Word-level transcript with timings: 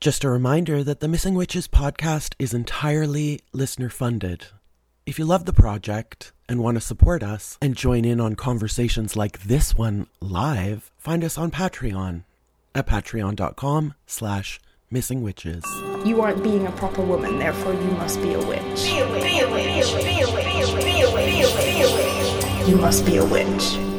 Just 0.00 0.24
a 0.24 0.30
reminder 0.30 0.82
that 0.82 1.00
the 1.00 1.08
Missing 1.08 1.34
Witches 1.34 1.68
podcast 1.68 2.32
is 2.38 2.54
entirely 2.54 3.40
listener 3.52 3.90
funded. 3.90 4.46
If 5.04 5.18
you 5.18 5.26
love 5.26 5.44
the 5.44 5.52
project 5.52 6.32
and 6.48 6.62
want 6.62 6.76
to 6.78 6.80
support 6.80 7.22
us 7.22 7.58
and 7.60 7.76
join 7.76 8.06
in 8.06 8.18
on 8.18 8.34
conversations 8.34 9.14
like 9.14 9.42
this 9.42 9.74
one 9.74 10.06
live, 10.22 10.90
find 10.96 11.22
us 11.22 11.36
on 11.36 11.50
Patreon 11.50 12.22
at 12.74 12.86
patreon.com 12.86 13.92
slash 14.06 14.58
missing 14.90 15.22
witches. 15.22 15.64
You 16.06 16.22
aren't 16.22 16.42
being 16.42 16.66
a 16.66 16.72
proper 16.72 17.02
woman, 17.02 17.38
therefore 17.38 17.74
you 17.74 17.90
must 17.90 18.22
be 18.22 18.32
a 18.32 18.38
witch. 18.38 18.84
Be 18.84 19.00
a 19.00 19.10
witch. 19.10 19.22
Be 19.22 19.40
a 19.40 19.50
witch. 19.52 20.02
Be 20.02 20.20
a 20.22 20.32
witch. 20.32 20.44
Be 20.82 21.00
a 21.02 21.12
witch. 21.12 21.24
Be 21.26 21.42
a 21.42 21.54
witch. 21.54 21.64
Be 21.66 21.82
a 21.82 22.56
witch. 22.56 22.68
You 22.70 22.76
must 22.76 23.04
be 23.04 23.18
a 23.18 23.24
witch. 23.26 23.89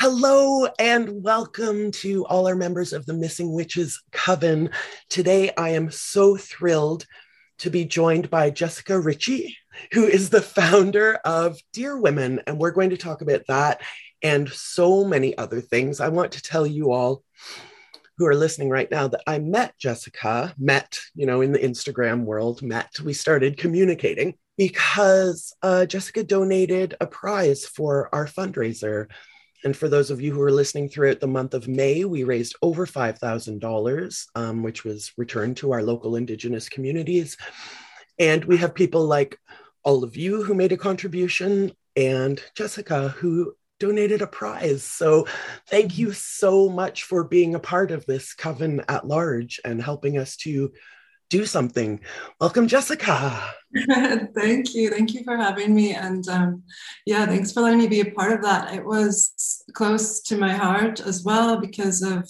Hello 0.00 0.64
and 0.78 1.24
welcome 1.24 1.90
to 1.90 2.24
all 2.26 2.46
our 2.46 2.54
members 2.54 2.92
of 2.92 3.04
the 3.04 3.14
Missing 3.14 3.52
Witches 3.52 4.00
Coven. 4.12 4.70
Today 5.10 5.50
I 5.58 5.70
am 5.70 5.90
so 5.90 6.36
thrilled 6.36 7.04
to 7.58 7.68
be 7.68 7.84
joined 7.84 8.30
by 8.30 8.50
Jessica 8.50 9.00
Ritchie, 9.00 9.56
who 9.90 10.04
is 10.04 10.30
the 10.30 10.40
founder 10.40 11.14
of 11.24 11.58
Dear 11.72 11.98
Women, 11.98 12.40
and 12.46 12.58
we're 12.60 12.70
going 12.70 12.90
to 12.90 12.96
talk 12.96 13.22
about 13.22 13.42
that 13.48 13.80
and 14.22 14.48
so 14.48 15.04
many 15.04 15.36
other 15.36 15.60
things. 15.60 15.98
I 15.98 16.10
want 16.10 16.30
to 16.30 16.42
tell 16.42 16.64
you 16.64 16.92
all 16.92 17.24
who 18.18 18.26
are 18.26 18.36
listening 18.36 18.70
right 18.70 18.92
now 18.92 19.08
that 19.08 19.22
I 19.26 19.40
met 19.40 19.76
Jessica, 19.80 20.54
met, 20.56 21.00
you 21.16 21.26
know, 21.26 21.40
in 21.40 21.50
the 21.50 21.58
Instagram 21.58 22.22
world, 22.22 22.62
met, 22.62 23.00
we 23.00 23.14
started 23.14 23.56
communicating 23.56 24.34
because 24.56 25.52
uh, 25.60 25.86
Jessica 25.86 26.22
donated 26.22 26.94
a 27.00 27.06
prize 27.08 27.66
for 27.66 28.08
our 28.14 28.26
fundraiser. 28.26 29.08
And 29.64 29.76
for 29.76 29.88
those 29.88 30.10
of 30.10 30.20
you 30.20 30.32
who 30.32 30.42
are 30.42 30.52
listening 30.52 30.88
throughout 30.88 31.20
the 31.20 31.26
month 31.26 31.54
of 31.54 31.68
May, 31.68 32.04
we 32.04 32.24
raised 32.24 32.56
over 32.62 32.86
$5,000, 32.86 34.26
um, 34.34 34.62
which 34.62 34.84
was 34.84 35.12
returned 35.16 35.56
to 35.58 35.72
our 35.72 35.82
local 35.82 36.16
Indigenous 36.16 36.68
communities. 36.68 37.36
And 38.18 38.44
we 38.44 38.56
have 38.58 38.74
people 38.74 39.04
like 39.04 39.38
all 39.82 40.04
of 40.04 40.16
you 40.16 40.42
who 40.42 40.54
made 40.54 40.72
a 40.72 40.76
contribution 40.76 41.72
and 41.96 42.42
Jessica 42.54 43.08
who 43.08 43.54
donated 43.80 44.22
a 44.22 44.26
prize. 44.26 44.82
So 44.82 45.26
thank 45.68 45.98
you 45.98 46.12
so 46.12 46.68
much 46.68 47.04
for 47.04 47.24
being 47.24 47.54
a 47.54 47.60
part 47.60 47.90
of 47.90 48.06
this 48.06 48.34
coven 48.34 48.82
at 48.88 49.06
large 49.06 49.60
and 49.64 49.80
helping 49.80 50.18
us 50.18 50.36
to 50.38 50.72
do 51.30 51.44
something. 51.44 52.00
Welcome, 52.40 52.68
Jessica. 52.68 53.54
Thank 54.34 54.74
you. 54.74 54.90
Thank 54.90 55.14
you 55.14 55.24
for 55.24 55.36
having 55.36 55.74
me. 55.74 55.94
And 55.94 56.26
um, 56.28 56.62
yeah, 57.04 57.26
thanks 57.26 57.52
for 57.52 57.60
letting 57.60 57.78
me 57.78 57.86
be 57.86 58.00
a 58.00 58.10
part 58.12 58.32
of 58.32 58.42
that. 58.42 58.74
It 58.74 58.84
was 58.84 59.62
close 59.74 60.20
to 60.22 60.36
my 60.36 60.52
heart 60.52 61.00
as 61.00 61.22
well 61.22 61.60
because 61.60 62.02
of 62.02 62.28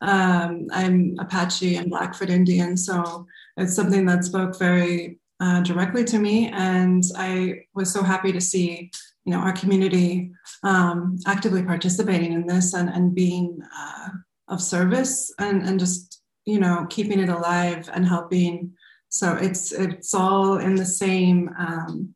um, 0.00 0.66
I'm 0.72 1.16
Apache 1.20 1.76
and 1.76 1.90
Blackfoot 1.90 2.30
Indian. 2.30 2.76
So 2.76 3.26
it's 3.56 3.76
something 3.76 4.04
that 4.06 4.24
spoke 4.24 4.58
very 4.58 5.20
uh, 5.38 5.60
directly 5.60 6.04
to 6.04 6.18
me. 6.18 6.48
And 6.48 7.04
I 7.16 7.60
was 7.74 7.92
so 7.92 8.02
happy 8.02 8.32
to 8.32 8.40
see 8.40 8.90
you 9.24 9.32
know 9.32 9.38
our 9.38 9.52
community 9.52 10.32
um, 10.64 11.18
actively 11.26 11.62
participating 11.62 12.32
in 12.32 12.46
this 12.46 12.74
and, 12.74 12.88
and 12.88 13.14
being 13.14 13.60
uh, 13.76 14.08
of 14.48 14.60
service 14.60 15.32
and, 15.38 15.62
and 15.62 15.78
just 15.78 16.21
you 16.44 16.58
know 16.58 16.86
keeping 16.88 17.20
it 17.20 17.28
alive 17.28 17.90
and 17.92 18.06
helping. 18.06 18.72
So 19.08 19.34
it's 19.34 19.72
it's 19.72 20.14
all 20.14 20.58
in 20.58 20.74
the 20.74 20.86
same 20.86 21.50
um, 21.58 22.14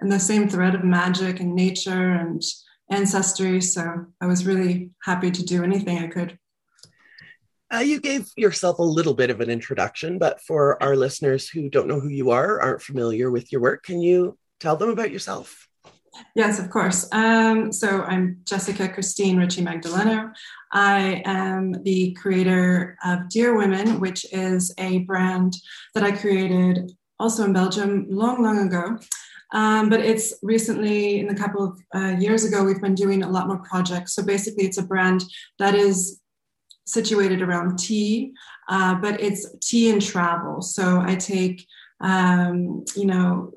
in 0.00 0.08
the 0.08 0.20
same 0.20 0.48
thread 0.48 0.74
of 0.74 0.84
magic 0.84 1.40
and 1.40 1.54
nature 1.54 2.10
and 2.10 2.42
ancestry. 2.90 3.60
So 3.60 4.06
i 4.20 4.26
was 4.26 4.46
really 4.46 4.90
happy 5.02 5.30
to 5.30 5.42
do 5.44 5.64
anything 5.64 5.98
i 5.98 6.06
could. 6.06 6.38
Uh, 7.72 7.78
you 7.78 8.00
gave 8.00 8.30
yourself 8.36 8.78
a 8.78 8.82
little 8.82 9.14
bit 9.14 9.30
of 9.30 9.40
an 9.40 9.48
introduction 9.48 10.18
but 10.18 10.40
for 10.42 10.82
our 10.82 10.94
listeners 10.94 11.48
who 11.48 11.70
don't 11.70 11.88
know 11.88 12.00
who 12.00 12.10
you 12.10 12.30
are 12.30 12.60
aren't 12.60 12.82
familiar 12.82 13.30
with 13.30 13.50
your 13.50 13.62
work 13.62 13.82
can 13.82 14.00
you 14.02 14.36
tell 14.60 14.76
them 14.76 14.90
about 14.90 15.10
yourself 15.10 15.68
Yes, 16.34 16.58
of 16.58 16.70
course. 16.70 17.08
Um, 17.12 17.72
so 17.72 18.02
I'm 18.02 18.40
Jessica 18.44 18.88
Christine 18.88 19.38
Ritchie 19.38 19.64
Magdaleno. 19.64 20.32
I 20.72 21.22
am 21.24 21.82
the 21.84 22.12
creator 22.12 22.96
of 23.04 23.28
Dear 23.28 23.56
Women, 23.56 24.00
which 24.00 24.26
is 24.32 24.74
a 24.78 25.00
brand 25.00 25.54
that 25.94 26.04
I 26.04 26.12
created 26.12 26.92
also 27.18 27.44
in 27.44 27.52
Belgium 27.52 28.06
long, 28.08 28.42
long 28.42 28.66
ago. 28.66 28.98
Um, 29.52 29.90
but 29.90 30.00
it's 30.00 30.34
recently, 30.42 31.20
in 31.20 31.28
a 31.28 31.34
couple 31.34 31.64
of 31.64 31.78
uh, 31.94 32.16
years 32.18 32.44
ago, 32.44 32.64
we've 32.64 32.80
been 32.80 32.94
doing 32.94 33.22
a 33.22 33.28
lot 33.28 33.48
more 33.48 33.58
projects. 33.58 34.14
So 34.14 34.22
basically, 34.22 34.64
it's 34.64 34.78
a 34.78 34.82
brand 34.82 35.24
that 35.58 35.74
is 35.74 36.20
situated 36.86 37.42
around 37.42 37.78
tea, 37.78 38.32
uh, 38.68 38.94
but 38.96 39.20
it's 39.20 39.46
tea 39.60 39.90
and 39.90 40.02
travel. 40.02 40.62
So 40.62 41.00
I 41.00 41.14
take 41.14 41.66
um, 42.02 42.84
you 42.96 43.06
know, 43.06 43.52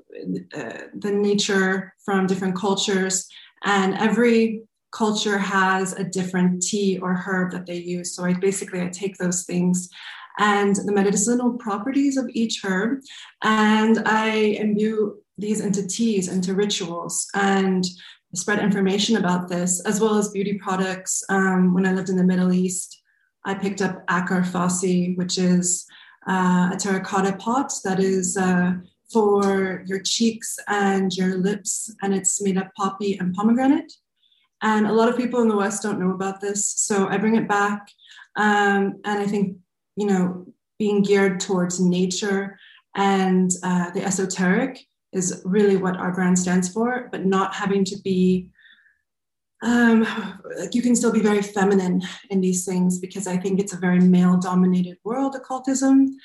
uh, 0.55 0.83
the 0.97 1.11
nature 1.11 1.93
from 2.03 2.27
different 2.27 2.55
cultures. 2.55 3.27
And 3.63 3.95
every 3.95 4.61
culture 4.91 5.37
has 5.37 5.93
a 5.93 6.03
different 6.03 6.63
tea 6.63 6.97
or 6.99 7.13
herb 7.13 7.51
that 7.51 7.65
they 7.65 7.77
use. 7.77 8.15
So 8.15 8.23
I 8.23 8.33
basically 8.33 8.81
I 8.81 8.87
take 8.87 9.17
those 9.17 9.43
things 9.43 9.89
and 10.37 10.75
the 10.75 10.91
medicinal 10.91 11.53
properties 11.53 12.17
of 12.17 12.29
each 12.33 12.61
herb, 12.63 12.99
and 13.41 13.99
I 14.05 14.57
imbue 14.59 15.21
these 15.37 15.61
into 15.61 15.87
teas, 15.87 16.27
into 16.27 16.53
rituals, 16.53 17.27
and 17.33 17.85
spread 18.33 18.59
information 18.59 19.17
about 19.17 19.47
this, 19.47 19.79
as 19.85 20.01
well 20.01 20.17
as 20.17 20.29
beauty 20.29 20.59
products. 20.61 21.23
Um, 21.29 21.73
when 21.73 21.85
I 21.85 21.93
lived 21.93 22.09
in 22.09 22.17
the 22.17 22.23
Middle 22.23 22.51
East, 22.51 23.01
I 23.45 23.53
picked 23.53 23.81
up 23.81 24.05
Akar 24.07 24.45
Fassi, 24.45 25.15
which 25.17 25.37
is 25.37 25.85
uh, 26.27 26.71
a 26.73 26.77
terracotta 26.77 27.35
pot 27.37 27.71
that 27.83 27.99
is 27.99 28.37
uh, 28.37 28.73
for 29.11 29.83
your 29.85 30.01
cheeks 30.01 30.57
and 30.67 31.15
your 31.15 31.37
lips, 31.37 31.93
and 32.01 32.13
it's 32.13 32.41
made 32.41 32.57
of 32.57 32.73
poppy 32.75 33.17
and 33.17 33.33
pomegranate. 33.33 33.93
And 34.61 34.87
a 34.87 34.93
lot 34.93 35.09
of 35.09 35.17
people 35.17 35.41
in 35.41 35.47
the 35.47 35.55
West 35.55 35.83
don't 35.83 35.99
know 35.99 36.11
about 36.11 36.41
this, 36.41 36.67
so 36.67 37.07
I 37.07 37.17
bring 37.17 37.35
it 37.35 37.47
back. 37.47 37.87
Um, 38.35 38.99
and 39.05 39.19
I 39.19 39.25
think, 39.25 39.57
you 39.95 40.07
know, 40.07 40.45
being 40.79 41.03
geared 41.03 41.39
towards 41.39 41.79
nature 41.79 42.57
and 42.95 43.51
uh, 43.63 43.91
the 43.91 44.03
esoteric 44.03 44.79
is 45.13 45.41
really 45.45 45.77
what 45.77 45.97
our 45.97 46.13
brand 46.13 46.37
stands 46.37 46.69
for, 46.69 47.09
but 47.11 47.25
not 47.25 47.53
having 47.53 47.85
to 47.85 47.97
be 48.03 48.49
um, 49.65 50.01
like 50.59 50.75
you 50.75 50.81
can 50.83 50.95
still 50.95 51.11
be 51.11 51.21
very 51.21 51.41
feminine 51.41 52.03
in 52.29 52.39
these 52.39 52.65
things 52.65 52.99
because 52.99 53.25
I 53.25 53.35
think 53.35 53.59
it's 53.59 53.73
a 53.73 53.77
very 53.77 53.99
male 53.99 54.37
dominated 54.37 54.97
world, 55.03 55.35
occultism. 55.35 56.15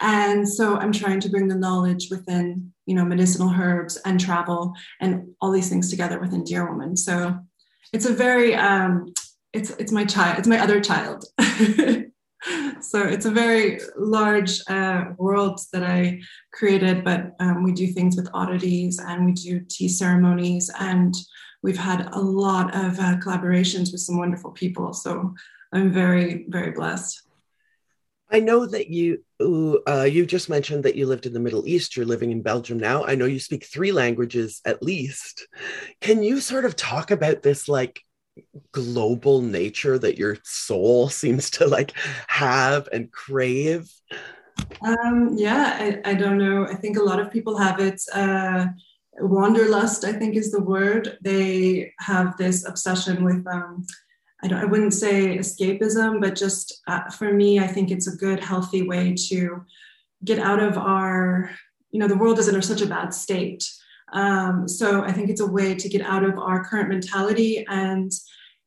And 0.00 0.48
so 0.48 0.76
I'm 0.76 0.92
trying 0.92 1.20
to 1.20 1.28
bring 1.28 1.46
the 1.46 1.54
knowledge 1.54 2.08
within, 2.10 2.72
you 2.86 2.94
know, 2.94 3.04
medicinal 3.04 3.50
herbs 3.50 3.98
and 4.06 4.18
travel 4.18 4.72
and 5.00 5.28
all 5.42 5.52
these 5.52 5.68
things 5.68 5.90
together 5.90 6.18
within 6.18 6.42
Dear 6.42 6.70
Woman. 6.70 6.96
So 6.96 7.38
it's 7.92 8.06
a 8.06 8.14
very, 8.14 8.54
um, 8.54 9.12
it's, 9.52 9.70
it's 9.70 9.92
my 9.92 10.06
child, 10.06 10.38
it's 10.38 10.48
my 10.48 10.58
other 10.58 10.80
child. 10.80 11.26
so 12.80 13.02
it's 13.02 13.26
a 13.26 13.30
very 13.30 13.78
large 13.98 14.62
uh, 14.70 15.04
world 15.18 15.60
that 15.74 15.84
I 15.84 16.20
created, 16.54 17.04
but 17.04 17.32
um, 17.40 17.62
we 17.62 17.72
do 17.72 17.88
things 17.88 18.16
with 18.16 18.30
oddities 18.32 18.98
and 18.98 19.26
we 19.26 19.32
do 19.32 19.60
tea 19.68 19.88
ceremonies 19.88 20.70
and 20.80 21.14
we've 21.66 21.76
had 21.76 22.08
a 22.12 22.20
lot 22.20 22.72
of 22.76 22.96
uh, 23.00 23.16
collaborations 23.16 23.90
with 23.90 24.00
some 24.00 24.16
wonderful 24.16 24.52
people. 24.52 24.92
So 24.92 25.34
I'm 25.72 25.90
very, 25.90 26.46
very 26.48 26.70
blessed. 26.70 27.22
I 28.30 28.38
know 28.38 28.66
that 28.66 28.88
you 28.88 29.24
uh, 29.40 30.04
you 30.04 30.26
just 30.26 30.48
mentioned 30.48 30.84
that 30.84 30.94
you 30.94 31.06
lived 31.06 31.26
in 31.26 31.32
the 31.32 31.40
Middle 31.40 31.66
East. 31.66 31.96
You're 31.96 32.06
living 32.06 32.30
in 32.30 32.40
Belgium 32.40 32.78
now. 32.78 33.04
I 33.04 33.16
know 33.16 33.24
you 33.24 33.40
speak 33.40 33.64
three 33.64 33.90
languages 33.90 34.60
at 34.64 34.80
least. 34.80 35.48
Can 36.00 36.22
you 36.22 36.38
sort 36.40 36.64
of 36.64 36.76
talk 36.76 37.10
about 37.10 37.42
this 37.42 37.68
like 37.68 38.00
global 38.70 39.42
nature 39.42 39.98
that 39.98 40.18
your 40.18 40.38
soul 40.44 41.08
seems 41.20 41.50
to 41.50 41.66
like 41.66 41.92
have 42.28 42.88
and 42.92 43.10
crave? 43.10 43.90
Um, 44.82 45.34
yeah, 45.36 45.76
I, 45.80 46.10
I 46.10 46.14
don't 46.14 46.38
know. 46.38 46.64
I 46.64 46.74
think 46.74 46.96
a 46.96 47.02
lot 47.02 47.18
of 47.18 47.32
people 47.32 47.58
have 47.58 47.80
it. 47.80 48.00
Uh, 48.12 48.66
wanderlust 49.20 50.04
i 50.04 50.12
think 50.12 50.36
is 50.36 50.50
the 50.50 50.60
word. 50.60 51.18
They 51.22 51.92
have 52.00 52.36
this 52.36 52.66
obsession 52.66 53.24
with 53.24 53.46
um, 53.46 53.86
I, 54.42 54.48
don't, 54.48 54.58
I 54.58 54.64
wouldn't 54.64 54.94
say 54.94 55.38
escapism 55.38 56.20
but 56.20 56.36
just 56.36 56.82
uh, 56.86 57.10
for 57.10 57.32
me 57.32 57.58
i 57.58 57.66
think 57.66 57.90
it's 57.90 58.06
a 58.06 58.16
good 58.16 58.40
healthy 58.40 58.82
way 58.82 59.14
to 59.28 59.64
get 60.24 60.38
out 60.38 60.62
of 60.62 60.76
our 60.76 61.50
you 61.90 62.00
know 62.00 62.08
the 62.08 62.16
world 62.16 62.38
is 62.38 62.48
in 62.48 62.60
such 62.62 62.82
a 62.82 62.86
bad 62.86 63.14
state. 63.14 63.64
Um, 64.12 64.68
so 64.68 65.02
i 65.02 65.12
think 65.12 65.30
it's 65.30 65.40
a 65.40 65.46
way 65.46 65.74
to 65.74 65.88
get 65.88 66.02
out 66.02 66.24
of 66.24 66.38
our 66.38 66.64
current 66.64 66.88
mentality 66.88 67.64
and 67.68 68.12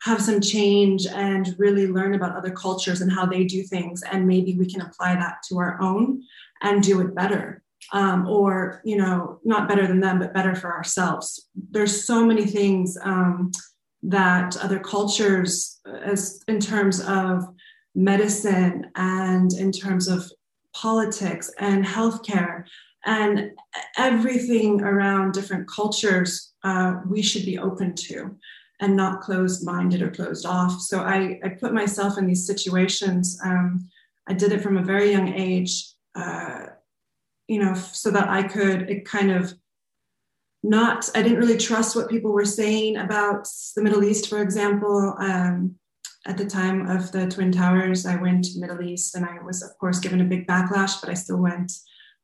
have 0.01 0.21
some 0.21 0.39
change 0.39 1.05
and 1.07 1.55
really 1.57 1.87
learn 1.87 2.15
about 2.15 2.35
other 2.35 2.51
cultures 2.51 3.01
and 3.01 3.11
how 3.11 3.25
they 3.25 3.43
do 3.43 3.63
things. 3.63 4.01
And 4.03 4.25
maybe 4.25 4.57
we 4.57 4.65
can 4.65 4.81
apply 4.81 5.15
that 5.15 5.43
to 5.49 5.57
our 5.57 5.77
own 5.81 6.23
and 6.61 6.81
do 6.81 7.01
it 7.01 7.13
better 7.13 7.61
um, 7.91 8.27
or 8.27 8.81
you 8.83 8.97
know 8.97 9.39
not 9.43 9.67
better 9.67 9.87
than 9.87 9.99
them 9.99 10.19
but 10.19 10.33
better 10.33 10.55
for 10.55 10.73
ourselves 10.73 11.47
there's 11.71 12.05
so 12.05 12.25
many 12.25 12.45
things 12.45 12.97
um, 13.03 13.51
that 14.03 14.55
other 14.57 14.79
cultures 14.79 15.79
as 16.03 16.43
in 16.47 16.59
terms 16.59 17.01
of 17.01 17.43
medicine 17.95 18.89
and 18.95 19.53
in 19.53 19.71
terms 19.71 20.07
of 20.07 20.31
politics 20.73 21.51
and 21.59 21.83
healthcare 21.83 22.63
and 23.05 23.51
everything 23.97 24.81
around 24.81 25.33
different 25.33 25.67
cultures 25.67 26.53
uh, 26.63 26.95
we 27.07 27.21
should 27.21 27.45
be 27.45 27.57
open 27.57 27.95
to 27.95 28.35
and 28.79 28.95
not 28.95 29.21
closed 29.21 29.65
minded 29.65 30.01
or 30.01 30.09
closed 30.09 30.45
off. 30.45 30.79
So 30.79 31.01
I, 31.01 31.39
I 31.43 31.49
put 31.49 31.73
myself 31.73 32.17
in 32.17 32.27
these 32.27 32.47
situations. 32.47 33.39
Um, 33.43 33.89
I 34.27 34.33
did 34.33 34.51
it 34.51 34.61
from 34.61 34.77
a 34.77 34.83
very 34.83 35.11
young 35.11 35.33
age, 35.33 35.91
uh, 36.15 36.67
you 37.49 37.59
know, 37.59 37.73
so 37.73 38.11
that 38.11 38.29
I 38.29 38.43
could 38.43 39.03
kind 39.05 39.31
of 39.31 39.53
not, 40.61 41.09
I 41.15 41.23
didn't 41.23 41.39
really 41.39 41.57
trust 41.57 41.95
what 41.95 42.09
people 42.09 42.31
were 42.31 42.45
saying 42.45 42.97
about 42.97 43.47
the 43.75 43.81
Middle 43.81 44.03
East, 44.03 44.29
for 44.29 44.41
example. 44.41 45.15
Um, 45.19 45.75
at 46.27 46.37
the 46.37 46.45
time 46.45 46.87
of 46.87 47.11
the 47.11 47.27
Twin 47.27 47.51
Towers, 47.51 48.05
I 48.05 48.17
went 48.17 48.43
to 48.45 48.59
Middle 48.59 48.81
East 48.83 49.15
and 49.15 49.25
I 49.25 49.41
was, 49.43 49.63
of 49.63 49.71
course, 49.79 49.99
given 49.99 50.21
a 50.21 50.25
big 50.25 50.45
backlash, 50.45 51.01
but 51.01 51.09
I 51.09 51.15
still 51.15 51.37
went. 51.37 51.71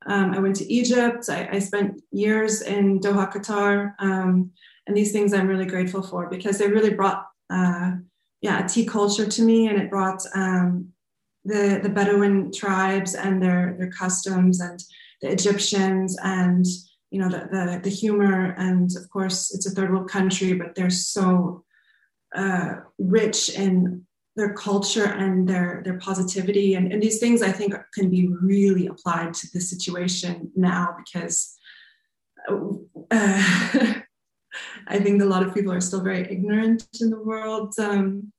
Um, 0.06 0.34
I 0.34 0.40
went 0.40 0.58
to 0.58 0.72
Egypt. 0.72 1.28
I, 1.30 1.50
I, 1.54 1.60
spent 1.60 2.02
years 2.12 2.62
in 2.62 3.00
Doha, 3.00 3.32
Qatar. 3.32 3.94
Um, 3.98 4.52
and 4.86 4.96
these 4.96 5.12
things 5.12 5.34
I'm 5.34 5.48
really 5.48 5.66
grateful 5.66 6.04
for 6.04 6.30
because 6.30 6.60
they 6.60 6.68
really 6.68 6.94
brought, 6.94 7.26
uh, 7.50 7.94
yeah, 8.42 8.64
a 8.64 8.70
tea 8.70 8.86
culture 8.86 9.26
to 9.26 9.42
me, 9.42 9.68
and 9.68 9.82
it 9.82 9.90
brought 9.90 10.22
um, 10.36 10.90
the 11.44 11.80
the 11.82 11.90
Bedouin 11.90 12.52
tribes 12.52 13.16
and 13.16 13.42
their 13.42 13.76
their 13.80 13.90
customs, 13.90 14.60
and 14.60 14.80
the 15.26 15.32
Egyptians, 15.32 16.18
and 16.24 16.66
you 17.12 17.20
know 17.20 17.30
the 17.30 17.48
the, 17.52 17.80
the 17.84 17.90
humor, 17.90 18.56
and 18.58 18.90
of 18.96 19.10
course 19.10 19.54
it's 19.54 19.66
a 19.66 19.72
third 19.72 19.92
world 19.92 20.10
country, 20.10 20.54
but 20.54 20.76
they're 20.76 20.90
so 20.90 21.64
uh, 22.36 22.76
rich 23.00 23.50
in 23.50 24.06
their 24.36 24.54
culture 24.54 25.06
and 25.06 25.48
their 25.48 25.82
their 25.86 25.98
positivity 25.98 26.76
and, 26.76 26.92
and 26.92 27.02
these 27.02 27.20
things 27.20 27.42
i 27.42 27.50
think 27.50 27.74
can 27.94 28.10
be 28.10 28.28
really 28.28 28.88
applied 28.88 29.34
to 29.34 29.48
the 29.54 29.62
situation 29.62 30.52
now 30.58 30.94
because 30.98 31.56
uh, 33.12 33.94
I 34.88 35.00
think 35.00 35.22
a 35.22 35.26
lot 35.26 35.44
of 35.44 35.54
people 35.54 35.72
are 35.72 35.82
still 35.82 36.02
very 36.02 36.22
ignorant 36.32 36.88
in 37.02 37.10
the 37.10 37.22
world, 37.22 37.74
um, 37.80 38.32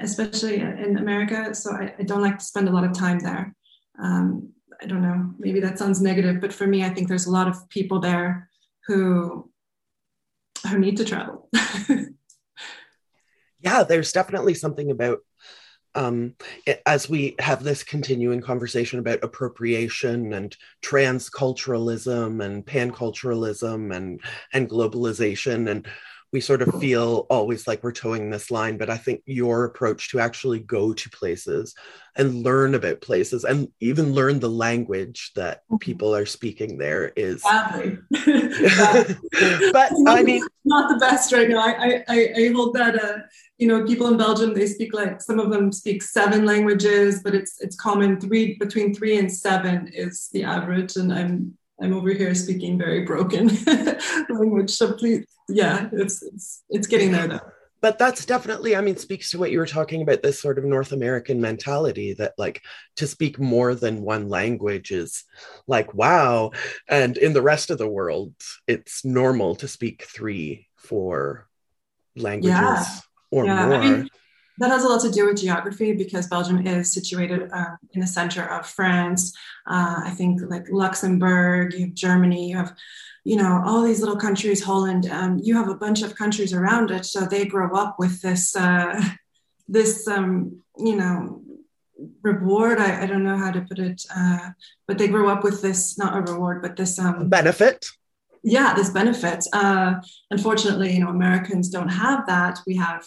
especially 0.00 0.60
in 0.60 0.98
America. 0.98 1.54
So 1.54 1.72
I, 1.72 1.94
I, 1.98 2.02
don't 2.04 2.22
like 2.22 2.38
to 2.38 2.44
spend 2.44 2.68
a 2.68 2.72
lot 2.72 2.84
of 2.84 2.92
time 2.92 3.18
there. 3.18 3.54
Um, 4.02 4.52
I 4.80 4.86
don't 4.86 5.02
know, 5.02 5.34
maybe 5.38 5.60
that 5.60 5.78
sounds 5.78 6.00
negative, 6.00 6.40
but 6.40 6.52
for 6.52 6.66
me, 6.66 6.84
I 6.84 6.90
think 6.90 7.08
there's 7.08 7.26
a 7.26 7.32
lot 7.32 7.48
of 7.48 7.68
people 7.68 8.00
there 8.00 8.48
who 8.86 9.50
who 10.68 10.78
need 10.78 10.96
to 10.96 11.04
travel. 11.04 11.48
yeah, 13.60 13.84
there's 13.84 14.12
definitely 14.12 14.54
something 14.54 14.90
about 14.90 15.18
um, 15.94 16.34
as 16.86 17.08
we 17.08 17.34
have 17.38 17.64
this 17.64 17.82
continuing 17.82 18.40
conversation 18.40 18.98
about 18.98 19.24
appropriation 19.24 20.32
and 20.32 20.56
transculturalism 20.82 22.44
and 22.44 22.64
panculturalism 22.64 23.94
and 23.94 24.20
and 24.52 24.70
globalization 24.70 25.70
and 25.70 25.88
we 26.32 26.40
sort 26.40 26.62
of 26.62 26.78
feel 26.80 27.26
always 27.30 27.66
like 27.66 27.82
we're 27.82 27.92
toeing 27.92 28.30
this 28.30 28.50
line 28.50 28.76
but 28.76 28.90
i 28.90 28.96
think 28.96 29.22
your 29.26 29.64
approach 29.64 30.10
to 30.10 30.20
actually 30.20 30.60
go 30.60 30.92
to 30.92 31.08
places 31.10 31.74
and 32.16 32.42
learn 32.42 32.74
about 32.74 33.00
places 33.00 33.44
and 33.44 33.68
even 33.80 34.12
learn 34.12 34.40
the 34.40 34.48
language 34.48 35.30
that 35.34 35.62
mm-hmm. 35.64 35.76
people 35.78 36.14
are 36.14 36.26
speaking 36.26 36.78
there 36.78 37.12
is 37.16 37.42
but 39.72 39.92
i 40.06 40.22
mean 40.22 40.42
not 40.64 40.88
the 40.88 40.98
best 41.00 41.32
right? 41.32 41.48
Now 41.48 41.60
i 41.60 42.04
i, 42.08 42.32
I 42.36 42.52
hold 42.54 42.74
that 42.74 43.02
uh 43.02 43.18
you 43.58 43.66
know 43.66 43.84
people 43.84 44.06
in 44.08 44.16
belgium 44.16 44.54
they 44.54 44.66
speak 44.66 44.94
like 44.94 45.20
some 45.20 45.38
of 45.38 45.50
them 45.50 45.72
speak 45.72 46.02
seven 46.02 46.44
languages 46.44 47.20
but 47.22 47.34
it's 47.34 47.60
it's 47.60 47.76
common 47.76 48.20
three 48.20 48.56
between 48.58 48.94
three 48.94 49.18
and 49.18 49.32
seven 49.32 49.90
is 49.92 50.28
the 50.32 50.44
average 50.44 50.96
and 50.96 51.12
i'm 51.12 51.57
I'm 51.80 51.94
over 51.94 52.12
here 52.12 52.34
speaking 52.34 52.78
very 52.78 53.04
broken 53.04 53.48
language. 54.28 54.70
So 54.70 54.92
please, 54.92 55.26
yeah, 55.48 55.88
it's, 55.92 56.22
it's 56.22 56.64
it's 56.70 56.86
getting 56.86 57.12
there 57.12 57.28
though. 57.28 57.40
But 57.80 57.98
that's 57.98 58.26
definitely, 58.26 58.74
I 58.74 58.80
mean, 58.80 58.96
speaks 58.96 59.30
to 59.30 59.38
what 59.38 59.52
you 59.52 59.58
were 59.58 59.66
talking 59.66 60.02
about 60.02 60.22
this 60.22 60.40
sort 60.40 60.58
of 60.58 60.64
North 60.64 60.90
American 60.90 61.40
mentality 61.40 62.12
that, 62.14 62.34
like, 62.36 62.62
to 62.96 63.06
speak 63.06 63.38
more 63.38 63.74
than 63.74 64.02
one 64.02 64.28
language 64.28 64.90
is 64.90 65.24
like, 65.68 65.94
wow. 65.94 66.50
And 66.88 67.16
in 67.16 67.34
the 67.34 67.42
rest 67.42 67.70
of 67.70 67.78
the 67.78 67.88
world, 67.88 68.34
it's 68.66 69.04
normal 69.04 69.54
to 69.56 69.68
speak 69.68 70.02
three, 70.02 70.66
four 70.76 71.46
languages 72.16 72.58
yeah. 72.58 72.86
or 73.30 73.46
yeah. 73.46 73.66
more. 73.66 73.74
I 73.76 73.88
mean, 73.88 74.10
that 74.58 74.70
has 74.70 74.84
a 74.84 74.88
lot 74.88 75.00
to 75.02 75.10
do 75.10 75.26
with 75.26 75.40
geography 75.40 75.92
because 75.92 76.26
Belgium 76.26 76.66
is 76.66 76.92
situated 76.92 77.48
uh, 77.52 77.76
in 77.92 78.00
the 78.00 78.06
center 78.06 78.44
of 78.44 78.66
France. 78.66 79.32
Uh, 79.66 80.02
I 80.04 80.10
think 80.10 80.40
like 80.48 80.66
Luxembourg, 80.70 81.74
you 81.74 81.86
have 81.86 81.94
Germany, 81.94 82.50
you 82.50 82.56
have, 82.56 82.74
you 83.24 83.36
know, 83.36 83.62
all 83.64 83.82
these 83.82 84.00
little 84.00 84.16
countries, 84.16 84.62
Holland. 84.62 85.06
Um, 85.06 85.38
you 85.42 85.56
have 85.56 85.68
a 85.68 85.74
bunch 85.74 86.02
of 86.02 86.16
countries 86.16 86.52
around 86.52 86.90
it, 86.90 87.04
so 87.04 87.20
they 87.20 87.44
grow 87.44 87.74
up 87.76 87.96
with 87.98 88.20
this, 88.20 88.56
uh, 88.56 89.00
this, 89.68 90.08
um, 90.08 90.60
you 90.76 90.96
know, 90.96 91.42
reward. 92.22 92.78
I, 92.78 93.02
I, 93.02 93.06
don't 93.06 93.24
know 93.24 93.36
how 93.36 93.50
to 93.50 93.60
put 93.62 93.78
it, 93.78 94.02
uh, 94.14 94.50
but 94.86 94.98
they 94.98 95.08
grow 95.08 95.28
up 95.28 95.42
with 95.42 95.62
this, 95.62 95.98
not 95.98 96.16
a 96.16 96.32
reward, 96.32 96.62
but 96.62 96.76
this 96.76 96.98
um, 96.98 97.28
benefit 97.28 97.86
yeah 98.44 98.72
this 98.72 98.90
benefit 98.90 99.44
uh, 99.52 99.94
unfortunately 100.30 100.92
you 100.92 101.00
know 101.00 101.08
americans 101.08 101.68
don't 101.68 101.88
have 101.88 102.24
that 102.28 102.60
we 102.68 102.76
have 102.76 103.04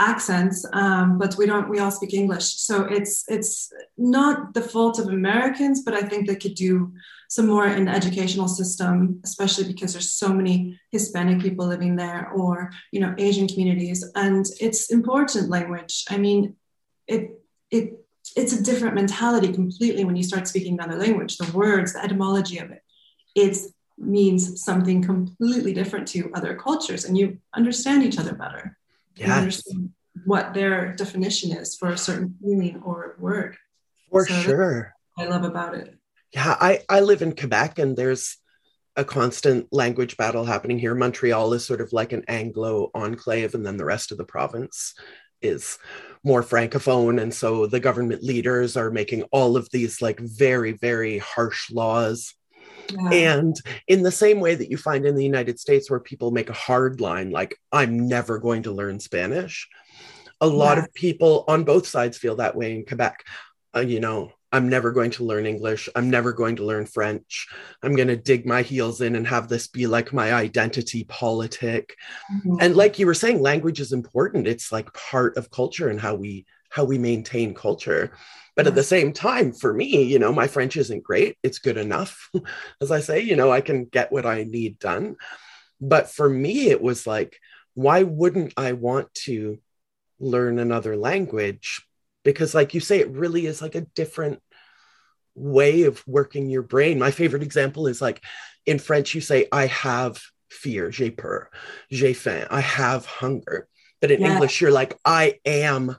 accents, 0.00 0.64
um, 0.72 1.18
but 1.18 1.36
we 1.36 1.46
don't. 1.46 1.68
We 1.68 1.78
all 1.78 1.90
speak 1.90 2.14
English, 2.14 2.44
so 2.44 2.84
it's 2.84 3.24
it's 3.28 3.72
not 3.96 4.54
the 4.54 4.62
fault 4.62 4.98
of 4.98 5.08
Americans, 5.08 5.82
but 5.82 5.94
I 5.94 6.02
think 6.02 6.26
they 6.26 6.36
could 6.36 6.54
do 6.54 6.92
some 7.28 7.46
more 7.46 7.66
in 7.66 7.86
the 7.86 7.90
educational 7.90 8.48
system, 8.48 9.20
especially 9.24 9.64
because 9.64 9.92
there's 9.92 10.12
so 10.12 10.32
many 10.32 10.78
Hispanic 10.90 11.40
people 11.40 11.66
living 11.66 11.96
there, 11.96 12.30
or 12.30 12.70
you 12.92 13.00
know 13.00 13.14
Asian 13.18 13.48
communities, 13.48 14.04
and 14.14 14.46
it's 14.60 14.90
important 14.90 15.50
language. 15.50 16.04
I 16.08 16.18
mean, 16.18 16.56
it 17.06 17.40
it 17.70 18.04
it's 18.36 18.52
a 18.52 18.62
different 18.62 18.94
mentality 18.94 19.52
completely 19.52 20.04
when 20.04 20.16
you 20.16 20.22
start 20.22 20.48
speaking 20.48 20.74
another 20.74 20.98
language. 20.98 21.36
The 21.36 21.52
words, 21.52 21.92
the 21.92 22.04
etymology 22.04 22.58
of 22.58 22.70
it, 22.70 22.82
it 23.34 23.56
means 23.98 24.62
something 24.64 25.02
completely 25.02 25.72
different 25.72 26.08
to 26.08 26.30
other 26.34 26.54
cultures, 26.54 27.04
and 27.04 27.16
you 27.18 27.38
understand 27.54 28.02
each 28.02 28.18
other 28.18 28.34
better 28.34 28.76
yes. 29.16 29.30
understand 29.30 29.90
what 30.24 30.54
their 30.54 30.94
definition 30.94 31.52
is 31.52 31.76
for 31.76 31.90
a 31.90 31.98
certain 31.98 32.34
feeling 32.40 32.82
or 32.84 33.16
word. 33.18 33.56
For 34.10 34.26
so 34.26 34.34
sure. 34.34 34.94
I 35.18 35.26
love 35.26 35.44
about 35.44 35.74
it. 35.74 35.96
Yeah, 36.32 36.56
I, 36.60 36.80
I 36.88 37.00
live 37.00 37.22
in 37.22 37.36
Quebec 37.36 37.78
and 37.78 37.96
there's 37.96 38.38
a 38.96 39.04
constant 39.04 39.66
language 39.72 40.16
battle 40.16 40.44
happening 40.44 40.78
here. 40.78 40.94
Montreal 40.94 41.52
is 41.52 41.64
sort 41.64 41.80
of 41.80 41.92
like 41.92 42.12
an 42.12 42.24
Anglo 42.28 42.90
enclave, 42.94 43.54
and 43.54 43.66
then 43.66 43.76
the 43.76 43.84
rest 43.84 44.12
of 44.12 44.18
the 44.18 44.24
province 44.24 44.94
is 45.42 45.78
more 46.22 46.42
francophone. 46.42 47.20
And 47.20 47.34
so 47.34 47.66
the 47.66 47.80
government 47.80 48.22
leaders 48.22 48.76
are 48.76 48.90
making 48.90 49.24
all 49.24 49.56
of 49.56 49.68
these 49.70 50.00
like 50.00 50.20
very, 50.20 50.72
very 50.72 51.18
harsh 51.18 51.70
laws 51.70 52.34
yeah. 52.90 53.10
And 53.10 53.56
in 53.88 54.02
the 54.02 54.12
same 54.12 54.40
way 54.40 54.54
that 54.54 54.70
you 54.70 54.76
find 54.76 55.06
in 55.06 55.14
the 55.14 55.24
United 55.24 55.58
States, 55.58 55.90
where 55.90 56.00
people 56.00 56.30
make 56.30 56.50
a 56.50 56.54
hard 56.54 57.00
line, 57.00 57.30
like, 57.30 57.58
I'm 57.72 58.08
never 58.08 58.38
going 58.38 58.64
to 58.64 58.72
learn 58.72 59.00
Spanish, 59.00 59.68
a 60.40 60.46
lot 60.46 60.78
of 60.78 60.92
people 60.94 61.44
on 61.48 61.64
both 61.64 61.86
sides 61.86 62.18
feel 62.18 62.36
that 62.36 62.56
way 62.56 62.74
in 62.74 62.84
Quebec. 62.84 63.24
Uh, 63.74 63.80
you 63.80 64.00
know, 64.00 64.32
I'm 64.52 64.68
never 64.68 64.92
going 64.92 65.10
to 65.12 65.24
learn 65.24 65.46
English. 65.46 65.88
I'm 65.96 66.10
never 66.10 66.32
going 66.32 66.56
to 66.56 66.64
learn 66.64 66.86
French. 66.86 67.48
I'm 67.82 67.96
going 67.96 68.08
to 68.08 68.16
dig 68.16 68.46
my 68.46 68.62
heels 68.62 69.00
in 69.00 69.16
and 69.16 69.26
have 69.26 69.48
this 69.48 69.66
be 69.66 69.88
like 69.88 70.12
my 70.12 70.32
identity 70.32 71.02
politic. 71.04 71.96
Mm-hmm. 72.32 72.56
And 72.60 72.76
like 72.76 73.00
you 73.00 73.06
were 73.06 73.14
saying, 73.14 73.42
language 73.42 73.80
is 73.80 73.92
important. 73.92 74.46
It's 74.46 74.70
like 74.70 74.92
part 74.92 75.36
of 75.36 75.50
culture 75.50 75.88
and 75.88 76.00
how 76.00 76.14
we 76.14 76.46
how 76.68 76.84
we 76.84 76.98
maintain 76.98 77.52
culture. 77.52 78.12
But 78.56 78.66
at 78.68 78.74
the 78.74 78.84
same 78.84 79.12
time, 79.12 79.52
for 79.52 79.72
me, 79.72 80.04
you 80.04 80.18
know, 80.18 80.32
my 80.32 80.46
French 80.46 80.76
isn't 80.76 81.02
great. 81.02 81.36
It's 81.42 81.58
good 81.58 81.76
enough. 81.76 82.30
As 82.80 82.90
I 82.90 83.00
say, 83.00 83.20
you 83.20 83.34
know, 83.34 83.50
I 83.50 83.60
can 83.60 83.84
get 83.84 84.12
what 84.12 84.26
I 84.26 84.44
need 84.44 84.78
done. 84.78 85.16
But 85.80 86.10
for 86.10 86.28
me, 86.28 86.68
it 86.68 86.80
was 86.80 87.06
like, 87.06 87.36
why 87.74 88.04
wouldn't 88.04 88.54
I 88.56 88.72
want 88.72 89.12
to 89.24 89.58
learn 90.20 90.58
another 90.58 90.96
language? 90.96 91.84
Because, 92.22 92.54
like 92.54 92.74
you 92.74 92.80
say, 92.80 93.00
it 93.00 93.10
really 93.10 93.46
is 93.46 93.60
like 93.60 93.74
a 93.74 93.80
different 93.96 94.40
way 95.34 95.82
of 95.82 96.06
working 96.06 96.48
your 96.48 96.62
brain. 96.62 96.98
My 96.98 97.10
favorite 97.10 97.42
example 97.42 97.86
is 97.88 98.00
like 98.00 98.22
in 98.66 98.78
French, 98.78 99.14
you 99.14 99.20
say, 99.20 99.48
I 99.50 99.66
have 99.66 100.20
fear, 100.50 100.90
j'ai 100.90 101.10
peur, 101.10 101.50
j'ai 101.90 102.12
faim, 102.12 102.46
I 102.50 102.60
have 102.60 103.04
hunger. 103.04 103.68
But 104.00 104.10
in 104.10 104.20
yeah. 104.20 104.34
English, 104.34 104.60
you're 104.60 104.70
like, 104.70 104.96
I 105.04 105.40
am 105.44 105.96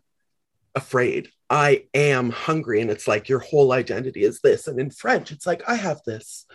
afraid. 0.73 1.29
I 1.49 1.85
am 1.93 2.31
hungry. 2.31 2.81
And 2.81 2.89
it's 2.89 3.07
like 3.07 3.29
your 3.29 3.39
whole 3.39 3.71
identity 3.71 4.23
is 4.23 4.41
this. 4.41 4.67
And 4.67 4.79
in 4.79 4.89
French, 4.89 5.31
it's 5.31 5.45
like, 5.45 5.67
I 5.67 5.75
have 5.75 6.01
this. 6.05 6.45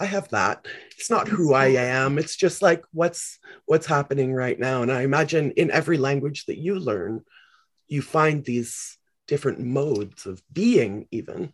I 0.00 0.06
have 0.06 0.28
that. 0.28 0.66
It's 0.96 1.10
not 1.10 1.28
who 1.28 1.54
I 1.54 1.66
am. 1.66 2.18
It's 2.18 2.36
just 2.36 2.62
like 2.62 2.84
what's 2.92 3.38
what's 3.66 3.86
happening 3.86 4.32
right 4.32 4.58
now. 4.58 4.82
And 4.82 4.92
I 4.92 5.02
imagine 5.02 5.50
in 5.52 5.70
every 5.72 5.98
language 5.98 6.46
that 6.46 6.58
you 6.58 6.78
learn, 6.78 7.24
you 7.88 8.00
find 8.00 8.44
these 8.44 8.96
different 9.26 9.58
modes 9.58 10.24
of 10.24 10.40
being, 10.52 11.08
even. 11.10 11.52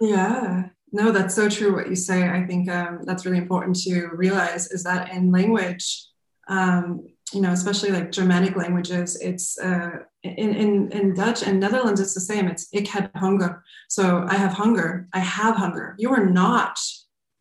Yeah, 0.00 0.68
no, 0.92 1.10
that's 1.10 1.34
so 1.34 1.48
true 1.48 1.74
what 1.74 1.88
you 1.88 1.96
say. 1.96 2.28
I 2.28 2.46
think 2.46 2.70
um, 2.70 3.00
that's 3.04 3.24
really 3.24 3.38
important 3.38 3.76
to 3.82 4.08
realize 4.08 4.70
is 4.70 4.84
that 4.84 5.10
in 5.10 5.32
language, 5.32 6.06
um, 6.48 7.06
you 7.32 7.40
know, 7.40 7.52
especially 7.52 7.90
like 7.90 8.12
Germanic 8.12 8.56
languages, 8.56 9.18
it's 9.20 9.58
uh, 9.58 10.00
in, 10.36 10.54
in, 10.54 10.92
in 10.92 11.14
Dutch 11.14 11.42
and 11.42 11.60
Netherlands, 11.60 12.00
it's 12.00 12.14
the 12.14 12.20
same. 12.20 12.48
It's 12.48 12.66
ik 12.70 12.88
heb 12.88 13.10
hunger. 13.14 13.64
So 13.88 14.26
I 14.28 14.34
have 14.34 14.52
hunger. 14.52 15.08
I 15.12 15.20
have 15.20 15.56
hunger. 15.56 15.94
You 15.96 16.12
are 16.12 16.26
not, 16.26 16.78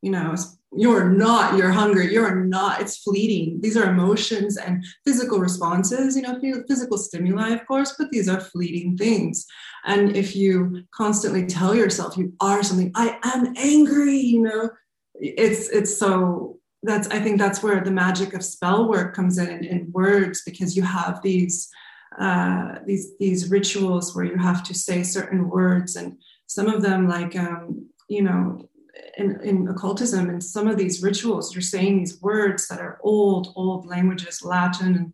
you 0.01 0.11
know, 0.11 0.35
you're 0.77 1.09
not 1.09 1.57
you're 1.57 1.71
hungry 1.71 2.11
you're 2.11 2.35
not 2.35 2.81
it's 2.81 2.97
fleeting 2.97 3.59
these 3.61 3.77
are 3.77 3.89
emotions 3.89 4.57
and 4.57 4.83
physical 5.05 5.39
responses 5.39 6.15
you 6.15 6.21
know 6.21 6.39
physical 6.67 6.97
stimuli 6.97 7.49
of 7.49 7.65
course 7.65 7.95
but 7.97 8.09
these 8.11 8.27
are 8.27 8.39
fleeting 8.39 8.97
things 8.97 9.45
and 9.85 10.15
if 10.15 10.35
you 10.35 10.83
constantly 10.91 11.45
tell 11.45 11.73
yourself 11.73 12.17
you 12.17 12.33
are 12.41 12.63
something 12.63 12.91
i 12.95 13.17
am 13.23 13.53
angry 13.55 14.17
you 14.17 14.41
know 14.41 14.69
it's 15.15 15.69
it's 15.69 15.97
so 15.97 16.57
that's 16.83 17.07
i 17.09 17.19
think 17.19 17.39
that's 17.39 17.63
where 17.63 17.81
the 17.83 17.91
magic 17.91 18.33
of 18.33 18.43
spell 18.43 18.89
work 18.89 19.15
comes 19.15 19.37
in 19.37 19.63
in 19.63 19.89
words 19.91 20.41
because 20.45 20.75
you 20.75 20.83
have 20.83 21.21
these 21.21 21.69
uh, 22.19 22.79
these 22.85 23.17
these 23.17 23.49
rituals 23.49 24.15
where 24.15 24.25
you 24.25 24.37
have 24.37 24.63
to 24.63 24.73
say 24.73 25.03
certain 25.03 25.49
words. 25.49 25.95
And 25.95 26.17
some 26.47 26.67
of 26.67 26.81
them 26.81 27.07
like 27.07 27.35
um, 27.35 27.89
you 28.07 28.21
know 28.21 28.69
in, 29.17 29.39
in 29.41 29.67
occultism 29.67 30.29
and 30.29 30.43
some 30.43 30.67
of 30.67 30.77
these 30.77 31.03
rituals 31.03 31.53
you're 31.53 31.61
saying 31.61 31.97
these 31.97 32.21
words 32.21 32.67
that 32.67 32.79
are 32.79 32.99
old 33.03 33.51
old 33.55 33.85
languages 33.85 34.41
latin 34.43 35.13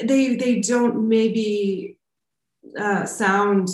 and 0.00 0.08
they 0.08 0.36
they 0.36 0.60
don't 0.60 1.08
maybe 1.08 1.98
uh, 2.78 3.04
sound 3.04 3.68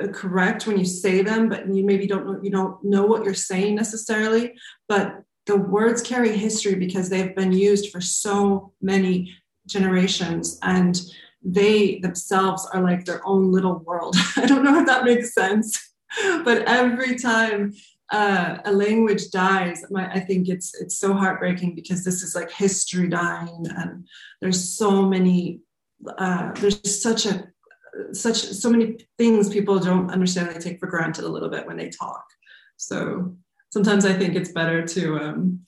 uh, 0.00 0.06
correct 0.08 0.66
when 0.66 0.78
you 0.78 0.84
say 0.84 1.22
them 1.22 1.48
but 1.48 1.66
you 1.72 1.84
maybe 1.84 2.06
don't 2.06 2.26
know 2.26 2.40
you 2.42 2.50
don't 2.50 2.82
know 2.82 3.04
what 3.04 3.24
you're 3.24 3.34
saying 3.34 3.74
necessarily. 3.74 4.54
But 4.88 5.22
the 5.46 5.56
words 5.56 6.02
carry 6.02 6.36
history 6.36 6.76
because 6.76 7.08
they've 7.08 7.34
been 7.34 7.52
used 7.52 7.90
for 7.90 8.00
so 8.00 8.72
many 8.80 9.34
generations 9.72 10.58
and 10.62 11.02
they 11.44 11.98
themselves 12.00 12.68
are 12.72 12.82
like 12.82 13.04
their 13.04 13.26
own 13.26 13.50
little 13.50 13.78
world 13.80 14.14
i 14.36 14.46
don't 14.46 14.64
know 14.64 14.78
if 14.78 14.86
that 14.86 15.04
makes 15.04 15.34
sense 15.34 15.92
but 16.44 16.62
every 16.68 17.16
time 17.16 17.72
uh, 18.12 18.58
a 18.66 18.72
language 18.72 19.30
dies, 19.30 19.84
my, 19.90 20.06
I 20.12 20.20
think 20.20 20.48
it's 20.48 20.74
it's 20.74 20.98
so 20.98 21.14
heartbreaking 21.14 21.74
because 21.74 22.04
this 22.04 22.22
is 22.22 22.34
like 22.34 22.50
history 22.50 23.08
dying, 23.08 23.66
and 23.74 24.06
there's 24.42 24.76
so 24.76 25.02
many, 25.02 25.60
uh, 26.18 26.52
there's 26.52 27.02
such 27.02 27.24
a 27.24 27.48
such 28.12 28.36
so 28.36 28.68
many 28.68 28.98
things 29.16 29.48
people 29.48 29.78
don't 29.78 30.10
understand. 30.10 30.50
They 30.50 30.58
take 30.58 30.78
for 30.78 30.88
granted 30.88 31.24
a 31.24 31.28
little 31.28 31.48
bit 31.48 31.66
when 31.66 31.78
they 31.78 31.88
talk. 31.88 32.24
So 32.76 33.34
sometimes 33.70 34.04
I 34.04 34.12
think 34.12 34.34
it's 34.34 34.52
better 34.52 34.86
to, 34.86 35.16
um, 35.18 35.60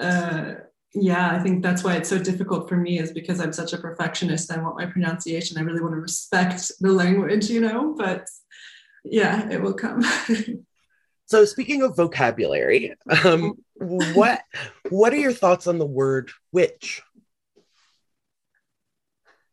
uh, 0.00 0.52
yeah, 0.94 1.30
I 1.30 1.38
think 1.38 1.62
that's 1.62 1.84
why 1.84 1.96
it's 1.96 2.08
so 2.08 2.18
difficult 2.18 2.68
for 2.68 2.76
me 2.76 2.98
is 2.98 3.12
because 3.12 3.40
I'm 3.40 3.52
such 3.52 3.72
a 3.72 3.78
perfectionist. 3.78 4.52
I 4.52 4.60
want 4.60 4.76
my 4.76 4.86
pronunciation. 4.86 5.58
I 5.58 5.62
really 5.62 5.80
want 5.80 5.94
to 5.94 6.00
respect 6.00 6.72
the 6.80 6.92
language, 6.92 7.48
you 7.48 7.60
know. 7.60 7.94
But 7.96 8.26
yeah, 9.04 9.48
it 9.50 9.62
will 9.62 9.74
come. 9.74 10.04
So 11.30 11.44
speaking 11.44 11.82
of 11.82 11.94
vocabulary, 11.94 12.96
um, 13.24 13.54
what 13.76 14.42
what 14.88 15.12
are 15.12 15.18
your 15.18 15.32
thoughts 15.32 15.68
on 15.68 15.78
the 15.78 15.86
word 15.86 16.32
witch? 16.50 17.02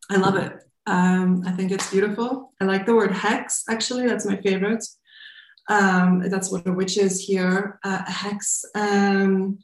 I 0.10 0.15
love 0.15 0.38
it. 0.38 0.53
Um, 0.88 1.44
I 1.46 1.51
think 1.51 1.72
it's 1.72 1.91
beautiful. 1.91 2.51
I 2.60 2.65
like 2.65 2.88
the 2.88 2.96
word 2.96 3.12
hex. 3.12 3.63
Actually, 3.70 4.08
that's 4.08 4.25
my 4.25 4.38
favorite. 4.38 4.84
Um, 5.70 6.27
that's 6.27 6.51
what 6.51 6.65
a 6.65 6.74
witch 6.74 6.98
is 6.98 7.22
here. 7.22 7.79
Uh, 7.84 8.01
a 8.08 8.12
hex. 8.12 8.65
Um, 8.74 9.60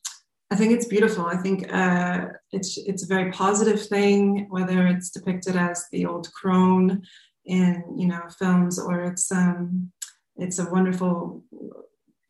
I 0.53 0.55
think 0.55 0.72
it's 0.72 0.86
beautiful. 0.86 1.25
I 1.25 1.38
think 1.38 1.74
uh, 1.74 2.27
it's 2.51 2.77
it's 2.77 3.01
a 3.01 3.07
very 3.07 3.31
positive 3.31 3.83
thing, 3.88 4.45
whether 4.51 4.86
it's 4.86 5.10
depicted 5.10 5.55
as 5.55 5.88
the 5.91 6.05
old 6.05 6.31
crone 6.31 7.01
in 7.45 7.83
you 7.98 8.07
know 8.07 8.22
films 8.38 8.77
or 8.77 9.01
it's 9.01 9.31
um, 9.31 9.91
it's 10.36 10.60
a 10.60 10.69
wonderful 10.69 11.43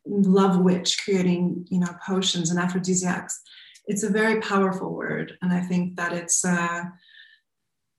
love 0.06 0.58
witch 0.58 1.04
creating 1.04 1.66
you 1.68 1.80
know 1.80 1.94
potions 2.06 2.50
and 2.50 2.58
aphrodisiacs. 2.58 3.42
It's 3.86 4.04
a 4.04 4.08
very 4.08 4.40
powerful 4.40 4.94
word 4.94 5.36
and 5.42 5.52
i 5.52 5.60
think 5.60 5.96
that 5.96 6.14
it's 6.14 6.42
uh 6.42 6.84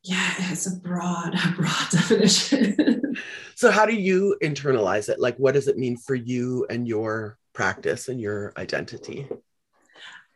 yeah 0.03 0.33
it's 0.51 0.65
a 0.65 0.75
broad 0.77 1.37
broad 1.55 1.89
definition. 1.91 3.15
So 3.53 3.69
how 3.69 3.85
do 3.85 3.93
you 3.93 4.35
internalize 4.41 5.07
it? 5.07 5.19
Like 5.19 5.37
what 5.37 5.53
does 5.53 5.67
it 5.67 5.77
mean 5.77 5.97
for 5.97 6.15
you 6.15 6.65
and 6.71 6.87
your 6.87 7.37
practice 7.53 8.07
and 8.07 8.19
your 8.19 8.51
identity 8.57 9.29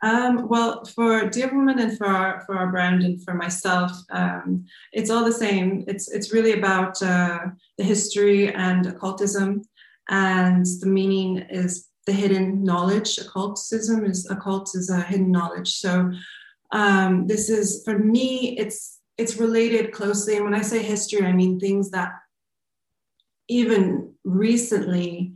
um, 0.01 0.47
well, 0.47 0.85
for 0.85 1.29
Dear 1.29 1.53
Woman 1.53 1.79
and 1.79 1.97
for 1.97 2.07
our, 2.07 2.41
for 2.45 2.55
our 2.55 2.71
brand 2.71 3.03
and 3.03 3.23
for 3.23 3.33
myself, 3.33 3.91
um, 4.11 4.65
it's 4.93 5.09
all 5.09 5.25
the 5.25 5.31
same. 5.31 5.83
It's 5.87 6.09
it's 6.09 6.33
really 6.33 6.53
about 6.53 7.01
uh, 7.03 7.39
the 7.77 7.83
history 7.83 8.53
and 8.53 8.85
occultism 8.85 9.63
and 10.09 10.65
the 10.81 10.87
meaning 10.87 11.37
is 11.37 11.87
the 12.05 12.11
hidden 12.11 12.63
knowledge. 12.63 13.17
Occultism 13.19 14.05
is 14.05 14.29
occult 14.29 14.75
is 14.75 14.89
a 14.89 15.01
hidden 15.01 15.31
knowledge. 15.31 15.75
So 15.75 16.11
um, 16.71 17.27
this 17.27 17.49
is 17.49 17.83
for 17.85 17.97
me. 17.97 18.57
It's 18.57 18.99
it's 19.17 19.37
related 19.37 19.91
closely, 19.91 20.35
and 20.35 20.45
when 20.45 20.55
I 20.55 20.61
say 20.61 20.81
history, 20.81 21.25
I 21.25 21.33
mean 21.33 21.59
things 21.59 21.91
that 21.91 22.11
even 23.47 24.13
recently 24.23 25.33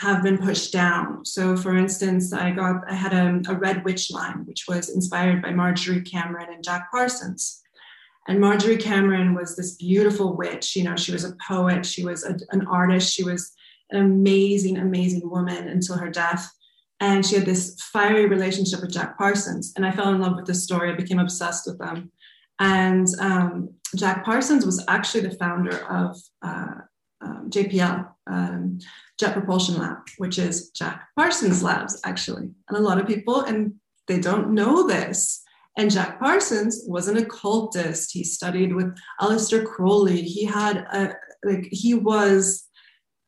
have 0.00 0.22
been 0.22 0.38
pushed 0.38 0.72
down. 0.72 1.24
So, 1.24 1.56
for 1.56 1.76
instance, 1.76 2.32
I 2.32 2.52
got 2.52 2.82
I 2.88 2.94
had 2.94 3.12
a, 3.12 3.42
a 3.50 3.54
Red 3.54 3.84
Witch 3.84 4.12
line, 4.12 4.44
which 4.46 4.66
was 4.68 4.90
inspired 4.90 5.42
by 5.42 5.50
Marjorie 5.50 6.02
Cameron 6.02 6.52
and 6.52 6.62
Jack 6.62 6.90
Parsons. 6.92 7.62
And 8.28 8.40
Marjorie 8.40 8.76
Cameron 8.76 9.34
was 9.34 9.56
this 9.56 9.74
beautiful 9.74 10.36
witch. 10.36 10.76
You 10.76 10.84
know, 10.84 10.94
she 10.94 11.12
was 11.12 11.24
a 11.24 11.34
poet, 11.46 11.84
she 11.84 12.04
was 12.04 12.24
a, 12.24 12.38
an 12.52 12.66
artist, 12.66 13.12
she 13.12 13.24
was 13.24 13.52
an 13.90 14.00
amazing, 14.00 14.76
amazing 14.76 15.28
woman 15.28 15.66
until 15.66 15.96
her 15.96 16.10
death. 16.10 16.48
And 17.00 17.24
she 17.26 17.34
had 17.36 17.46
this 17.46 17.80
fiery 17.92 18.26
relationship 18.26 18.80
with 18.80 18.92
Jack 18.92 19.18
Parsons. 19.18 19.72
And 19.74 19.84
I 19.84 19.90
fell 19.90 20.12
in 20.14 20.20
love 20.20 20.36
with 20.36 20.46
this 20.46 20.62
story. 20.62 20.92
I 20.92 20.96
became 20.96 21.18
obsessed 21.18 21.66
with 21.66 21.78
them. 21.78 22.12
And 22.60 23.06
um, 23.18 23.70
Jack 23.96 24.24
Parsons 24.24 24.66
was 24.66 24.84
actually 24.88 25.22
the 25.22 25.36
founder 25.36 25.76
of 25.86 26.16
uh, 26.42 26.74
um, 27.20 27.50
JPL, 27.50 28.08
um, 28.26 28.78
Jet 29.18 29.32
Propulsion 29.32 29.78
Lab, 29.78 29.98
which 30.18 30.38
is 30.38 30.70
Jack 30.70 31.08
Parsons 31.16 31.62
Labs, 31.62 32.00
actually. 32.04 32.50
And 32.68 32.76
a 32.76 32.80
lot 32.80 32.98
of 32.98 33.06
people, 33.06 33.42
and 33.42 33.74
they 34.06 34.18
don't 34.18 34.54
know 34.54 34.86
this. 34.86 35.42
And 35.76 35.90
Jack 35.90 36.18
Parsons 36.18 36.82
was 36.86 37.08
an 37.08 37.16
occultist. 37.16 38.12
He 38.12 38.24
studied 38.24 38.74
with 38.74 38.96
Aleister 39.20 39.64
Crowley. 39.64 40.22
He 40.22 40.44
had 40.44 40.78
a, 40.92 41.14
like, 41.44 41.68
he 41.70 41.94
was 41.94 42.66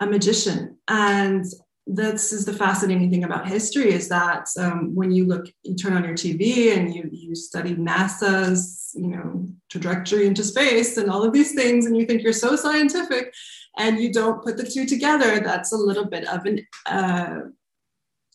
a 0.00 0.06
magician. 0.06 0.76
And 0.88 1.44
this 1.86 2.32
is 2.32 2.44
the 2.44 2.52
fascinating 2.52 3.10
thing 3.10 3.24
about 3.24 3.48
history 3.48 3.92
is 3.92 4.08
that 4.08 4.48
um, 4.58 4.94
when 4.94 5.10
you 5.10 5.26
look, 5.26 5.46
you 5.62 5.74
turn 5.74 5.92
on 5.94 6.04
your 6.04 6.14
TV 6.14 6.76
and 6.76 6.94
you, 6.94 7.08
you 7.12 7.34
study 7.34 7.74
NASA's, 7.74 8.92
you 8.94 9.08
know, 9.08 9.48
trajectory 9.68 10.26
into 10.26 10.44
space 10.44 10.96
and 10.96 11.10
all 11.10 11.22
of 11.22 11.32
these 11.32 11.54
things, 11.54 11.86
and 11.86 11.96
you 11.96 12.06
think 12.06 12.22
you're 12.22 12.32
so 12.32 12.56
scientific 12.56 13.32
and 13.80 13.98
you 13.98 14.12
don't 14.12 14.44
put 14.44 14.58
the 14.58 14.70
two 14.70 14.84
together, 14.84 15.40
that's 15.40 15.72
a 15.72 15.76
little 15.76 16.04
bit 16.04 16.28
of 16.28 16.44
an, 16.44 16.66
uh, 16.84 17.40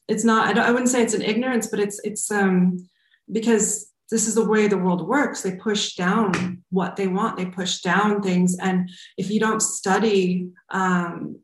it's 0.08 0.24
not, 0.24 0.48
I, 0.48 0.54
don't, 0.54 0.66
I 0.66 0.72
wouldn't 0.72 0.90
say 0.90 1.04
it's 1.04 1.14
an 1.14 1.22
ignorance, 1.22 1.68
but 1.68 1.80
it's, 1.80 2.00
it's 2.04 2.32
um, 2.32 2.90
because 3.32 3.92
this 4.10 4.28
is 4.28 4.34
the 4.36 4.46
way 4.46 4.68
the 4.68 4.78
world 4.78 5.08
works. 5.08 5.42
They 5.42 5.56
push 5.56 5.96
down 5.96 6.64
what 6.72 6.96
they 6.96 7.08
want. 7.08 7.38
They 7.38 7.46
push 7.46 7.82
down 7.82 8.24
things. 8.24 8.58
And 8.60 8.90
if 9.18 9.30
you 9.30 9.40
don't 9.40 9.62
study 9.62 10.50
um, 10.72 11.40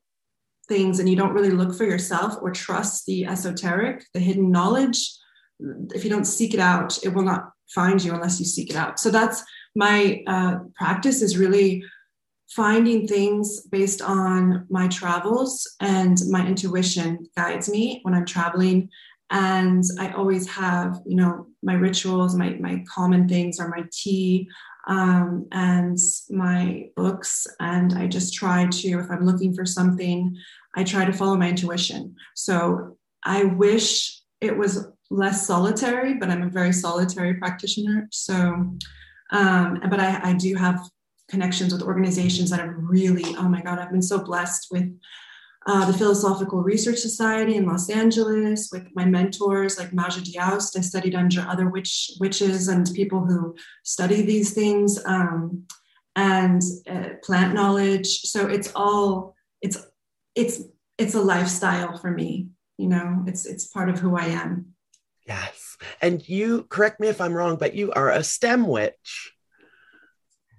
things 0.67 0.99
and 0.99 1.07
you 1.07 1.15
don't 1.15 1.33
really 1.33 1.51
look 1.51 1.75
for 1.75 1.85
yourself 1.85 2.35
or 2.41 2.51
trust 2.51 3.05
the 3.05 3.25
esoteric, 3.25 4.03
the 4.15 4.19
hidden 4.19 4.51
knowledge, 4.51 4.99
if 5.93 6.03
you 6.03 6.09
don't 6.09 6.25
seek 6.25 6.55
it 6.55 6.59
out, 6.59 6.97
it 7.03 7.09
will 7.09 7.23
not 7.23 7.51
find 7.69 8.03
you 8.03 8.13
unless 8.13 8.39
you 8.39 8.45
seek 8.47 8.71
it 8.71 8.75
out. 8.75 8.99
So 8.99 9.11
that's 9.11 9.43
my 9.75 10.23
uh, 10.25 10.55
practice 10.75 11.21
is 11.21 11.37
really 11.37 11.83
finding 12.55 13.07
things 13.07 13.61
based 13.67 14.01
on 14.01 14.65
my 14.69 14.87
travels 14.89 15.75
and 15.79 16.17
my 16.29 16.45
intuition 16.45 17.25
guides 17.37 17.69
me 17.69 17.99
when 18.03 18.13
I'm 18.13 18.25
traveling. 18.25 18.89
And 19.29 19.83
I 19.97 20.11
always 20.11 20.47
have, 20.49 20.99
you 21.05 21.15
know, 21.15 21.47
my 21.63 21.73
rituals, 21.73 22.35
my, 22.35 22.49
my 22.59 22.83
common 22.93 23.29
things 23.29 23.59
are 23.59 23.69
my 23.69 23.85
tea, 23.93 24.49
um, 24.87 25.47
and 25.53 25.97
my 26.29 26.89
books. 26.97 27.47
And 27.61 27.93
I 27.93 28.07
just 28.07 28.33
try 28.33 28.67
to, 28.67 28.99
if 28.99 29.09
I'm 29.09 29.25
looking 29.25 29.53
for 29.53 29.65
something, 29.65 30.35
I 30.75 30.83
try 30.83 31.05
to 31.05 31.13
follow 31.13 31.37
my 31.37 31.49
intuition. 31.49 32.15
So 32.35 32.97
I 33.23 33.45
wish 33.45 34.19
it 34.41 34.57
was 34.57 34.87
less 35.09 35.47
solitary, 35.47 36.15
but 36.15 36.29
I'm 36.29 36.43
a 36.43 36.49
very 36.49 36.73
solitary 36.73 37.35
practitioner. 37.35 38.07
So, 38.11 38.35
um, 39.31 39.79
but 39.89 39.99
I, 39.99 40.31
I 40.31 40.33
do 40.33 40.55
have 40.55 40.81
connections 41.31 41.73
with 41.73 41.81
organizations 41.81 42.51
that 42.51 42.59
have 42.59 42.75
really, 42.77 43.23
oh 43.37 43.49
my 43.49 43.61
God, 43.61 43.79
I've 43.79 43.91
been 43.91 44.01
so 44.01 44.19
blessed 44.19 44.67
with 44.69 44.93
uh, 45.65 45.85
the 45.85 45.97
Philosophical 45.97 46.61
Research 46.61 46.97
Society 46.97 47.55
in 47.55 47.65
Los 47.65 47.89
Angeles 47.89 48.69
with 48.71 48.87
my 48.93 49.05
mentors 49.05 49.77
like 49.77 49.93
Maja 49.93 50.21
D'Aoust. 50.21 50.77
I 50.77 50.81
studied 50.81 51.15
under 51.15 51.41
other 51.41 51.69
witch, 51.69 52.11
witches 52.19 52.67
and 52.67 52.89
people 52.93 53.25
who 53.25 53.55
study 53.83 54.23
these 54.23 54.53
things 54.53 54.99
um, 55.05 55.63
and 56.15 56.61
uh, 56.89 57.09
plant 57.23 57.53
knowledge. 57.53 58.21
So 58.21 58.47
it's 58.47 58.71
all 58.75 59.35
it's 59.61 59.77
it's 60.35 60.61
it's 60.97 61.15
a 61.15 61.21
lifestyle 61.21 61.97
for 61.97 62.11
me. 62.11 62.49
You 62.77 62.87
know, 62.87 63.23
it's 63.27 63.45
it's 63.45 63.67
part 63.67 63.89
of 63.89 63.99
who 63.99 64.17
I 64.17 64.25
am. 64.25 64.73
Yes, 65.27 65.77
and 66.01 66.27
you 66.27 66.63
correct 66.63 66.99
me 66.99 67.07
if 67.07 67.21
I'm 67.21 67.33
wrong, 67.33 67.57
but 67.57 67.75
you 67.75 67.91
are 67.91 68.09
a 68.09 68.23
STEM 68.23 68.67
witch. 68.67 69.31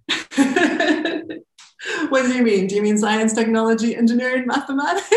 what 2.08 2.22
do 2.22 2.34
you 2.34 2.42
mean? 2.42 2.66
Do 2.66 2.74
you 2.74 2.82
mean 2.82 2.98
science, 2.98 3.32
technology, 3.32 3.96
engineering, 3.96 4.46
mathematics? 4.46 5.08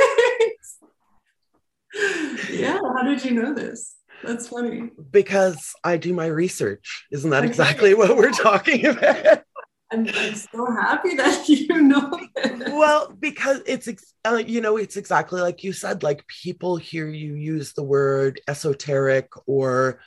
yeah, 2.51 2.79
how 2.95 3.03
did 3.03 3.23
you 3.23 3.31
know 3.31 3.53
this? 3.53 3.95
That's 4.23 4.47
funny. 4.47 4.91
Because 5.11 5.73
I 5.83 5.97
do 5.97 6.13
my 6.13 6.27
research. 6.27 7.05
Isn't 7.11 7.29
that 7.29 7.45
exactly 7.45 7.93
what 7.93 8.17
we're 8.17 8.31
talking 8.31 8.85
about? 8.85 9.43
I'm, 9.91 10.07
I'm 10.07 10.35
so 10.35 10.65
happy 10.71 11.15
that 11.15 11.47
you 11.47 11.81
know 11.81 12.19
this. 12.35 12.69
Well, 12.69 13.13
because 13.17 13.61
it's, 13.67 13.87
uh, 14.25 14.41
you 14.45 14.59
know, 14.61 14.77
it's 14.77 14.97
exactly 14.97 15.41
like 15.41 15.63
you 15.63 15.73
said, 15.73 16.01
like 16.01 16.25
people 16.27 16.77
hear 16.77 17.07
you 17.07 17.35
use 17.35 17.73
the 17.73 17.83
word 17.83 18.41
esoteric 18.47 19.29
or 19.45 19.99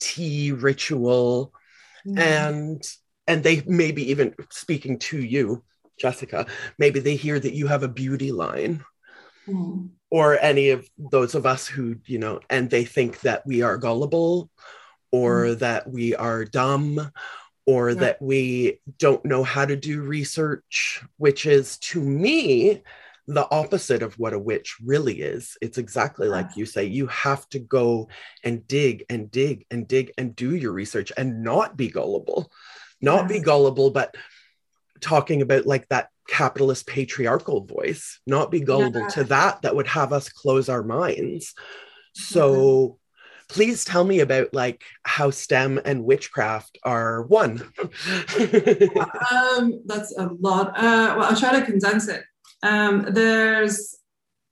tea 0.00 0.52
ritual. 0.52 1.52
Mm. 2.06 2.18
And 2.18 2.82
and 3.26 3.42
they 3.42 3.62
maybe 3.66 4.10
even 4.10 4.34
speaking 4.50 4.98
to 4.98 5.18
you 5.18 5.62
jessica 5.98 6.46
maybe 6.78 7.00
they 7.00 7.16
hear 7.16 7.38
that 7.38 7.54
you 7.54 7.66
have 7.66 7.82
a 7.82 7.88
beauty 7.88 8.32
line 8.32 8.84
mm. 9.46 9.88
or 10.10 10.38
any 10.40 10.70
of 10.70 10.88
those 10.98 11.34
of 11.34 11.46
us 11.46 11.66
who 11.66 11.96
you 12.06 12.18
know 12.18 12.40
and 12.50 12.70
they 12.70 12.84
think 12.84 13.20
that 13.20 13.46
we 13.46 13.62
are 13.62 13.78
gullible 13.78 14.50
or 15.10 15.46
mm. 15.46 15.58
that 15.58 15.88
we 15.88 16.14
are 16.14 16.44
dumb 16.44 17.10
or 17.64 17.90
yeah. 17.90 18.00
that 18.00 18.22
we 18.22 18.80
don't 18.98 19.24
know 19.24 19.42
how 19.42 19.64
to 19.64 19.76
do 19.76 20.02
research 20.02 21.02
which 21.16 21.46
is 21.46 21.78
to 21.78 22.00
me 22.00 22.82
the 23.28 23.50
opposite 23.50 24.02
of 24.02 24.18
what 24.18 24.32
a 24.32 24.38
witch 24.38 24.76
really 24.84 25.20
is. 25.20 25.56
It's 25.60 25.78
exactly 25.78 26.28
like 26.28 26.56
you 26.56 26.64
say. 26.64 26.84
You 26.84 27.08
have 27.08 27.48
to 27.50 27.58
go 27.58 28.08
and 28.44 28.66
dig 28.68 29.04
and 29.08 29.30
dig 29.30 29.66
and 29.70 29.88
dig 29.88 30.12
and 30.16 30.36
do 30.36 30.54
your 30.54 30.72
research 30.72 31.12
and 31.16 31.42
not 31.42 31.76
be 31.76 31.88
gullible 31.88 32.52
not 33.06 33.28
be 33.28 33.40
gullible, 33.40 33.90
but 33.90 34.14
talking 35.00 35.40
about 35.40 35.64
like 35.64 35.88
that 35.88 36.10
capitalist 36.28 36.86
patriarchal 36.86 37.64
voice, 37.64 38.20
not 38.26 38.50
be 38.50 38.60
gullible 38.60 39.02
yeah. 39.02 39.08
to 39.08 39.24
that, 39.24 39.62
that 39.62 39.76
would 39.76 39.86
have 39.86 40.12
us 40.12 40.28
close 40.28 40.68
our 40.68 40.82
minds. 40.82 41.54
So 42.14 42.98
please 43.48 43.84
tell 43.84 44.04
me 44.04 44.20
about 44.20 44.52
like 44.52 44.82
how 45.04 45.30
STEM 45.30 45.80
and 45.84 46.04
witchcraft 46.04 46.78
are 46.82 47.22
one. 47.22 47.62
um, 49.32 49.82
that's 49.86 50.12
a 50.18 50.28
lot. 50.40 50.76
Uh, 50.76 51.14
well, 51.16 51.24
I'll 51.30 51.36
try 51.36 51.58
to 51.58 51.64
condense 51.64 52.08
it. 52.08 52.24
Um, 52.62 53.06
there's 53.10 53.96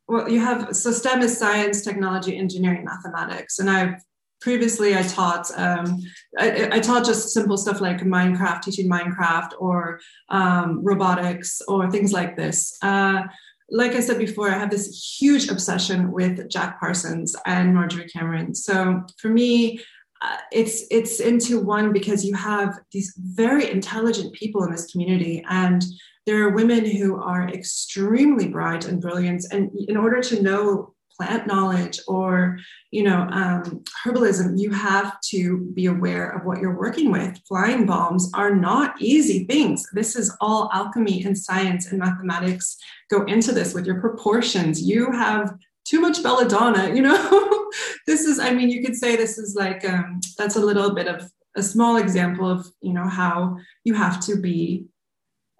well, 0.07 0.29
you 0.29 0.41
have 0.41 0.77
so 0.77 0.93
STEM 0.93 1.23
is 1.23 1.37
science, 1.37 1.83
technology, 1.83 2.37
engineering, 2.37 2.85
mathematics, 2.85 3.59
and 3.59 3.71
I've 3.71 4.03
previously 4.45 4.95
I 4.95 5.03
taught 5.03 5.51
um, 5.57 6.03
I, 6.39 6.69
I, 6.77 6.79
taught 6.79 7.07
just 7.07 7.31
simple 7.31 7.57
stuff 7.57 7.81
like 7.81 8.03
Minecraft, 8.03 8.61
teaching 8.61 8.91
Minecraft 8.91 9.53
or 9.59 10.01
um, 10.29 10.85
robotics 10.85 11.63
or 11.67 11.91
things 11.91 12.13
like 12.13 12.37
this. 12.37 12.77
Uh, 12.83 13.23
like 13.71 13.93
I 13.93 14.01
said 14.01 14.19
before, 14.19 14.51
I 14.51 14.59
have 14.59 14.71
this 14.71 15.17
huge 15.19 15.49
obsession 15.49 16.13
with 16.13 16.51
Jack 16.51 16.79
Parsons 16.79 17.35
and 17.47 17.75
Marjorie 17.75 18.07
Cameron. 18.07 18.55
So 18.55 19.03
for 19.19 19.31
me, 19.31 19.81
uh, 20.21 20.37
it's 20.53 20.85
it's 20.91 21.21
into 21.21 21.61
one 21.61 21.91
because 21.91 22.23
you 22.23 22.35
have 22.35 22.79
these 22.93 23.15
very 23.17 23.71
intelligent 23.71 24.35
people 24.35 24.63
in 24.65 24.71
this 24.71 24.93
community 24.93 25.43
and 25.49 25.83
there 26.27 26.43
are 26.43 26.51
women 26.51 26.85
who 26.85 27.17
are 27.17 27.49
extremely 27.49 28.49
bright 28.49 28.87
and 28.87 29.01
brilliant 29.01 29.45
and 29.51 29.71
in 29.89 29.97
order 29.97 30.23
to 30.23 30.43
know 30.43 30.94
plant 31.17 31.47
knowledge 31.47 32.01
or 32.09 32.59
you 32.91 33.03
know 33.03 33.27
um, 33.31 33.83
herbalism 34.05 34.59
you 34.59 34.71
have 34.71 35.21
to 35.21 35.71
be 35.75 35.87
aware 35.87 36.31
of 36.31 36.45
what 36.45 36.59
you're 36.61 36.79
working 36.79 37.11
with. 37.11 37.39
Flying 37.47 37.87
balms 37.87 38.31
are 38.35 38.55
not 38.55 39.01
easy 39.01 39.45
things. 39.45 39.87
This 39.93 40.17
is 40.17 40.37
all 40.41 40.71
alchemy 40.73 41.25
and 41.25 41.37
science 41.37 41.87
and 41.87 41.99
mathematics 41.99 42.77
go 43.11 43.25
into 43.25 43.53
this 43.53 43.75
with 43.75 43.87
your 43.87 44.01
proportions. 44.01 44.83
You 44.83 45.13
have 45.13 45.55
too 45.85 46.01
much 46.01 46.23
belladonna 46.23 46.95
you 46.95 47.03
know? 47.03 47.61
This 48.07 48.25
is 48.25 48.39
i 48.39 48.51
mean 48.53 48.71
you 48.71 48.83
could 48.85 48.95
say 48.95 49.17
this 49.17 49.37
is 49.39 49.57
like 49.57 49.89
um, 49.89 50.21
that's 50.39 50.57
a 50.57 50.61
little 50.61 50.95
bit 50.95 51.09
of 51.09 51.29
a 51.57 51.63
small 51.63 51.97
example 51.97 52.49
of 52.49 52.67
you 52.81 52.93
know 52.93 53.09
how 53.09 53.57
you 53.85 53.95
have 53.95 54.21
to 54.27 54.37
be 54.41 54.87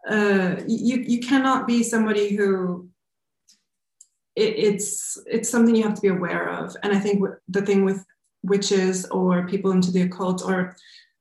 uh, 0.09 0.57
you 0.67 0.97
you 0.99 1.21
cannot 1.21 1.67
be 1.67 1.83
somebody 1.83 2.37
who 2.37 2.89
it, 4.37 4.57
it's 4.57 5.19
it's 5.27 5.49
something 5.49 5.75
you 5.75 5.85
have 5.85 5.95
to 5.95 6.03
be 6.03 6.09
aware 6.09 6.49
of. 6.49 6.77
And 6.83 6.93
I 6.93 6.99
think 6.99 7.23
the 7.49 7.63
thing 7.63 7.85
with 7.85 8.05
witches 8.43 9.07
or 9.07 9.47
people 9.47 9.71
into 9.71 9.91
the 9.91 10.03
occult 10.03 10.45
or 10.45 10.77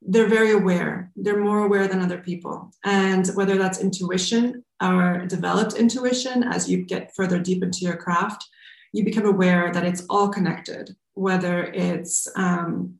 they're 0.06 0.28
very 0.28 0.52
aware 0.52 1.10
they're 1.16 1.40
more 1.40 1.60
aware 1.60 1.88
than 1.88 2.02
other 2.02 2.18
people 2.18 2.70
and 2.84 3.28
whether 3.36 3.58
that's 3.58 3.80
intuition 3.80 4.64
or 4.82 5.26
developed 5.28 5.76
intuition 5.76 6.44
as 6.44 6.70
you 6.70 6.84
get 6.84 7.16
further 7.16 7.40
deep 7.40 7.64
into 7.64 7.80
your 7.80 7.96
craft 7.96 8.46
you 8.92 9.06
become 9.06 9.26
aware 9.26 9.72
that 9.72 9.86
it's 9.86 10.06
all 10.10 10.28
connected 10.28 10.94
whether 11.14 11.64
it's 11.64 12.28
um, 12.36 12.96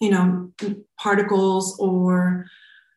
you 0.00 0.10
know 0.10 0.50
particles 0.98 1.78
or 1.78 2.46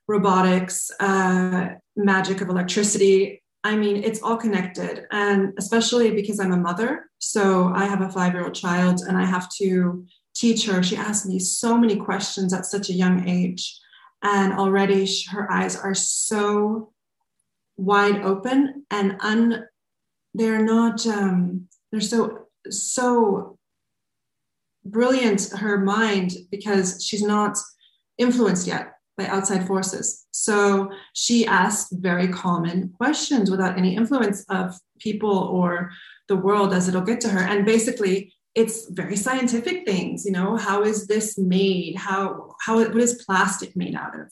robotics 0.08 0.90
uh, 1.00 1.70
magic 1.96 2.42
of 2.42 2.50
electricity 2.50 3.44
I 3.66 3.76
mean, 3.76 4.04
it's 4.04 4.22
all 4.22 4.38
connected. 4.38 5.08
And 5.12 5.52
especially 5.58 6.12
because 6.12 6.40
I'm 6.40 6.52
a 6.52 6.58
mother. 6.58 7.10
So 7.18 7.72
I 7.74 7.86
have 7.86 8.02
a 8.02 8.12
five 8.12 8.34
year 8.34 8.44
old 8.44 8.54
child 8.54 9.02
and 9.02 9.18
I 9.18 9.26
have 9.26 9.50
to 9.58 10.06
teach 10.36 10.68
her. 10.68 10.84
She 10.84 10.96
asks 10.96 11.26
me 11.26 11.40
so 11.40 11.76
many 11.76 11.96
questions 11.96 12.54
at 12.54 12.68
such 12.68 12.90
a 12.90 12.94
young 12.94 13.28
age. 13.28 13.76
And 14.22 14.54
already 14.54 15.10
her 15.32 15.52
eyes 15.52 15.76
are 15.76 15.96
so 15.96 16.94
wide 17.76 18.22
open 18.22 18.86
and 18.92 19.18
un, 19.22 19.66
they're 20.36 20.64
not, 20.64 21.04
um, 21.08 21.68
they're 21.92 22.02
so, 22.02 22.46
so 22.70 23.58
brilliant, 24.86 25.50
her 25.50 25.80
mind, 25.80 26.34
because 26.52 27.04
she's 27.04 27.24
not 27.24 27.58
influenced 28.20 28.68
yet 28.68 28.95
by 29.18 29.26
outside 29.28 29.66
forces. 29.66 30.26
So 30.32 30.92
she 31.14 31.46
asked 31.46 31.94
very 31.94 32.28
common 32.28 32.94
questions 32.98 33.50
without 33.50 33.78
any 33.78 33.96
influence 33.96 34.44
of 34.50 34.78
people 35.00 35.38
or 35.38 35.92
the 36.28 36.36
world 36.36 36.74
as 36.74 36.88
it'll 36.88 37.02
get 37.02 37.22
to 37.22 37.30
her. 37.30 37.40
And 37.40 37.66
basically, 37.66 38.34
it's 38.56 38.90
very 38.90 39.18
scientific 39.18 39.86
things, 39.86 40.26
you 40.26 40.32
know, 40.32 40.56
how 40.56 40.84
is 40.84 41.08
this 41.08 41.38
made? 41.38 41.98
How, 41.98 42.56
how, 42.62 42.78
what 42.78 42.96
is 42.96 43.24
plastic 43.26 43.76
made 43.76 43.96
out 43.96 44.18
of? 44.18 44.32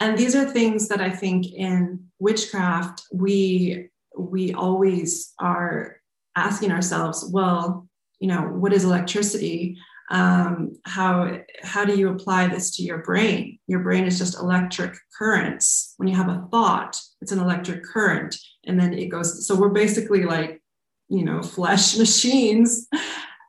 And 0.00 0.16
these 0.16 0.34
are 0.34 0.46
things 0.46 0.88
that 0.88 1.00
I 1.00 1.10
think 1.10 1.52
in 1.52 2.06
witchcraft, 2.18 3.02
we, 3.12 3.88
we 4.16 4.54
always 4.54 5.34
are 5.38 5.96
asking 6.34 6.72
ourselves, 6.72 7.28
well, 7.30 7.88
you 8.20 8.28
know, 8.28 8.42
what 8.42 8.72
is 8.72 8.84
electricity? 8.84 9.76
Um, 10.10 10.76
how 10.84 11.38
how 11.62 11.84
do 11.84 11.96
you 11.96 12.08
apply 12.08 12.48
this 12.48 12.76
to 12.76 12.82
your 12.82 12.98
brain? 12.98 13.58
Your 13.66 13.80
brain 13.80 14.04
is 14.04 14.18
just 14.18 14.38
electric 14.38 14.96
currents. 15.16 15.94
When 15.96 16.08
you 16.08 16.16
have 16.16 16.28
a 16.28 16.46
thought 16.50 17.00
it's 17.20 17.32
an 17.32 17.40
electric 17.40 17.84
current 17.84 18.36
and 18.64 18.78
then 18.78 18.94
it 18.94 19.08
goes 19.08 19.46
so 19.46 19.54
we're 19.54 19.68
basically 19.68 20.24
like 20.24 20.62
you 21.08 21.24
know 21.24 21.42
flesh 21.42 21.96
machines. 21.98 22.86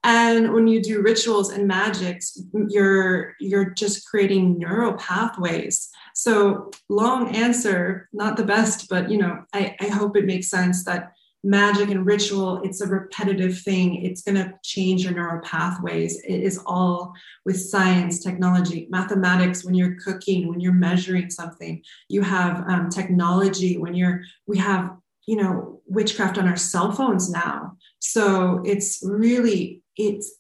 And 0.01 0.53
when 0.53 0.67
you 0.69 0.81
do 0.81 1.01
rituals 1.01 1.51
and 1.51 1.67
magics 1.67 2.37
you're 2.69 3.35
you're 3.39 3.69
just 3.71 4.05
creating 4.07 4.57
neural 4.57 4.93
pathways. 4.93 5.89
So 6.13 6.71
long 6.89 7.35
answer 7.35 8.09
not 8.11 8.35
the 8.35 8.43
best 8.43 8.89
but 8.89 9.09
you 9.09 9.17
know 9.17 9.45
i, 9.53 9.75
I 9.79 9.87
hope 9.87 10.17
it 10.17 10.25
makes 10.25 10.49
sense 10.49 10.83
that 10.83 11.13
magic 11.43 11.89
and 11.89 12.05
ritual 12.05 12.61
it's 12.63 12.81
a 12.81 12.87
repetitive 12.87 13.57
thing. 13.59 14.03
It's 14.03 14.21
going 14.21 14.35
to 14.35 14.53
change 14.63 15.03
your 15.03 15.13
neural 15.13 15.41
pathways. 15.41 16.21
It 16.23 16.41
is 16.41 16.61
all 16.65 17.13
with 17.45 17.59
science 17.59 18.21
technology 18.21 18.87
mathematics. 18.89 19.63
When 19.63 19.73
you're 19.73 19.95
cooking 20.03 20.47
when 20.49 20.59
you're 20.59 20.73
measuring 20.73 21.29
something 21.29 21.81
you 22.09 22.21
have 22.21 22.67
um, 22.69 22.89
technology. 22.89 23.77
When 23.77 23.93
you're 23.93 24.23
we 24.47 24.57
have 24.57 24.95
you 25.27 25.37
know 25.37 25.81
witchcraft 25.85 26.37
on 26.37 26.47
our 26.47 26.57
cell 26.57 26.91
phones 26.91 27.29
now. 27.29 27.77
So 27.99 28.61
it's 28.65 28.99
really 29.03 29.81
it's 29.95 30.35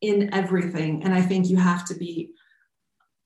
in 0.00 0.32
everything. 0.34 1.02
And 1.02 1.14
i 1.14 1.22
think 1.22 1.48
you 1.48 1.56
have 1.56 1.84
to 1.86 1.94
be 1.94 2.32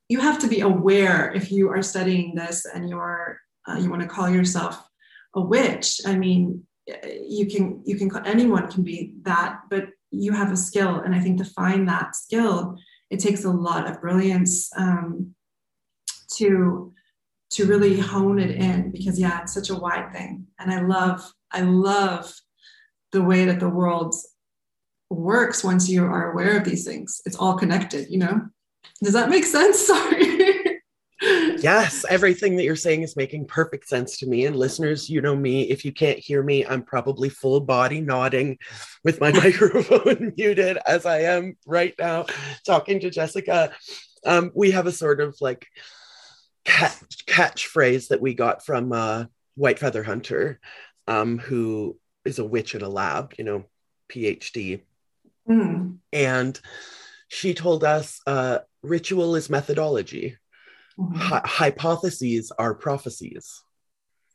you 0.09 0.21
have 0.21 0.39
to 0.41 0.49
be 0.49 0.61
aware 0.61 1.33
if 1.33 1.51
you 1.51 1.71
are 1.71 1.83
studying 1.83 2.35
this 2.35 2.67
and 2.67 2.89
you're 2.89 3.41
uh, 3.67 3.79
you 3.79 3.91
want 3.91 4.03
to 4.03 4.09
call 4.09 4.29
yourself 4.29 4.87
a 5.35 5.41
witch. 5.41 6.01
I 6.07 6.15
mean 6.15 6.64
you 6.87 7.47
can 7.47 7.83
you 7.85 7.97
can 7.97 8.11
anyone 8.27 8.71
can 8.71 8.83
be 8.83 9.15
that 9.23 9.61
but 9.71 9.89
you 10.11 10.33
have 10.33 10.53
a 10.53 10.57
skill. 10.57 11.01
And 11.01 11.15
i 11.15 11.21
think 11.21 11.39
to 11.39 11.45
find 11.45 11.89
that 11.89 12.17
skill 12.17 12.77
it 13.11 13.21
takes 13.21 13.45
a 13.45 13.51
lot 13.51 13.89
of 13.89 14.01
brilliance 14.01 14.71
um, 14.77 15.35
to 16.35 16.93
to 17.51 17.67
really 17.67 18.01
hone 18.01 18.39
it 18.39 18.51
in 18.51 18.91
because 18.91 19.19
yeah 19.19 19.43
it's 19.43 19.55
such 19.55 19.71
a 19.71 19.75
wide 19.77 20.13
thing. 20.13 20.47
And 20.59 20.73
i 20.73 20.81
love 20.81 21.31
i 21.53 21.61
love 21.61 22.33
the 23.13 23.23
way 23.23 23.45
that 23.45 23.61
the 23.61 23.69
world 23.69 24.15
works 25.11 25.63
once 25.63 25.89
you 25.89 26.05
are 26.05 26.33
aware 26.33 26.57
of 26.57 26.65
these 26.65 26.85
things. 26.85 27.21
It's 27.25 27.37
all 27.37 27.57
connected 27.57 28.11
you 28.11 28.19
know? 28.19 28.41
Does 29.03 29.15
that 29.15 29.31
make 29.31 29.45
sense? 29.45 29.79
Sorry 29.87 30.34
yes, 31.65 32.05
everything 32.11 32.57
that 32.57 32.65
you're 32.65 32.77
saying 32.77 33.03
is 33.03 33.17
making 33.17 33.47
perfect 33.47 33.89
sense 33.89 34.19
to 34.19 34.27
me. 34.27 34.45
And 34.45 34.55
listeners, 34.55 35.09
you 35.09 35.23
know 35.23 35.35
me, 35.35 35.63
if 35.63 35.85
you 35.85 35.93
can't 35.93 36.19
hear 36.19 36.43
me, 36.43 36.67
I'm 36.67 36.83
probably 36.83 37.31
full 37.31 37.61
body 37.61 38.03
nodding 38.03 38.59
with 39.03 39.19
my 39.21 39.33
microphone 39.43 40.35
muted 40.37 40.79
as 40.87 41.07
I 41.07 41.21
am 41.21 41.57
right 41.67 41.95
now 41.99 42.27
talking 42.67 43.01
to 43.01 43.11
Jessica. 43.11 43.73
Um, 44.27 44.53
we 44.55 44.73
have 44.73 44.87
a 44.87 44.93
sort 44.93 45.21
of 45.21 45.37
like 45.41 45.67
catch 46.65 47.27
catchphrase 47.27 48.09
that 48.09 48.21
we 48.21 48.35
got 48.35 48.65
from 48.65 48.93
uh, 48.93 49.25
White 49.55 49.79
Feather 49.79 50.03
Hunter, 50.03 50.61
um, 51.09 51.39
who 51.39 51.99
is 52.27 52.39
a 52.39 52.45
witch 52.45 52.75
in 52.75 52.83
a 52.83 52.89
lab, 52.89 53.35
you 53.39 53.45
know, 53.45 53.65
PhD. 54.11 54.83
Mm. 55.49 55.99
And 56.13 56.61
she 57.29 57.55
told 57.55 57.85
us 57.85 58.21
uh, 58.27 58.59
ritual 58.83 59.35
is 59.35 59.49
methodology 59.49 60.37
mm-hmm. 60.99 61.15
Hi- 61.17 61.43
hypotheses 61.45 62.53
are 62.59 62.75
prophecies. 62.75 63.63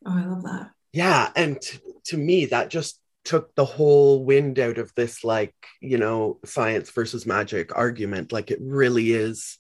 Oh, 0.05 0.17
I 0.17 0.25
love 0.25 0.43
that. 0.43 0.71
Yeah. 0.93 1.29
And 1.35 1.61
t- 1.61 1.79
to 2.05 2.17
me, 2.17 2.45
that 2.47 2.69
just 2.69 2.99
took 3.25 3.53
the 3.55 3.65
whole 3.65 4.23
wind 4.23 4.57
out 4.59 4.77
of 4.77 4.93
this, 4.95 5.23
like, 5.23 5.53
you 5.81 5.97
know, 5.97 6.39
science 6.45 6.89
versus 6.89 7.25
magic 7.25 7.75
argument. 7.75 8.31
Like, 8.31 8.49
it 8.49 8.59
really 8.61 9.11
is 9.11 9.57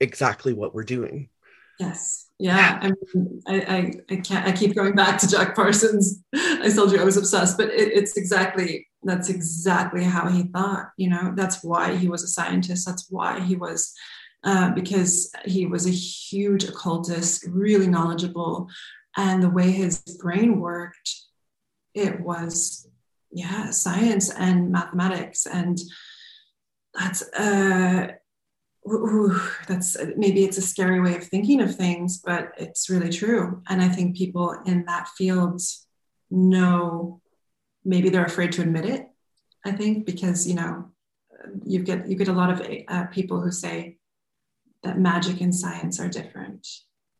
exactly 0.00 0.52
what 0.52 0.74
we're 0.74 0.82
doing. 0.82 1.28
Yes. 1.78 2.28
Yeah. 2.38 2.78
I 2.82 2.92
mean, 3.14 3.42
I, 3.46 3.60
I, 3.60 3.92
I 4.10 4.16
can't, 4.16 4.46
I 4.46 4.52
keep 4.52 4.74
going 4.74 4.94
back 4.94 5.18
to 5.18 5.28
Jack 5.28 5.54
Parsons. 5.54 6.22
I 6.34 6.70
told 6.74 6.92
you 6.92 7.00
I 7.00 7.04
was 7.04 7.16
obsessed, 7.16 7.56
but 7.56 7.68
it, 7.68 7.92
it's 7.92 8.16
exactly, 8.16 8.88
that's 9.02 9.28
exactly 9.28 10.02
how 10.02 10.28
he 10.28 10.44
thought, 10.44 10.90
you 10.96 11.08
know, 11.08 11.32
that's 11.36 11.62
why 11.62 11.94
he 11.94 12.08
was 12.08 12.24
a 12.24 12.28
scientist. 12.28 12.86
That's 12.86 13.06
why 13.10 13.40
he 13.40 13.54
was 13.54 13.92
uh, 14.44 14.70
because 14.72 15.30
he 15.44 15.66
was 15.66 15.86
a 15.86 15.90
huge 15.90 16.64
occultist, 16.64 17.44
really 17.48 17.86
knowledgeable. 17.86 18.68
And 19.16 19.42
the 19.42 19.50
way 19.50 19.70
his 19.70 19.98
brain 20.20 20.60
worked, 20.60 21.14
it 21.94 22.20
was, 22.20 22.88
yeah, 23.30 23.70
science 23.70 24.30
and 24.30 24.72
mathematics. 24.72 25.46
And 25.46 25.78
that's, 26.94 27.22
uh, 27.32 28.08
ooh, 28.88 29.40
that's 29.68 29.96
maybe 30.16 30.44
it's 30.44 30.58
a 30.58 30.62
scary 30.62 31.00
way 31.00 31.16
of 31.16 31.24
thinking 31.24 31.60
of 31.60 31.76
things, 31.76 32.18
but 32.18 32.52
it's 32.56 32.90
really 32.90 33.10
true. 33.10 33.62
And 33.68 33.82
I 33.82 33.88
think 33.88 34.16
people 34.16 34.56
in 34.66 34.84
that 34.86 35.08
field 35.08 35.60
know 36.30 37.20
maybe 37.84 38.08
they're 38.08 38.24
afraid 38.24 38.52
to 38.52 38.62
admit 38.62 38.86
it. 38.86 39.08
I 39.64 39.72
think 39.72 40.06
because 40.06 40.48
you 40.48 40.54
know 40.54 40.90
you 41.64 41.82
get 41.82 42.08
you 42.08 42.16
get 42.16 42.28
a 42.28 42.32
lot 42.32 42.50
of 42.50 42.66
uh, 42.88 43.06
people 43.06 43.40
who 43.40 43.50
say 43.50 43.98
that 44.82 44.98
magic 44.98 45.40
and 45.40 45.54
science 45.54 46.00
are 46.00 46.08
different. 46.08 46.66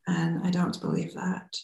And 0.07 0.45
I 0.45 0.51
don't 0.51 0.79
believe 0.81 1.13
that. 1.13 1.55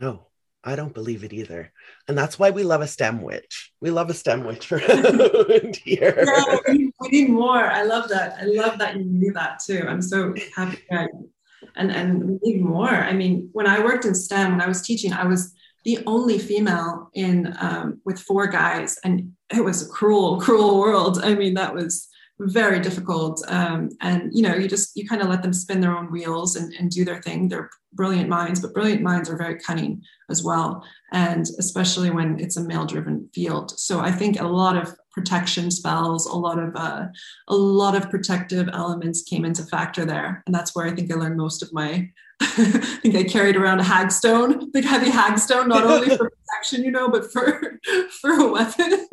No, 0.00 0.26
I 0.64 0.74
don't 0.74 0.92
believe 0.92 1.22
it 1.22 1.32
either. 1.32 1.72
And 2.08 2.18
that's 2.18 2.38
why 2.38 2.50
we 2.50 2.64
love 2.64 2.80
a 2.80 2.88
STEM 2.88 3.22
witch. 3.22 3.72
We 3.80 3.90
love 3.90 4.10
a 4.10 4.14
STEM 4.14 4.44
witch 4.44 4.66
for 4.66 4.78
here. 5.84 6.24
Yeah, 6.26 6.56
we 6.68 6.92
need 7.08 7.30
more. 7.30 7.64
I 7.64 7.82
love 7.84 8.08
that. 8.08 8.38
I 8.40 8.44
love 8.44 8.78
that 8.80 8.96
you 8.96 9.04
knew 9.04 9.32
that 9.32 9.60
too. 9.64 9.84
I'm 9.88 10.02
so 10.02 10.34
happy. 10.56 10.82
And, 10.90 11.92
and 11.92 12.28
we 12.28 12.38
need 12.42 12.62
more. 12.62 12.88
I 12.88 13.12
mean, 13.12 13.48
when 13.52 13.66
I 13.66 13.82
worked 13.82 14.06
in 14.06 14.14
STEM, 14.14 14.52
when 14.52 14.60
I 14.60 14.66
was 14.66 14.82
teaching, 14.82 15.12
I 15.12 15.24
was 15.24 15.54
the 15.84 16.00
only 16.06 16.38
female 16.38 17.10
in 17.14 17.54
um, 17.60 18.00
with 18.04 18.18
four 18.18 18.48
guys, 18.48 18.98
and 19.04 19.32
it 19.54 19.64
was 19.64 19.86
a 19.86 19.88
cruel, 19.88 20.40
cruel 20.40 20.80
world. 20.80 21.20
I 21.22 21.34
mean, 21.36 21.54
that 21.54 21.72
was 21.72 22.08
very 22.38 22.80
difficult 22.80 23.42
um, 23.48 23.88
and 24.02 24.30
you 24.32 24.42
know 24.42 24.54
you 24.54 24.68
just 24.68 24.96
you 24.96 25.08
kind 25.08 25.22
of 25.22 25.28
let 25.28 25.42
them 25.42 25.52
spin 25.52 25.80
their 25.80 25.96
own 25.96 26.10
wheels 26.10 26.56
and, 26.56 26.72
and 26.74 26.90
do 26.90 27.04
their 27.04 27.22
thing 27.22 27.48
they're 27.48 27.70
brilliant 27.94 28.28
minds 28.28 28.60
but 28.60 28.74
brilliant 28.74 29.00
minds 29.00 29.30
are 29.30 29.38
very 29.38 29.58
cunning 29.58 30.02
as 30.28 30.44
well 30.44 30.84
and 31.12 31.46
especially 31.58 32.10
when 32.10 32.38
it's 32.38 32.58
a 32.58 32.64
male 32.64 32.84
driven 32.84 33.28
field 33.32 33.78
so 33.78 34.00
i 34.00 34.12
think 34.12 34.38
a 34.38 34.46
lot 34.46 34.76
of 34.76 34.94
protection 35.12 35.70
spells 35.70 36.26
a 36.26 36.34
lot 36.34 36.58
of 36.58 36.76
uh, 36.76 37.06
a 37.48 37.54
lot 37.54 37.96
of 37.96 38.10
protective 38.10 38.68
elements 38.72 39.22
came 39.22 39.44
into 39.44 39.62
factor 39.62 40.04
there 40.04 40.42
and 40.44 40.54
that's 40.54 40.74
where 40.74 40.86
i 40.86 40.90
think 40.90 41.10
i 41.10 41.16
learned 41.16 41.38
most 41.38 41.62
of 41.62 41.72
my 41.72 42.08
I 42.40 42.98
think 43.00 43.16
I 43.16 43.24
carried 43.24 43.56
around 43.56 43.80
a 43.80 43.82
hagstone, 43.82 44.70
big 44.70 44.84
heavy 44.84 45.10
hagstone, 45.10 45.68
not 45.68 45.84
only 45.84 46.14
for 46.14 46.30
protection, 46.46 46.84
you 46.84 46.90
know, 46.90 47.08
but 47.08 47.32
for 47.32 47.80
for 48.20 48.30
a 48.30 48.52
weapon. 48.52 49.06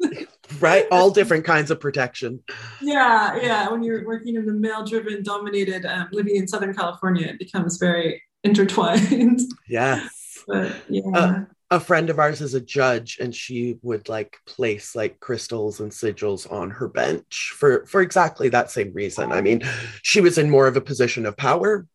Right, 0.63 0.87
all 0.91 1.11
different 1.19 1.45
kinds 1.45 1.69
of 1.69 1.79
protection. 1.79 2.41
Yeah, 2.81 3.35
yeah. 3.35 3.69
When 3.69 3.83
you're 3.83 4.05
working 4.05 4.35
in 4.35 4.45
the 4.45 4.53
male-driven, 4.53 5.21
dominated 5.23 5.85
um, 5.85 6.09
living 6.11 6.37
in 6.37 6.47
Southern 6.47 6.73
California, 6.73 7.27
it 7.27 7.39
becomes 7.39 7.77
very 7.77 8.23
intertwined. 8.43 9.41
Yes. 9.67 10.43
But 10.47 10.75
yeah. 10.89 11.01
Uh, 11.13 11.45
a 11.71 11.79
friend 11.79 12.09
of 12.09 12.19
ours 12.19 12.41
is 12.41 12.53
a 12.53 12.61
judge 12.61 13.17
and 13.19 13.33
she 13.33 13.77
would 13.81 14.07
like 14.07 14.37
place 14.45 14.95
like 14.95 15.19
crystals 15.19 15.79
and 15.79 15.91
sigils 15.91 16.51
on 16.51 16.69
her 16.69 16.87
bench 16.87 17.53
for 17.55 17.85
for 17.87 18.01
exactly 18.01 18.49
that 18.49 18.69
same 18.69 18.93
reason 18.93 19.31
i 19.31 19.41
mean 19.41 19.63
she 20.03 20.21
was 20.21 20.37
in 20.37 20.51
more 20.51 20.67
of 20.67 20.77
a 20.77 20.81
position 20.81 21.25
of 21.25 21.35
power 21.35 21.87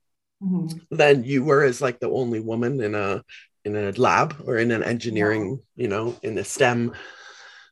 mm-hmm. 0.42 0.78
than 0.90 1.22
you 1.22 1.44
were 1.44 1.62
as 1.62 1.81
like 1.81 2.00
the 2.00 2.11
only 2.11 2.40
woman 2.40 2.81
in 2.81 2.96
a 2.96 3.22
in 3.64 3.76
a 3.76 3.92
lab 3.92 4.35
or 4.46 4.57
in 4.57 4.72
an 4.72 4.83
engineering 4.83 5.61
you 5.76 5.87
know 5.87 6.16
in 6.22 6.37
a 6.38 6.44
stem 6.44 6.92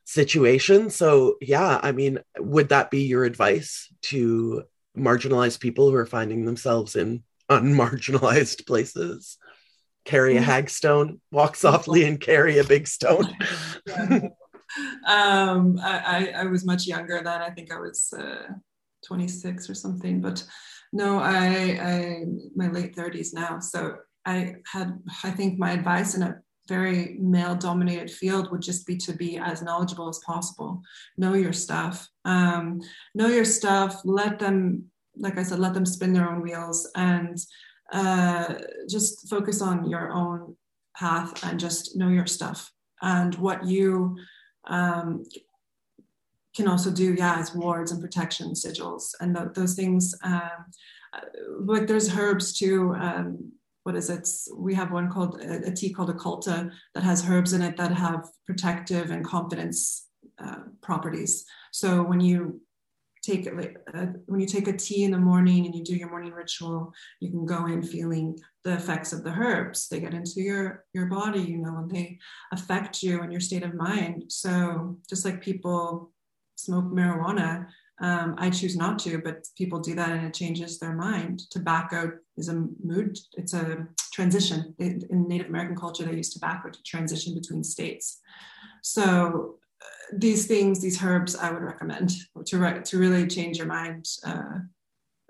situation 0.07 0.89
so 0.89 1.37
yeah 1.41 1.79
i 1.83 1.93
mean 1.93 2.19
would 2.39 2.69
that 2.71 2.91
be 2.91 3.03
your 3.03 3.25
advice 3.25 3.93
to 4.03 4.63
marginalized 4.97 5.61
people 5.61 5.91
who 5.91 5.97
are 5.97 6.07
finding 6.07 6.45
themselves 6.45 6.97
in 6.97 7.23
unmarginalized 7.51 8.67
places 8.67 9.37
carry 10.05 10.37
a 10.37 10.41
mm-hmm. 10.41 10.51
hagstone 10.51 11.21
walk 11.31 11.55
softly 11.57 12.05
and 12.05 12.21
carry 12.21 12.59
a 12.59 12.65
big 12.65 12.87
stone 12.89 13.27
um, 15.07 15.79
I, 15.81 16.33
I, 16.37 16.45
was 16.45 16.65
much 16.65 16.87
younger 16.87 17.21
then 17.23 17.43
i 17.43 17.51
think 17.51 17.73
i 17.73 17.79
was 17.79 18.13
uh, 18.17 18.53
26 19.07 19.71
or 19.71 19.75
something 19.75 20.21
but 20.21 20.45
no, 20.93 21.19
I, 21.19 21.79
I 21.81 22.25
my 22.55 22.69
late 22.69 22.95
30s 22.97 23.35
now. 23.35 23.59
So 23.61 23.97
I 24.25 24.57
had, 24.71 24.99
I 25.23 25.31
think 25.31 25.59
my 25.59 25.73
advice 25.73 26.15
in 26.15 26.23
a 26.23 26.37
very 26.69 27.17
male 27.21 27.55
dominated 27.55 28.11
field 28.11 28.51
would 28.51 28.63
just 28.63 28.87
be 28.87 28.97
to 28.97 29.13
be 29.13 29.39
as 29.39 29.63
knowledgeable 29.63 30.09
as 30.09 30.19
possible. 30.21 30.83
Know 31.17 31.35
your 31.35 31.53
stuff. 31.53 32.09
Um, 32.25 32.81
know 33.15 33.29
your 33.29 33.45
stuff. 33.45 34.01
Let 34.05 34.39
them, 34.39 34.85
like 35.17 35.39
I 35.39 35.43
said, 35.43 35.59
let 35.59 35.75
them 35.75 35.87
spin 35.87 36.13
their 36.13 36.29
own 36.29 36.43
wheels 36.43 36.91
and 36.97 37.39
uh, 37.93 38.55
just 38.89 39.29
focus 39.29 39.63
on 39.63 39.89
your 39.89 40.13
own 40.13 40.57
path 40.97 41.45
and 41.45 41.61
just 41.61 41.97
know 41.97 42.09
your 42.09 42.27
stuff 42.27 42.73
and 43.03 43.35
what 43.37 43.65
you 43.65 44.17
um, 44.67 45.25
can 46.55 46.67
also 46.67 46.91
do, 46.91 47.15
yeah, 47.15 47.39
as 47.39 47.55
wards 47.55 47.93
and 47.93 48.01
protection 48.01 48.53
sigils 48.53 49.11
and 49.21 49.37
th- 49.37 49.49
those 49.55 49.75
things. 49.75 50.15
Um, 50.23 50.67
like 51.61 51.87
there's 51.87 52.15
herbs 52.17 52.59
too. 52.59 52.95
Um, 52.95 53.53
what 53.87 53.95
is 53.95 54.11
it? 54.11 54.29
We 54.53 54.75
have 54.75 54.91
one 54.91 55.09
called 55.09 55.41
a, 55.41 55.69
a, 55.69 55.71
tea 55.71 55.93
called 55.93 56.11
occulta 56.11 56.73
that 56.93 57.05
has 57.05 57.25
herbs 57.31 57.53
in 57.53 57.63
it 57.63 57.77
that 57.77 57.93
have 57.93 58.29
protective 58.45 59.13
and 59.13 59.25
confidence 59.25 60.09
uh, 60.43 60.63
properties. 60.83 61.45
So 61.71 62.03
when 62.03 62.21
you 62.21 62.61
take 63.23 63.47
uh, 63.47 64.07
when 64.27 64.41
you 64.41 64.47
take 64.49 64.67
a 64.67 64.77
tea 64.77 65.05
in 65.05 65.13
the 65.13 65.19
morning 65.19 65.67
and 65.67 65.75
you 65.75 65.85
do 65.85 65.95
your 65.95 66.11
morning 66.11 66.33
ritual, 66.33 66.93
you 67.21 67.31
can 67.31 67.47
go 67.47 67.67
in 67.67 67.81
feeling 67.81 68.37
the 68.65 68.73
effects 68.73 69.13
of 69.13 69.23
the 69.23 69.31
herbs. 69.31 69.87
They 69.87 70.01
get 70.01 70.15
into 70.15 70.41
your 70.41 70.85
your 70.93 71.07
body, 71.07 71.43
you 71.43 71.59
know, 71.59 71.77
and 71.77 71.89
they 71.89 72.19
affect 72.53 73.05
you 73.05 73.23
and 73.23 73.31
your 73.31 73.41
state 73.41 73.63
of 73.63 73.75
mind. 73.75 74.25
So 74.33 74.99
just 75.09 75.25
like 75.25 75.41
people 75.41 76.11
smoke 76.57 76.87
marijuana. 76.87 77.69
Um, 77.99 78.35
I 78.39 78.51
choose 78.51 78.77
not 78.77 78.99
to, 79.01 79.19
but 79.19 79.47
people 79.57 79.81
do 79.81 79.95
that 79.95 80.11
and 80.11 80.27
it 80.27 80.35
changes 80.35 80.79
their 80.79 80.95
mind. 80.95 81.43
Tobacco 81.51 82.13
is 82.37 82.49
a 82.49 82.67
mood, 82.83 83.19
it's 83.39 83.55
a 83.55 83.87
transition. 84.13 84.75
In 84.79 85.05
Native 85.11 85.49
American 85.49 85.77
culture, 85.77 86.05
they 86.05 86.15
use 86.15 86.33
tobacco 86.33 86.69
to 86.69 86.83
transition 86.83 87.35
between 87.35 87.65
states. 87.65 88.21
So 88.83 89.57
uh, 89.83 89.87
these 90.13 90.47
things, 90.47 90.83
these 90.83 91.03
herbs, 91.03 91.37
I 91.37 91.51
would 91.51 91.63
recommend 91.63 92.13
to, 92.47 92.59
re- 92.59 92.83
to 92.83 92.99
really 92.99 93.27
change 93.27 93.57
your 93.57 93.67
mind 93.67 94.07
uh, 94.25 94.59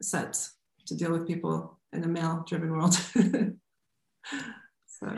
sets 0.01 0.55
to 0.87 0.97
deal 0.97 1.13
with 1.13 1.27
people 1.27 1.79
in 1.93 2.03
a 2.03 2.09
male 2.09 2.45
driven 2.47 2.73
world. 2.73 2.99
So. 5.01 5.15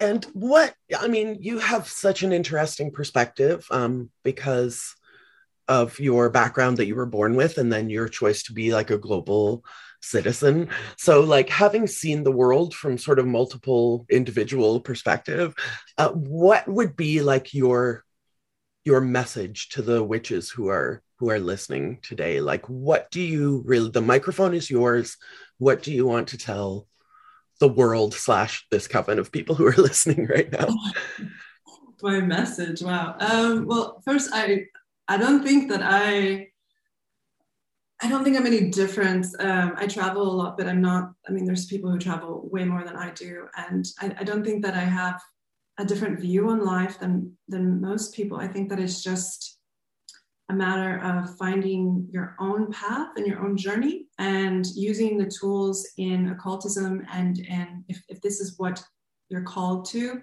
And 0.00 0.24
what 0.32 0.74
I 0.98 1.08
mean, 1.08 1.38
you 1.40 1.58
have 1.58 1.88
such 1.88 2.22
an 2.22 2.32
interesting 2.32 2.90
perspective 2.90 3.66
um, 3.70 4.10
because 4.22 4.94
of 5.68 5.98
your 5.98 6.30
background 6.30 6.76
that 6.76 6.86
you 6.86 6.94
were 6.94 7.06
born 7.06 7.36
with, 7.36 7.58
and 7.58 7.72
then 7.72 7.90
your 7.90 8.08
choice 8.08 8.42
to 8.44 8.52
be 8.52 8.72
like 8.72 8.90
a 8.90 8.98
global 8.98 9.64
citizen. 10.00 10.68
So, 10.96 11.20
like 11.20 11.48
having 11.48 11.86
seen 11.86 12.22
the 12.22 12.32
world 12.32 12.74
from 12.74 12.98
sort 12.98 13.18
of 13.18 13.26
multiple 13.26 14.06
individual 14.10 14.80
perspective, 14.80 15.54
uh, 15.98 16.10
what 16.10 16.68
would 16.68 16.96
be 16.96 17.22
like 17.22 17.54
your 17.54 18.04
your 18.84 19.00
message 19.00 19.70
to 19.70 19.82
the 19.82 20.02
witches 20.04 20.50
who 20.50 20.68
are 20.68 21.02
who 21.18 21.30
are 21.30 21.40
listening 21.40 21.98
today? 22.02 22.40
Like, 22.40 22.68
what 22.68 23.10
do 23.10 23.20
you 23.20 23.62
really? 23.66 23.90
The 23.90 24.02
microphone 24.02 24.54
is 24.54 24.70
yours. 24.70 25.16
What 25.58 25.82
do 25.82 25.92
you 25.92 26.06
want 26.06 26.28
to 26.28 26.38
tell 26.38 26.86
the 27.60 27.68
world 27.68 28.14
slash 28.14 28.66
this 28.70 28.88
coven 28.88 29.18
of 29.18 29.32
people 29.32 29.54
who 29.54 29.66
are 29.66 29.72
listening 29.76 30.26
right 30.26 30.50
now? 30.52 30.68
My 32.02 32.20
message. 32.20 32.82
Wow. 32.82 33.16
Um, 33.18 33.64
well, 33.64 34.02
first, 34.04 34.28
I 34.34 34.66
I 35.08 35.16
don't 35.16 35.42
think 35.42 35.70
that 35.70 35.82
I 35.82 36.48
I 38.02 38.08
don't 38.08 38.24
think 38.24 38.36
I'm 38.36 38.46
any 38.46 38.68
different. 38.70 39.26
Um, 39.38 39.74
I 39.76 39.86
travel 39.86 40.22
a 40.22 40.34
lot, 40.34 40.58
but 40.58 40.66
I'm 40.66 40.82
not. 40.82 41.12
I 41.28 41.32
mean, 41.32 41.44
there's 41.44 41.66
people 41.66 41.90
who 41.90 41.98
travel 41.98 42.48
way 42.52 42.64
more 42.64 42.84
than 42.84 42.96
I 42.96 43.10
do, 43.12 43.46
and 43.56 43.86
I, 44.00 44.14
I 44.20 44.24
don't 44.24 44.44
think 44.44 44.64
that 44.64 44.74
I 44.74 44.84
have 44.84 45.20
a 45.78 45.84
different 45.84 46.20
view 46.20 46.50
on 46.50 46.64
life 46.64 46.98
than 46.98 47.36
than 47.48 47.80
most 47.80 48.14
people. 48.14 48.38
I 48.38 48.48
think 48.48 48.68
that 48.68 48.80
it's 48.80 49.02
just 49.02 49.58
a 50.50 50.54
matter 50.54 50.98
of 50.98 51.36
finding 51.38 52.06
your 52.10 52.36
own 52.38 52.70
path 52.70 53.08
and 53.16 53.26
your 53.26 53.44
own 53.44 53.56
journey 53.56 54.06
and 54.18 54.66
using 54.74 55.16
the 55.16 55.30
tools 55.40 55.86
in 55.96 56.28
occultism 56.28 57.02
and 57.12 57.46
and 57.48 57.84
if, 57.88 58.02
if 58.08 58.20
this 58.20 58.40
is 58.40 58.58
what 58.58 58.84
you're 59.30 59.42
called 59.42 59.86
to 59.86 60.20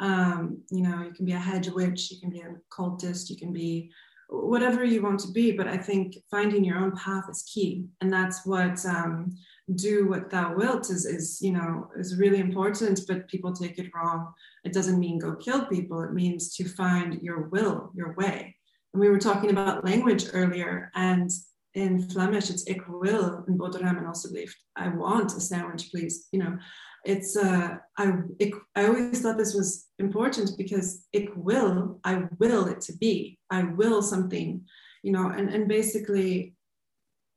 um, 0.00 0.62
you 0.70 0.82
know 0.82 1.02
you 1.02 1.12
can 1.12 1.26
be 1.26 1.32
a 1.32 1.38
hedge 1.38 1.68
witch 1.68 2.10
you 2.10 2.18
can 2.18 2.30
be 2.30 2.40
an 2.40 2.58
occultist 2.72 3.28
you 3.28 3.36
can 3.36 3.52
be 3.52 3.90
whatever 4.28 4.84
you 4.84 5.02
want 5.02 5.18
to 5.18 5.32
be 5.32 5.52
but 5.52 5.66
i 5.66 5.76
think 5.76 6.16
finding 6.30 6.64
your 6.64 6.78
own 6.78 6.92
path 6.96 7.24
is 7.30 7.42
key 7.42 7.84
and 8.00 8.12
that's 8.12 8.44
what 8.44 8.84
um, 8.86 9.30
do 9.74 10.08
what 10.08 10.30
thou 10.30 10.54
wilt 10.54 10.90
is 10.90 11.06
is 11.06 11.40
you 11.40 11.52
know 11.52 11.88
is 11.98 12.16
really 12.16 12.38
important 12.38 13.00
but 13.08 13.28
people 13.28 13.52
take 13.52 13.78
it 13.78 13.90
wrong 13.94 14.32
it 14.64 14.72
doesn't 14.72 14.98
mean 14.98 15.18
go 15.18 15.34
kill 15.36 15.66
people 15.66 16.02
it 16.02 16.12
means 16.12 16.54
to 16.54 16.68
find 16.68 17.22
your 17.22 17.48
will 17.48 17.90
your 17.94 18.14
way 18.14 18.54
and 18.92 19.00
we 19.00 19.10
were 19.10 19.18
talking 19.18 19.50
about 19.50 19.84
language 19.84 20.26
earlier, 20.32 20.90
and 20.94 21.30
in 21.74 22.08
Flemish, 22.10 22.50
it's 22.50 22.62
ik 22.62 22.82
wil 22.86 23.42
een 23.46 23.56
boterham 23.56 23.96
en 23.96 24.06
alsjeblieft. 24.06 24.64
I 24.80 24.88
want 24.88 25.36
a 25.36 25.40
sandwich, 25.40 25.90
please. 25.90 26.26
You 26.30 26.42
know, 26.42 26.58
it's 27.04 27.36
uh, 27.36 27.76
I 27.96 28.12
ik, 28.38 28.54
I 28.74 28.86
always 28.86 29.20
thought 29.20 29.38
this 29.38 29.54
was 29.54 29.86
important 29.98 30.50
because 30.58 31.06
it 31.12 31.36
will, 31.36 32.00
I 32.04 32.24
will 32.38 32.66
it 32.66 32.80
to 32.82 32.96
be. 32.96 33.38
I 33.50 33.62
will 33.62 34.02
something, 34.02 34.62
you 35.02 35.12
know, 35.12 35.28
and 35.28 35.48
and 35.48 35.68
basically 35.68 36.54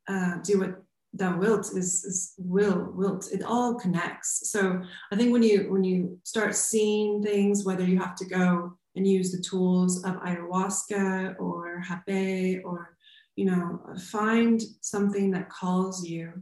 uh, 0.07 0.37
do 0.43 0.59
what 0.59 0.83
thou 1.13 1.37
wilt 1.37 1.71
is, 1.75 2.05
is 2.05 2.33
will 2.37 2.91
wilt. 2.95 3.31
It 3.31 3.43
all 3.43 3.75
connects. 3.75 4.51
So 4.51 4.81
I 5.11 5.15
think 5.15 5.31
when 5.31 5.43
you 5.43 5.71
when 5.71 5.83
you 5.83 6.19
start 6.23 6.55
seeing 6.55 7.21
things, 7.21 7.65
whether 7.65 7.85
you 7.85 7.99
have 7.99 8.15
to 8.15 8.25
go 8.25 8.77
and 8.95 9.07
use 9.07 9.31
the 9.31 9.41
tools 9.41 10.03
of 10.03 10.15
ayahuasca 10.15 11.39
or 11.39 11.81
hape 11.81 12.61
or 12.65 12.97
you 13.35 13.45
know 13.45 13.79
find 14.11 14.61
something 14.81 15.31
that 15.31 15.49
calls 15.49 16.05
you 16.05 16.33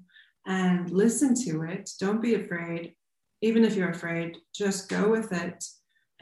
and 0.48 0.90
listen 0.90 1.36
to 1.36 1.62
it 1.64 1.90
don't 2.00 2.22
be 2.22 2.36
afraid 2.36 2.96
even 3.42 3.64
if 3.64 3.76
you're 3.76 3.90
afraid 3.90 4.38
just 4.54 4.90
go 4.90 5.10
with 5.10 5.32
it 5.32 5.64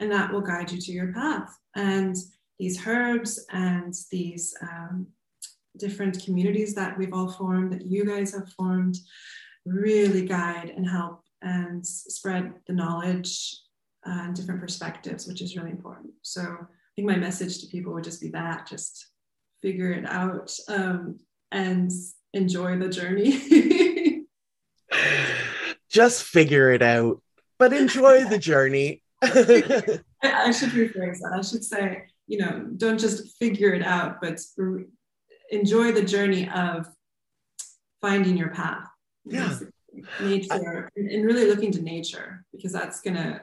and 0.00 0.10
that 0.10 0.32
will 0.32 0.40
guide 0.40 0.70
you 0.70 0.80
to 0.80 0.92
your 0.92 1.12
path 1.12 1.56
and 1.74 2.16
these 2.58 2.86
herbs 2.86 3.44
and 3.52 3.94
these 4.10 4.54
um, 4.62 5.06
different 5.76 6.22
communities 6.24 6.74
that 6.74 6.96
we've 6.98 7.12
all 7.12 7.30
formed 7.30 7.72
that 7.72 7.86
you 7.86 8.04
guys 8.04 8.32
have 8.32 8.52
formed 8.52 8.96
really 9.64 10.26
guide 10.26 10.72
and 10.76 10.88
help 10.88 11.22
and 11.42 11.86
spread 11.86 12.52
the 12.66 12.72
knowledge 12.72 13.60
uh, 14.06 14.22
and 14.24 14.34
different 14.34 14.60
perspectives, 14.60 15.26
which 15.26 15.40
is 15.40 15.56
really 15.56 15.70
important. 15.70 16.12
So 16.22 16.42
I 16.42 16.66
think 16.96 17.08
my 17.08 17.16
message 17.16 17.60
to 17.60 17.66
people 17.66 17.92
would 17.94 18.04
just 18.04 18.20
be 18.20 18.30
that 18.30 18.66
just 18.66 19.08
figure 19.62 19.92
it 19.92 20.08
out 20.08 20.52
um, 20.68 21.18
and 21.52 21.90
enjoy 22.32 22.78
the 22.78 22.88
journey. 22.88 23.32
just 25.98 26.22
figure 26.22 26.70
it 26.70 26.80
out, 26.80 27.20
but 27.58 27.72
enjoy 27.72 28.24
the 28.24 28.38
journey. 28.38 29.02
I 29.20 30.52
should 30.52 30.70
rephrase 30.70 31.18
that. 31.22 31.34
I 31.36 31.42
should 31.42 31.64
say, 31.64 32.04
you 32.28 32.38
know, 32.38 32.68
don't 32.76 33.00
just 33.00 33.36
figure 33.36 33.72
it 33.74 33.82
out, 33.82 34.20
but 34.22 34.38
re- 34.56 34.84
enjoy 35.50 35.90
the 35.90 36.04
journey 36.04 36.48
of 36.50 36.86
finding 38.00 38.36
your 38.36 38.50
path. 38.50 38.86
Yeah. 39.24 39.58
Nature 40.20 40.88
I, 40.96 41.00
and 41.00 41.26
really 41.26 41.46
looking 41.46 41.72
to 41.72 41.82
nature 41.82 42.44
because 42.52 42.72
that's 42.72 43.00
going 43.00 43.16
to 43.16 43.42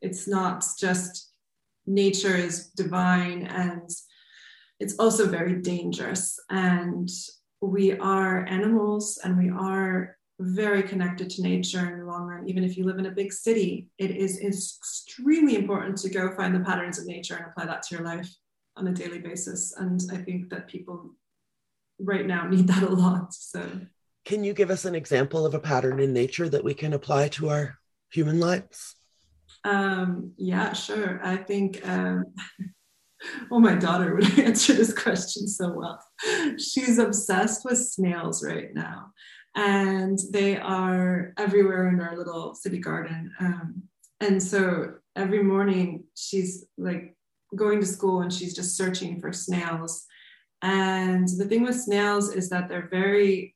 it's 0.00 0.26
not 0.26 0.64
just 0.78 1.30
nature 1.86 2.34
is 2.34 2.68
divine 2.68 3.46
and 3.48 3.90
it's 4.80 4.94
also 4.98 5.26
very 5.26 5.56
dangerous 5.60 6.40
and 6.48 7.10
we 7.60 7.92
are 7.98 8.46
animals 8.46 9.18
and 9.22 9.36
we 9.36 9.50
are 9.50 10.16
very 10.40 10.82
connected 10.82 11.30
to 11.30 11.42
nature 11.42 11.92
in 11.92 12.00
the 12.00 12.04
long 12.04 12.26
run. 12.26 12.48
Even 12.48 12.64
if 12.64 12.76
you 12.76 12.84
live 12.84 12.98
in 12.98 13.06
a 13.06 13.10
big 13.10 13.32
city 13.32 13.88
it 13.98 14.10
is 14.10 14.40
extremely 14.40 15.56
important 15.56 15.96
to 15.98 16.08
go 16.08 16.34
find 16.34 16.54
the 16.54 16.60
patterns 16.60 16.98
of 16.98 17.06
nature 17.06 17.36
and 17.36 17.46
apply 17.46 17.66
that 17.66 17.82
to 17.82 17.94
your 17.94 18.04
life 18.04 18.28
on 18.76 18.88
a 18.88 18.92
daily 18.92 19.18
basis. 19.18 19.74
And 19.76 20.00
i 20.10 20.16
think 20.16 20.50
that 20.50 20.68
people 20.68 21.14
right 21.98 22.26
now 22.26 22.46
need 22.46 22.66
that 22.68 22.82
a 22.82 22.88
lot. 22.88 23.32
So 23.34 23.68
can 24.24 24.44
you 24.44 24.54
give 24.54 24.70
us 24.70 24.84
an 24.84 24.94
example 24.94 25.44
of 25.44 25.54
a 25.54 25.60
pattern 25.60 25.98
in 25.98 26.12
nature 26.12 26.48
that 26.48 26.64
we 26.64 26.74
can 26.74 26.92
apply 26.92 27.28
to 27.28 27.50
our 27.50 27.78
human 28.10 28.38
lives? 28.38 28.94
Um, 29.64 30.32
yeah, 30.36 30.72
sure. 30.72 31.20
I 31.24 31.36
think, 31.36 31.86
um, 31.86 32.24
well, 33.50 33.60
my 33.60 33.74
daughter 33.74 34.14
would 34.14 34.38
answer 34.38 34.74
this 34.74 34.92
question 34.92 35.48
so 35.48 35.72
well. 35.72 36.00
She's 36.58 36.98
obsessed 36.98 37.64
with 37.64 37.78
snails 37.78 38.44
right 38.44 38.72
now, 38.74 39.12
and 39.54 40.18
they 40.30 40.56
are 40.56 41.34
everywhere 41.38 41.88
in 41.88 42.00
our 42.00 42.16
little 42.16 42.54
city 42.54 42.78
garden. 42.78 43.32
Um, 43.40 43.82
and 44.20 44.42
so 44.42 44.94
every 45.16 45.42
morning 45.42 46.04
she's 46.16 46.64
like 46.78 47.16
going 47.54 47.80
to 47.80 47.86
school 47.86 48.22
and 48.22 48.32
she's 48.32 48.54
just 48.54 48.76
searching 48.76 49.20
for 49.20 49.32
snails. 49.32 50.06
And 50.62 51.28
the 51.28 51.44
thing 51.44 51.64
with 51.64 51.80
snails 51.80 52.34
is 52.34 52.48
that 52.50 52.68
they're 52.68 52.88
very 52.88 53.54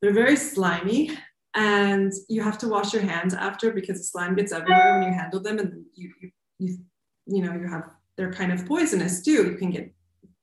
they're 0.00 0.12
very 0.12 0.36
slimy 0.36 1.10
and 1.54 2.12
you 2.28 2.42
have 2.42 2.58
to 2.58 2.68
wash 2.68 2.92
your 2.92 3.02
hands 3.02 3.34
after 3.34 3.72
because 3.72 3.98
the 3.98 4.04
slime 4.04 4.36
gets 4.36 4.52
everywhere 4.52 5.00
when 5.00 5.08
you 5.08 5.18
handle 5.18 5.40
them 5.40 5.58
and 5.58 5.84
you 5.94 6.12
you 6.20 6.30
you, 6.58 6.78
you 7.26 7.42
know 7.42 7.54
you 7.54 7.66
have 7.66 7.90
they're 8.16 8.32
kind 8.32 8.52
of 8.52 8.64
poisonous 8.66 9.22
too 9.22 9.50
you 9.50 9.56
can 9.56 9.70
get 9.70 9.92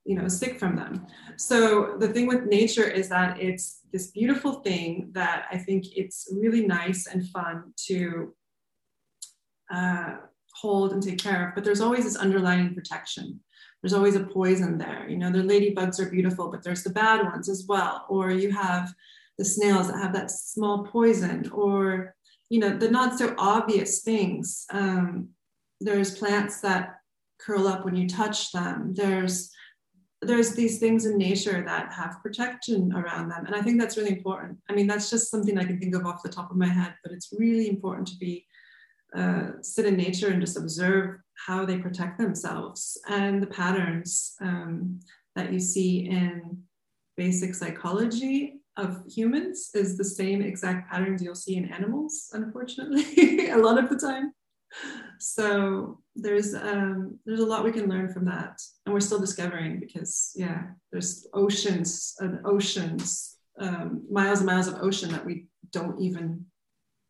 you 0.05 0.15
know 0.15 0.27
sick 0.27 0.59
from 0.59 0.75
them. 0.75 1.05
So 1.37 1.95
the 1.99 2.09
thing 2.09 2.27
with 2.27 2.45
nature 2.45 2.87
is 2.87 3.09
that 3.09 3.41
it's 3.41 3.81
this 3.91 4.11
beautiful 4.11 4.53
thing 4.55 5.09
that 5.13 5.45
i 5.51 5.57
think 5.57 5.85
it's 5.95 6.27
really 6.33 6.67
nice 6.67 7.07
and 7.07 7.29
fun 7.29 7.71
to 7.87 8.33
uh, 9.73 10.15
hold 10.53 10.91
and 10.91 11.01
take 11.01 11.17
care 11.17 11.47
of 11.47 11.55
but 11.55 11.63
there's 11.63 11.81
always 11.81 12.03
this 12.03 12.17
underlying 12.17 12.73
protection. 12.73 13.39
There's 13.81 13.93
always 13.93 14.15
a 14.15 14.23
poison 14.23 14.77
there 14.77 15.07
you 15.07 15.17
know 15.17 15.31
the 15.31 15.39
ladybugs 15.39 15.99
are 15.99 16.09
beautiful 16.09 16.49
but 16.51 16.63
there's 16.63 16.83
the 16.83 16.89
bad 16.89 17.23
ones 17.23 17.47
as 17.49 17.65
well 17.67 18.05
or 18.09 18.31
you 18.31 18.51
have 18.51 18.93
the 19.37 19.45
snails 19.45 19.87
that 19.87 20.01
have 20.01 20.13
that 20.13 20.31
small 20.31 20.85
poison 20.85 21.49
or 21.51 22.15
you 22.49 22.59
know 22.59 22.77
the 22.77 22.89
not 22.89 23.17
so 23.17 23.33
obvious 23.37 24.01
things. 24.01 24.65
Um, 24.71 25.29
there's 25.81 26.17
plants 26.17 26.61
that 26.61 26.99
curl 27.39 27.67
up 27.67 27.85
when 27.85 27.95
you 27.95 28.07
touch 28.07 28.51
them. 28.51 28.93
There's 28.95 29.51
there's 30.27 30.53
these 30.53 30.79
things 30.79 31.05
in 31.05 31.17
nature 31.17 31.63
that 31.65 31.91
have 31.93 32.21
protection 32.21 32.91
around 32.93 33.29
them 33.29 33.45
and 33.45 33.55
i 33.55 33.61
think 33.61 33.79
that's 33.79 33.97
really 33.97 34.11
important 34.11 34.57
i 34.69 34.73
mean 34.73 34.87
that's 34.87 35.09
just 35.09 35.29
something 35.29 35.57
i 35.57 35.65
can 35.65 35.79
think 35.79 35.95
of 35.95 36.05
off 36.05 36.23
the 36.23 36.29
top 36.29 36.51
of 36.51 36.57
my 36.57 36.67
head 36.67 36.93
but 37.03 37.11
it's 37.11 37.33
really 37.37 37.69
important 37.69 38.07
to 38.07 38.17
be 38.17 38.45
uh, 39.15 39.51
sit 39.61 39.85
in 39.85 39.95
nature 39.95 40.29
and 40.29 40.41
just 40.41 40.57
observe 40.57 41.17
how 41.47 41.63
they 41.65 41.77
protect 41.77 42.17
themselves 42.17 42.99
and 43.07 43.41
the 43.41 43.47
patterns 43.47 44.35
um, 44.41 44.99
that 45.35 45.53
you 45.53 45.59
see 45.59 46.09
in 46.09 46.57
basic 47.15 47.55
psychology 47.55 48.59
of 48.77 49.03
humans 49.07 49.69
is 49.73 49.97
the 49.97 50.03
same 50.03 50.41
exact 50.41 50.89
patterns 50.89 51.21
you'll 51.21 51.35
see 51.35 51.55
in 51.55 51.71
animals, 51.71 52.29
unfortunately, 52.33 53.49
a 53.49 53.57
lot 53.57 53.81
of 53.81 53.89
the 53.89 53.95
time. 53.95 54.33
So 55.19 55.99
there's 56.15 56.53
um, 56.53 57.19
there's 57.25 57.39
a 57.39 57.45
lot 57.45 57.63
we 57.63 57.71
can 57.71 57.89
learn 57.89 58.11
from 58.11 58.25
that, 58.25 58.61
and 58.85 58.93
we're 58.93 58.99
still 58.99 59.19
discovering 59.19 59.79
because 59.79 60.31
yeah, 60.35 60.63
there's 60.91 61.27
oceans 61.33 62.15
and 62.19 62.39
oceans, 62.45 63.37
um, 63.59 64.03
miles 64.11 64.39
and 64.39 64.47
miles 64.47 64.67
of 64.67 64.81
ocean 64.81 65.11
that 65.11 65.25
we 65.25 65.47
don't 65.71 65.99
even 66.01 66.45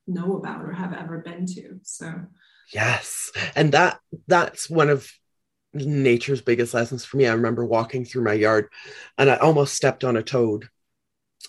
know 0.08 0.38
about 0.38 0.63
or 0.63 0.72
have 0.72 0.94
ever 0.94 1.20
been 1.20 1.46
to. 1.46 1.80
So 1.84 2.13
yes. 2.74 3.32
And 3.56 3.72
that 3.72 4.00
that's 4.28 4.70
one 4.70 4.89
of 4.89 5.12
nature's 5.74 6.41
biggest 6.41 6.74
lessons 6.74 7.04
for 7.04 7.18
me. 7.18 7.28
I 7.28 7.34
remember 7.34 7.65
walking 7.65 8.06
through 8.06 8.24
my 8.24 8.34
yard 8.34 8.70
and 9.18 9.30
I 9.30 9.36
almost 9.38 9.76
stepped 9.76 10.04
on 10.04 10.18
a 10.18 10.24
toad. 10.24 10.70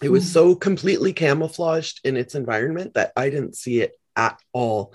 It 0.03 0.11
was 0.11 0.25
mm. 0.25 0.33
so 0.33 0.55
completely 0.55 1.13
camouflaged 1.13 2.01
in 2.05 2.17
its 2.17 2.35
environment 2.35 2.95
that 2.95 3.13
I 3.17 3.31
didn't 3.31 3.57
see 3.57 3.81
it 3.81 3.93
at 4.15 4.39
all. 4.53 4.95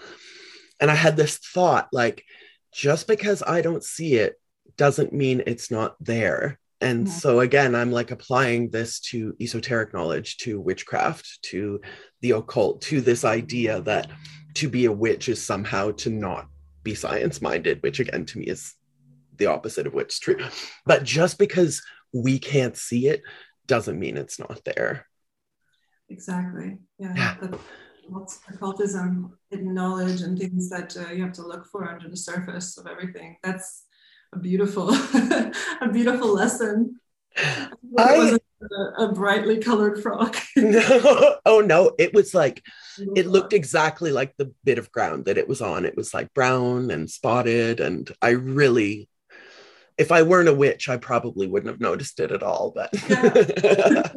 And 0.82 0.92
I 0.92 0.96
had 0.96 1.16
this 1.16 1.38
thought 1.38 1.88
like, 1.94 2.26
just 2.74 3.08
because 3.08 3.44
I 3.46 3.62
don't 3.62 3.84
see 3.84 4.16
it 4.16 4.36
doesn't 4.78 5.14
mean 5.14 5.44
it's 5.46 5.72
not 5.72 5.96
there. 6.04 6.60
And 6.82 7.08
yeah. 7.08 7.14
so 7.14 7.40
again, 7.42 7.76
I'm 7.76 7.92
like 7.92 8.10
applying 8.12 8.70
this 8.70 9.00
to 9.12 9.36
esoteric 9.40 9.94
knowledge, 9.94 10.38
to 10.38 10.60
witchcraft, 10.60 11.40
to 11.44 11.80
the 12.22 12.32
occult, 12.32 12.82
to 12.84 13.02
this 13.02 13.24
idea 13.24 13.82
that 13.82 14.10
to 14.56 14.68
be 14.68 14.86
a 14.86 14.92
witch 14.92 15.30
is 15.30 15.44
somehow 15.44 15.92
to 15.92 16.10
not 16.10 16.48
be 16.84 16.96
science 16.96 17.42
minded, 17.42 17.84
which 17.84 18.00
again 18.00 18.26
to 18.26 18.40
me 18.40 18.46
is 18.46 18.74
the 19.38 19.46
opposite 19.46 19.86
of 19.86 19.94
what's 19.94 20.20
true. 20.20 20.40
But 20.86 21.04
just 21.04 21.38
because 21.38 21.84
we 22.14 22.40
can't 22.40 22.76
see 22.76 23.08
it 23.08 23.22
doesn't 23.68 24.00
mean 24.00 24.18
it's 24.18 24.40
not 24.40 24.62
there. 24.66 25.06
Exactly. 26.10 26.80
Yeah. 26.98 27.14
yeah. 27.16 27.58
Occultism, 28.54 29.38
hidden 29.50 29.74
knowledge, 29.74 30.22
and 30.22 30.38
things 30.38 30.70
that 30.70 30.96
uh, 30.98 31.12
you 31.12 31.24
have 31.24 31.34
to 31.34 31.48
look 31.48 31.66
for 31.66 31.90
under 31.90 32.10
the 32.10 32.18
surface 32.18 32.78
of 32.78 32.88
everything. 32.88 33.38
That's 33.44 33.86
a 34.34 34.40
beautiful, 34.40 34.90
a 35.82 35.90
beautiful 35.92 36.34
lesson. 36.34 37.00
I, 37.38 38.38
a, 38.98 39.06
a, 39.06 39.14
brightly 39.14 39.60
colored 39.60 40.02
frog. 40.02 40.36
no, 40.56 41.38
oh 41.46 41.62
no, 41.62 41.94
it 41.98 42.14
was 42.14 42.34
like 42.34 42.62
it 43.16 43.28
looked 43.28 43.54
exactly 43.54 44.12
like 44.12 44.36
the 44.38 44.54
bit 44.64 44.78
of 44.78 44.92
ground 44.92 45.26
that 45.26 45.38
it 45.38 45.48
was 45.48 45.62
on. 45.62 45.86
It 45.86 45.96
was 45.96 46.14
like 46.14 46.34
brown 46.34 46.92
and 46.92 47.10
spotted, 47.10 47.80
and 47.80 48.12
I 48.22 48.32
really, 48.32 49.10
if 49.98 50.12
I 50.12 50.24
weren't 50.24 50.50
a 50.50 50.54
witch, 50.54 50.90
I 50.90 50.98
probably 50.98 51.48
wouldn't 51.48 51.72
have 51.72 51.82
noticed 51.82 52.20
it 52.20 52.32
at 52.32 52.44
all. 52.44 52.72
But 52.76 52.90
yeah, 53.10 54.10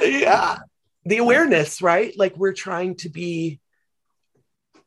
yeah. 0.00 0.58
The 1.04 1.18
awareness, 1.18 1.82
right? 1.82 2.16
Like 2.16 2.36
we're 2.36 2.52
trying 2.52 2.96
to 2.96 3.08
be 3.08 3.60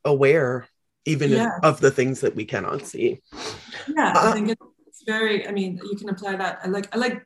aware 0.06 0.68
even 1.06 1.32
yeah. 1.32 1.60
of 1.64 1.80
the 1.80 1.92
things 1.92 2.22
that 2.22 2.36
we 2.36 2.46
cannot 2.46 2.86
see. 2.86 3.22
Yeah, 3.88 4.14
uh, 4.16 4.30
I 4.30 4.34
think 4.34 4.50
it's 4.50 5.04
very. 5.06 5.48
I 5.48 5.52
mean, 5.52 5.80
you 5.84 5.98
can 5.98 6.10
apply 6.10 6.36
that. 6.36 6.60
I 6.64 6.68
like. 6.68 6.94
I 6.96 6.98
like. 7.00 7.26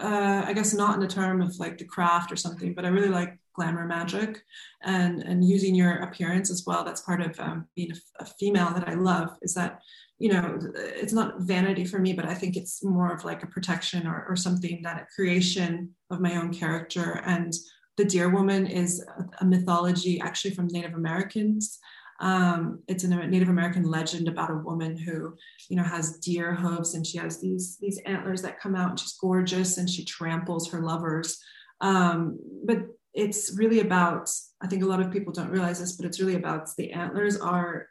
Uh, 0.00 0.42
I 0.44 0.52
guess 0.54 0.74
not 0.74 0.94
in 0.94 1.00
the 1.00 1.06
term 1.06 1.40
of 1.40 1.56
like 1.58 1.78
the 1.78 1.84
craft 1.84 2.32
or 2.32 2.36
something, 2.36 2.74
but 2.74 2.84
I 2.84 2.88
really 2.88 3.08
like 3.08 3.38
glamour 3.54 3.86
magic 3.86 4.42
and 4.82 5.22
and 5.22 5.44
using 5.44 5.74
your 5.74 5.96
appearance 5.98 6.50
as 6.50 6.64
well. 6.66 6.84
That's 6.84 7.02
part 7.02 7.20
of 7.20 7.38
um, 7.38 7.66
being 7.76 7.92
a, 7.92 8.22
a 8.22 8.26
female 8.26 8.70
that 8.70 8.88
I 8.88 8.94
love. 8.94 9.36
Is 9.42 9.54
that 9.54 9.80
you 10.18 10.32
know 10.32 10.58
it's 10.74 11.12
not 11.12 11.40
vanity 11.40 11.84
for 11.84 11.98
me 11.98 12.12
but 12.12 12.24
i 12.24 12.34
think 12.34 12.56
it's 12.56 12.84
more 12.84 13.12
of 13.12 13.24
like 13.24 13.42
a 13.42 13.48
protection 13.48 14.06
or, 14.06 14.24
or 14.28 14.36
something 14.36 14.80
that 14.82 15.00
a 15.00 15.06
creation 15.14 15.90
of 16.10 16.20
my 16.20 16.36
own 16.36 16.52
character 16.52 17.20
and 17.26 17.52
the 17.96 18.04
deer 18.04 18.28
woman 18.28 18.66
is 18.66 19.04
a, 19.40 19.44
mythology 19.44 20.20
actually 20.20 20.52
from 20.52 20.66
native 20.68 20.94
americans 20.94 21.78
um, 22.20 22.80
it's 22.86 23.04
a 23.04 23.08
Native 23.08 23.48
American 23.48 23.82
legend 23.82 24.28
about 24.28 24.50
a 24.50 24.54
woman 24.54 24.96
who, 24.96 25.34
you 25.68 25.76
know, 25.76 25.82
has 25.82 26.18
deer 26.18 26.54
hooves 26.54 26.94
and 26.94 27.06
she 27.06 27.18
has 27.18 27.40
these 27.40 27.76
these 27.80 27.98
antlers 28.06 28.40
that 28.42 28.60
come 28.60 28.76
out 28.76 28.90
and 28.90 29.00
she's 29.00 29.18
gorgeous 29.20 29.78
and 29.78 29.90
she 29.90 30.04
tramples 30.04 30.70
her 30.70 30.80
lovers. 30.80 31.42
Um, 31.80 32.38
but 32.64 32.86
it's 33.14 33.56
really 33.56 33.80
about, 33.80 34.30
I 34.60 34.66
think 34.66 34.82
a 34.82 34.86
lot 34.86 35.00
of 35.00 35.12
people 35.12 35.32
don't 35.32 35.50
realize 35.50 35.80
this, 35.80 35.92
but 35.92 36.06
it's 36.06 36.20
really 36.20 36.34
about 36.34 36.68
the 36.76 36.92
antlers 36.92 37.38
are 37.38 37.88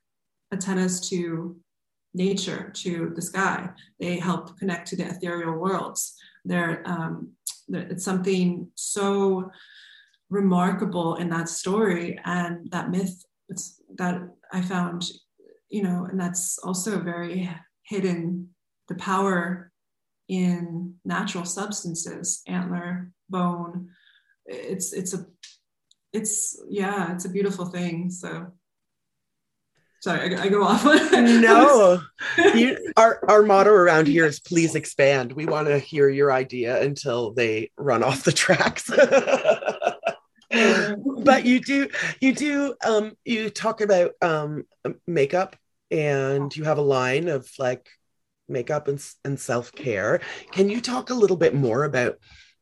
antennas 0.52 1.10
to 1.10 1.56
nature, 2.14 2.72
to 2.76 3.12
the 3.16 3.22
sky. 3.22 3.70
They 4.00 4.20
help 4.20 4.58
connect 4.58 4.88
to 4.90 4.96
the 4.96 5.08
ethereal 5.08 5.58
worlds. 5.58 6.16
They're, 6.46 6.84
um, 6.86 7.32
it's 7.70 8.04
something 8.04 8.70
so 8.76 9.50
remarkable 10.34 11.16
in 11.16 11.30
that 11.30 11.48
story 11.48 12.20
and 12.26 12.70
that 12.72 12.90
myth 12.90 13.24
that 13.98 14.20
I 14.52 14.62
found, 14.62 15.06
you 15.70 15.84
know, 15.84 16.08
and 16.10 16.20
that's 16.20 16.58
also 16.58 17.00
very 17.00 17.50
hidden 17.84 18.50
the 18.88 18.96
power 18.96 19.72
in 20.28 20.96
natural 21.06 21.46
substances, 21.46 22.42
antler, 22.48 23.12
bone. 23.30 23.90
It's 24.46 24.92
it's 24.92 25.14
a 25.14 25.26
it's 26.12 26.60
yeah, 26.68 27.14
it's 27.14 27.26
a 27.26 27.30
beautiful 27.30 27.66
thing. 27.66 28.10
So 28.10 28.48
sorry, 30.02 30.36
I, 30.36 30.44
I 30.44 30.50
go 30.50 30.64
off. 30.64 30.84
no, 31.14 32.02
you, 32.56 32.92
our 32.98 33.20
our 33.30 33.44
motto 33.44 33.70
around 33.70 34.08
here 34.08 34.26
is 34.26 34.40
please 34.40 34.74
expand. 34.74 35.32
We 35.32 35.46
want 35.46 35.68
to 35.68 35.78
hear 35.78 36.10
your 36.10 36.32
idea 36.32 36.82
until 36.82 37.32
they 37.34 37.72
run 37.78 38.04
off 38.04 38.24
the 38.24 38.32
tracks. 38.32 38.90
but 41.24 41.46
you 41.46 41.60
do 41.60 41.90
you 42.22 42.34
do 42.34 42.76
um 42.86 43.14
you 43.26 43.50
talk 43.50 43.82
about 43.82 44.12
um 44.22 44.64
makeup 45.08 45.56
and 45.92 46.56
you 46.56 46.64
have 46.64 46.78
a 46.78 46.82
line 46.82 47.28
of 47.28 47.50
like 47.60 47.88
makeup 48.48 48.88
and, 48.88 49.04
and 49.24 49.40
self-care 49.40 50.22
can 50.52 50.70
you 50.70 50.82
talk 50.82 51.10
a 51.10 51.16
little 51.16 51.38
bit 51.38 51.56
more 51.56 51.84
about 51.84 52.18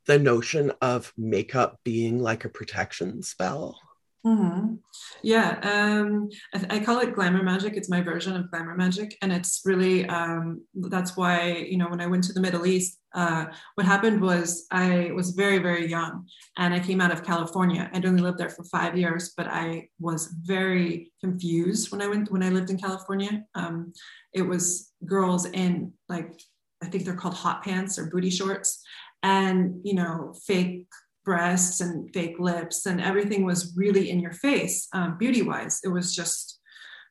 the 0.06 0.18
notion 0.18 0.72
of 0.82 1.14
makeup 1.18 1.80
being 1.84 2.20
like 2.20 2.46
a 2.46 2.50
protection 2.50 3.22
spell 3.22 3.78
Mm-hmm. 4.26 4.76
Yeah, 5.24 5.60
um, 5.64 6.30
I, 6.54 6.76
I, 6.76 6.80
call 6.80 7.00
it 7.00 7.16
glamour 7.16 7.42
magic. 7.42 7.76
It's 7.76 7.90
my 7.90 8.02
version 8.02 8.36
of 8.36 8.52
glamour 8.52 8.76
magic, 8.76 9.18
and 9.24 9.34
it's 9.34 9.62
really 9.66 10.06
um, 10.06 10.62
that's 10.76 11.18
why 11.18 11.54
you 11.54 11.78
know 11.78 11.90
when 11.90 12.02
I 12.02 12.06
went 12.06 12.26
to 12.26 12.34
the 12.34 12.40
Middle 12.40 12.68
East, 12.68 13.00
uh, 13.14 13.46
what 13.76 13.86
happened 13.86 14.22
was 14.22 14.68
I 14.72 15.12
was 15.14 15.32
very 15.32 15.60
very 15.60 15.86
young, 15.88 16.28
and 16.58 16.74
I 16.74 16.80
came 16.80 17.02
out 17.02 17.12
of 17.12 17.24
California. 17.24 17.90
I'd 17.94 18.06
only 18.06 18.22
lived 18.22 18.38
there 18.38 18.50
for 18.50 18.64
five 18.66 18.98
years, 18.98 19.34
but 19.36 19.48
I 19.48 19.90
was 20.00 20.34
very 20.44 21.12
confused 21.22 21.92
when 21.92 22.02
I 22.02 22.08
went 22.08 22.32
when 22.32 22.44
I 22.44 22.50
lived 22.50 22.70
in 22.70 22.78
California. 22.78 23.44
Um, 23.56 23.94
it 24.34 24.44
was 24.44 24.92
girls 25.06 25.46
in 25.46 25.94
like 26.10 26.42
I 26.84 26.88
think 26.88 27.06
they're 27.06 27.16
called 27.16 27.36
hot 27.36 27.64
pants 27.64 28.00
or 28.00 28.10
booty 28.10 28.30
shorts, 28.30 28.82
and 29.24 29.82
you 29.84 29.94
know 29.94 30.34
fake 30.46 30.88
breasts 31.24 31.82
and 31.82 32.12
fake 32.14 32.40
lips 32.40 32.86
and 32.86 33.00
everything 33.00 33.46
was 33.46 33.74
really 33.76 34.10
in 34.10 34.20
your 34.20 34.32
face 34.32 34.88
um, 34.94 35.18
beauty 35.20 35.44
wise 35.44 35.80
it 35.84 35.90
was 35.90 36.16
just 36.16 36.60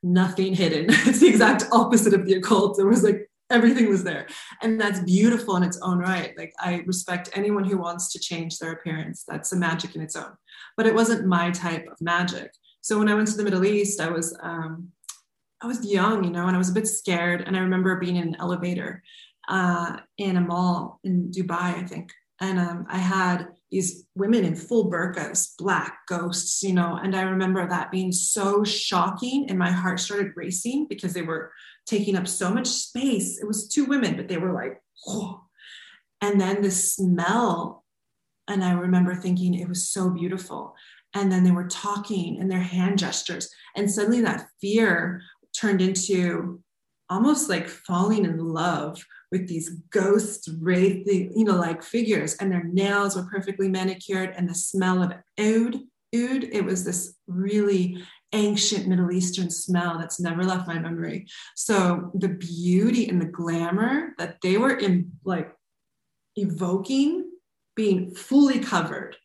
nothing 0.02 0.54
hidden 0.54 0.86
it's 0.88 1.20
the 1.20 1.28
exact 1.28 1.64
opposite 1.70 2.12
of 2.12 2.26
the 2.26 2.34
occult 2.34 2.80
it 2.80 2.84
was 2.84 3.04
like 3.04 3.29
everything 3.50 3.88
was 3.88 4.04
there. 4.04 4.26
And 4.62 4.80
that's 4.80 5.00
beautiful 5.00 5.56
in 5.56 5.62
its 5.62 5.78
own 5.82 5.98
right. 5.98 6.36
Like 6.38 6.52
i 6.60 6.82
respect 6.86 7.30
anyone 7.34 7.64
who 7.64 7.78
wants 7.78 8.12
to 8.12 8.18
change 8.18 8.58
their 8.58 8.72
appearance. 8.72 9.24
That's 9.26 9.52
a 9.52 9.56
magic 9.56 9.94
in 9.94 10.02
its 10.02 10.16
own. 10.16 10.32
But 10.76 10.86
it 10.86 10.94
wasn't 10.94 11.26
my 11.26 11.50
type 11.50 11.86
of 11.90 12.00
magic. 12.00 12.52
So 12.80 12.98
when 12.98 13.08
i 13.08 13.14
went 13.14 13.28
to 13.28 13.36
the 13.36 13.44
middle 13.44 13.64
east 13.64 14.00
i 14.00 14.08
was 14.08 14.36
um, 14.42 14.88
i 15.62 15.66
was 15.66 15.84
young 15.84 16.24
you 16.24 16.30
know 16.30 16.46
and 16.46 16.56
i 16.56 16.58
was 16.58 16.70
a 16.70 16.78
bit 16.80 16.88
scared. 16.88 17.42
And 17.46 17.56
i 17.56 17.60
remember 17.60 17.96
being 17.96 18.16
in 18.16 18.28
an 18.28 18.36
elevator 18.38 19.02
uh, 19.48 19.96
in 20.18 20.36
a 20.36 20.40
mall 20.40 21.00
in 21.04 21.30
dubai 21.30 21.74
i 21.82 21.84
think. 21.84 22.12
And 22.40 22.58
um, 22.58 22.86
i 22.88 22.98
had 22.98 23.48
these 23.70 24.04
women 24.16 24.44
in 24.44 24.56
full 24.56 24.90
burqas, 24.90 25.56
black 25.58 25.98
ghosts, 26.08 26.62
you 26.62 26.72
know. 26.72 26.98
And 27.00 27.14
I 27.14 27.22
remember 27.22 27.66
that 27.66 27.90
being 27.90 28.12
so 28.12 28.64
shocking, 28.64 29.46
and 29.48 29.58
my 29.58 29.70
heart 29.70 30.00
started 30.00 30.32
racing 30.36 30.86
because 30.88 31.12
they 31.12 31.22
were 31.22 31.52
taking 31.86 32.16
up 32.16 32.26
so 32.26 32.52
much 32.52 32.66
space. 32.66 33.38
It 33.40 33.46
was 33.46 33.68
two 33.68 33.84
women, 33.84 34.16
but 34.16 34.28
they 34.28 34.38
were 34.38 34.52
like, 34.52 34.80
and 36.20 36.40
then 36.40 36.62
the 36.62 36.70
smell. 36.70 37.84
And 38.48 38.64
I 38.64 38.72
remember 38.72 39.14
thinking 39.14 39.54
it 39.54 39.68
was 39.68 39.88
so 39.88 40.10
beautiful. 40.10 40.74
And 41.14 41.30
then 41.30 41.44
they 41.44 41.50
were 41.50 41.68
talking 41.68 42.40
and 42.40 42.50
their 42.50 42.60
hand 42.60 42.98
gestures. 42.98 43.48
And 43.76 43.90
suddenly 43.90 44.20
that 44.22 44.48
fear 44.60 45.22
turned 45.56 45.80
into 45.80 46.62
almost 47.08 47.48
like 47.48 47.68
falling 47.68 48.24
in 48.24 48.38
love 48.38 49.04
with 49.30 49.48
these 49.48 49.70
ghost 49.90 50.48
wraith, 50.60 51.06
you 51.06 51.44
know, 51.44 51.56
like 51.56 51.82
figures, 51.82 52.34
and 52.36 52.50
their 52.50 52.64
nails 52.64 53.16
were 53.16 53.28
perfectly 53.30 53.68
manicured, 53.68 54.34
and 54.36 54.48
the 54.48 54.54
smell 54.54 55.02
of 55.02 55.12
oud, 55.38 55.74
oud, 56.14 56.44
it 56.52 56.64
was 56.64 56.84
this 56.84 57.14
really 57.26 58.02
ancient 58.32 58.86
Middle 58.86 59.10
Eastern 59.10 59.50
smell 59.50 59.98
that's 59.98 60.20
never 60.20 60.44
left 60.44 60.68
my 60.68 60.78
memory. 60.78 61.26
So 61.56 62.10
the 62.14 62.28
beauty 62.28 63.08
and 63.08 63.20
the 63.20 63.26
glamour 63.26 64.14
that 64.18 64.36
they 64.42 64.56
were 64.56 64.76
in, 64.76 65.12
like 65.24 65.52
evoking, 66.36 67.30
being 67.74 68.14
fully 68.14 68.58
covered. 68.58 69.16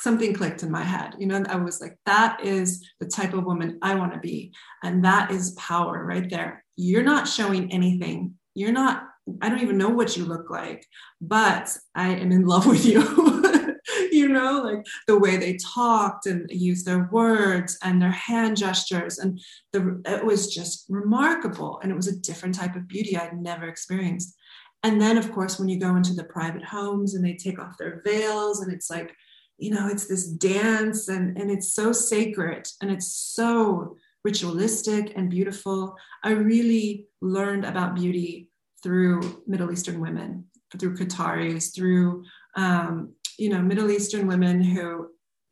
Something 0.00 0.34
clicked 0.34 0.62
in 0.62 0.70
my 0.70 0.82
head. 0.82 1.14
You 1.18 1.26
know, 1.26 1.44
I 1.48 1.56
was 1.56 1.80
like, 1.80 1.96
that 2.04 2.44
is 2.44 2.84
the 2.98 3.06
type 3.06 3.32
of 3.32 3.44
woman 3.44 3.78
I 3.80 3.94
want 3.94 4.12
to 4.12 4.18
be. 4.18 4.52
And 4.82 5.04
that 5.04 5.30
is 5.30 5.52
power 5.52 6.04
right 6.04 6.28
there. 6.28 6.64
You're 6.76 7.04
not 7.04 7.28
showing 7.28 7.72
anything. 7.72 8.34
You're 8.54 8.72
not 8.72 9.06
I 9.40 9.48
don't 9.48 9.62
even 9.62 9.78
know 9.78 9.88
what 9.88 10.16
you 10.16 10.24
look 10.24 10.50
like, 10.50 10.86
but 11.20 11.70
I 11.94 12.10
am 12.10 12.32
in 12.32 12.46
love 12.46 12.66
with 12.66 12.84
you. 12.84 13.00
you 14.12 14.28
know, 14.28 14.62
like 14.62 14.86
the 15.06 15.18
way 15.18 15.36
they 15.36 15.56
talked 15.56 16.26
and 16.26 16.48
used 16.50 16.86
their 16.86 17.08
words 17.10 17.78
and 17.82 18.00
their 18.00 18.10
hand 18.10 18.56
gestures. 18.56 19.18
And 19.18 19.40
the, 19.72 20.00
it 20.06 20.24
was 20.24 20.54
just 20.54 20.86
remarkable. 20.88 21.80
And 21.82 21.90
it 21.90 21.96
was 21.96 22.06
a 22.06 22.20
different 22.20 22.54
type 22.54 22.76
of 22.76 22.88
beauty 22.88 23.16
I'd 23.16 23.40
never 23.40 23.66
experienced. 23.66 24.36
And 24.82 25.00
then, 25.00 25.16
of 25.16 25.32
course, 25.32 25.58
when 25.58 25.68
you 25.68 25.80
go 25.80 25.96
into 25.96 26.12
the 26.12 26.24
private 26.24 26.64
homes 26.64 27.14
and 27.14 27.24
they 27.24 27.34
take 27.34 27.58
off 27.58 27.78
their 27.78 28.02
veils, 28.04 28.60
and 28.60 28.72
it's 28.72 28.90
like, 28.90 29.14
you 29.56 29.70
know, 29.70 29.88
it's 29.88 30.06
this 30.06 30.28
dance 30.28 31.08
and, 31.08 31.38
and 31.38 31.50
it's 31.50 31.72
so 31.72 31.92
sacred 31.92 32.68
and 32.82 32.90
it's 32.90 33.14
so 33.14 33.96
ritualistic 34.24 35.12
and 35.16 35.30
beautiful. 35.30 35.96
I 36.22 36.32
really 36.32 37.06
learned 37.20 37.64
about 37.64 37.94
beauty 37.94 38.50
through 38.84 39.42
Middle 39.48 39.72
Eastern 39.72 39.98
women, 40.00 40.44
through 40.78 40.96
Qataris, 40.96 41.74
through 41.74 42.22
um, 42.54 43.14
you 43.38 43.48
know 43.48 43.60
Middle 43.60 43.90
Eastern 43.90 44.28
women 44.28 44.62
who, 44.62 45.08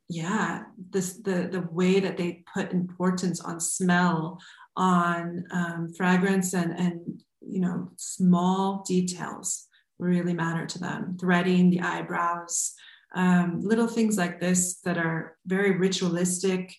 yeah, 0.09 0.65
this 0.91 1.15
the 1.15 1.49
the 1.51 1.67
way 1.73 1.99
that 1.99 2.17
they 2.17 2.45
put 2.55 2.71
importance 2.73 3.41
on 3.41 3.59
smell, 3.59 4.39
on 4.77 5.45
um, 5.51 5.93
fragrance, 5.97 6.53
and 6.53 6.79
and 6.79 7.23
you 7.41 7.61
know 7.61 7.91
small 7.97 8.85
details 8.87 9.67
really 9.99 10.35
matter 10.35 10.67
to 10.67 10.79
them. 10.79 11.17
Threading 11.19 11.71
the 11.71 11.81
eyebrows, 11.81 12.75
um, 13.17 13.61
little 13.63 13.89
things 13.89 14.17
like 14.19 14.39
this 14.39 14.77
that 14.85 14.99
are 14.99 15.37
very 15.47 15.73
ritualistic 15.79 16.77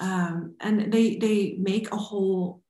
um, 0.00 0.56
and 0.60 0.92
they 0.92 1.16
they 1.16 1.56
make 1.58 1.90
a 1.90 1.96
whole 1.96 2.62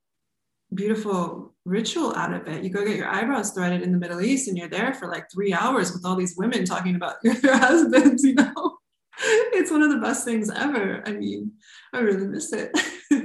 beautiful 0.73 1.53
ritual 1.65 2.15
out 2.15 2.33
of 2.33 2.47
it. 2.47 2.63
You 2.63 2.69
go 2.69 2.85
get 2.85 2.95
your 2.95 3.09
eyebrows 3.09 3.51
threaded 3.51 3.81
in 3.81 3.91
the 3.91 3.97
Middle 3.97 4.21
East, 4.21 4.47
and 4.47 4.57
you're 4.57 4.69
there 4.69 4.93
for 4.93 5.07
like 5.07 5.25
three 5.31 5.53
hours 5.53 5.91
with 5.91 6.05
all 6.05 6.15
these 6.15 6.35
women 6.37 6.65
talking 6.65 6.95
about 6.95 7.15
their 7.23 7.57
husbands. 7.57 8.23
You 8.23 8.35
know, 8.35 8.77
it's 9.19 9.71
one 9.71 9.83
of 9.83 9.91
the 9.91 9.99
best 9.99 10.25
things 10.25 10.49
ever. 10.49 11.03
I 11.05 11.11
mean, 11.11 11.53
I 11.93 11.99
really 11.99 12.27
miss 12.27 12.53
it. 12.53 12.71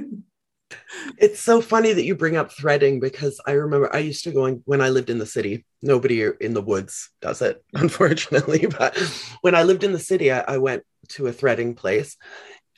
it's 1.17 1.39
so 1.39 1.61
funny 1.61 1.93
that 1.93 2.03
you 2.03 2.15
bring 2.15 2.35
up 2.35 2.51
threading 2.51 2.99
because 2.99 3.39
I 3.45 3.53
remember 3.53 3.93
I 3.93 3.99
used 3.99 4.23
to 4.25 4.31
go 4.31 4.45
in, 4.45 4.61
when 4.65 4.81
I 4.81 4.89
lived 4.89 5.09
in 5.09 5.19
the 5.19 5.25
city. 5.25 5.65
Nobody 5.81 6.29
in 6.41 6.53
the 6.53 6.61
woods 6.61 7.09
does 7.21 7.41
it, 7.41 7.63
unfortunately. 7.73 8.65
But 8.67 8.97
when 9.41 9.55
I 9.55 9.63
lived 9.63 9.83
in 9.83 9.93
the 9.93 9.99
city, 9.99 10.31
I, 10.31 10.41
I 10.41 10.57
went 10.57 10.83
to 11.09 11.27
a 11.27 11.33
threading 11.33 11.75
place 11.75 12.17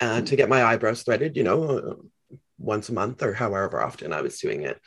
uh, 0.01 0.21
to 0.21 0.35
get 0.35 0.49
my 0.49 0.63
eyebrows 0.63 1.03
threaded, 1.03 1.37
you 1.37 1.43
know, 1.43 2.09
once 2.57 2.89
a 2.89 2.93
month 2.93 3.21
or 3.23 3.33
however 3.33 3.81
often 3.81 4.13
I 4.13 4.21
was 4.21 4.39
doing 4.39 4.63
it. 4.63 4.79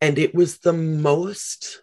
And 0.00 0.18
it 0.18 0.34
was 0.34 0.58
the 0.58 0.72
most 0.72 1.82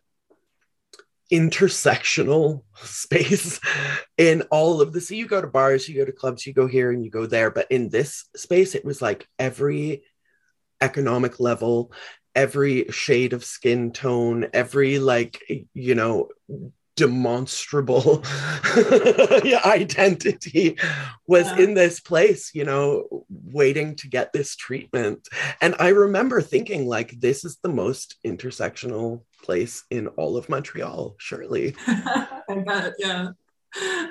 intersectional 1.32 2.64
space 2.76 3.60
in 4.18 4.42
all 4.50 4.82
of 4.82 4.94
the 4.94 5.02
so 5.02 5.14
you 5.14 5.28
go 5.28 5.40
to 5.40 5.48
bars 5.48 5.88
you 5.88 5.96
go 5.96 6.06
to 6.06 6.12
clubs 6.12 6.46
you 6.46 6.54
go 6.54 6.66
here 6.66 6.92
and 6.92 7.06
you 7.06 7.12
go 7.12 7.26
there 7.26 7.52
but 7.52 7.68
in 7.70 7.90
this 7.90 8.26
space 8.36 8.74
it 8.74 8.84
was 8.84 9.00
like 9.00 9.28
every 9.38 10.04
economic 10.82 11.40
level 11.40 11.92
every 12.34 12.86
shade 12.90 13.34
of 13.34 13.44
skin 13.44 13.92
tone 13.92 14.48
every 14.54 14.98
like 14.98 15.40
you 15.76 15.94
know 15.94 16.30
demonstrable 17.00 18.22
identity 19.66 20.78
was 21.28 21.48
yeah. 21.48 21.60
in 21.60 21.74
this 21.74 22.02
place 22.02 22.52
you 22.54 22.66
know 22.66 23.26
waiting 23.30 23.96
to 23.96 24.10
get 24.10 24.34
this 24.34 24.56
treatment. 24.58 25.26
And 25.62 25.76
i 25.80 25.90
remember 25.90 26.42
thinking 26.42 26.86
like 26.88 27.12
this 27.20 27.46
is 27.46 27.58
the 27.64 27.70
most 27.70 28.18
intersectional 28.26 29.22
place 29.42 29.84
in 29.90 30.08
all 30.20 30.36
of 30.36 30.50
montreal 30.50 31.16
surely. 31.18 31.74
I 31.88 32.64
bet 32.66 32.94
yeah. 33.00 33.30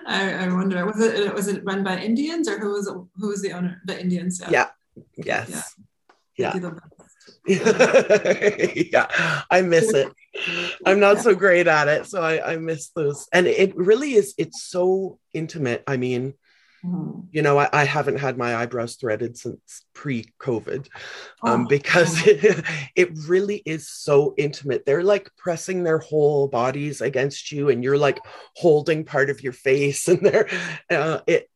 I, 0.07 0.47
I 0.47 0.55
wonder 0.55 0.87
was 0.87 1.01
it 1.01 1.35
was 1.35 1.49
it 1.49 1.65
run 1.65 1.85
by 1.85 1.99
indians 1.99 2.49
or 2.49 2.59
who 2.59 2.73
was 2.73 2.87
it, 2.89 2.97
who 3.17 3.29
was 3.29 3.43
the 3.43 3.53
owner 3.53 3.83
the 3.85 4.01
indians? 4.01 4.41
Yeah, 4.41 4.69
yeah. 5.17 5.45
yes. 5.49 5.75
Yeah, 6.37 6.57
yeah. 6.57 6.71
yeah, 7.47 9.07
I 9.51 9.63
miss 9.63 9.93
it. 9.93 10.13
I'm 10.85 11.01
not 11.01 11.19
so 11.19 11.35
great 11.35 11.67
at 11.67 11.89
it, 11.89 12.07
so 12.07 12.23
I, 12.23 12.53
I 12.53 12.57
miss 12.57 12.91
those. 12.91 13.29
And 13.33 13.47
it 13.47 13.77
really 13.77 14.15
is. 14.15 14.35
It's 14.39 14.63
so 14.63 15.19
intimate. 15.33 15.83
I 15.87 15.97
mean, 15.97 16.35
mm-hmm. 16.85 17.21
you 17.31 17.43
know, 17.43 17.59
I, 17.59 17.69
I, 17.73 17.85
haven't 17.85 18.19
had 18.19 18.39
my 18.39 18.55
eyebrows 18.57 18.97
threaded 18.97 19.37
since 19.37 19.85
pre-COVID, 19.95 20.89
um, 21.43 21.63
oh, 21.63 21.69
because 21.69 22.27
it, 22.27 22.65
it 22.95 23.11
really 23.27 23.63
is 23.65 23.89
so 23.89 24.35
intimate. 24.37 24.85
They're 24.85 25.03
like 25.03 25.31
pressing 25.37 25.83
their 25.85 25.99
whole 25.99 26.49
bodies 26.49 27.01
against 27.01 27.51
you, 27.51 27.71
and 27.71 27.83
you're 27.83 27.99
like 27.99 28.21
holding 28.57 29.05
part 29.05 29.31
of 29.31 29.43
your 29.43 29.55
face, 29.55 30.09
and 30.09 30.21
they're 30.21 30.49
uh, 30.91 31.21
it. 31.27 31.51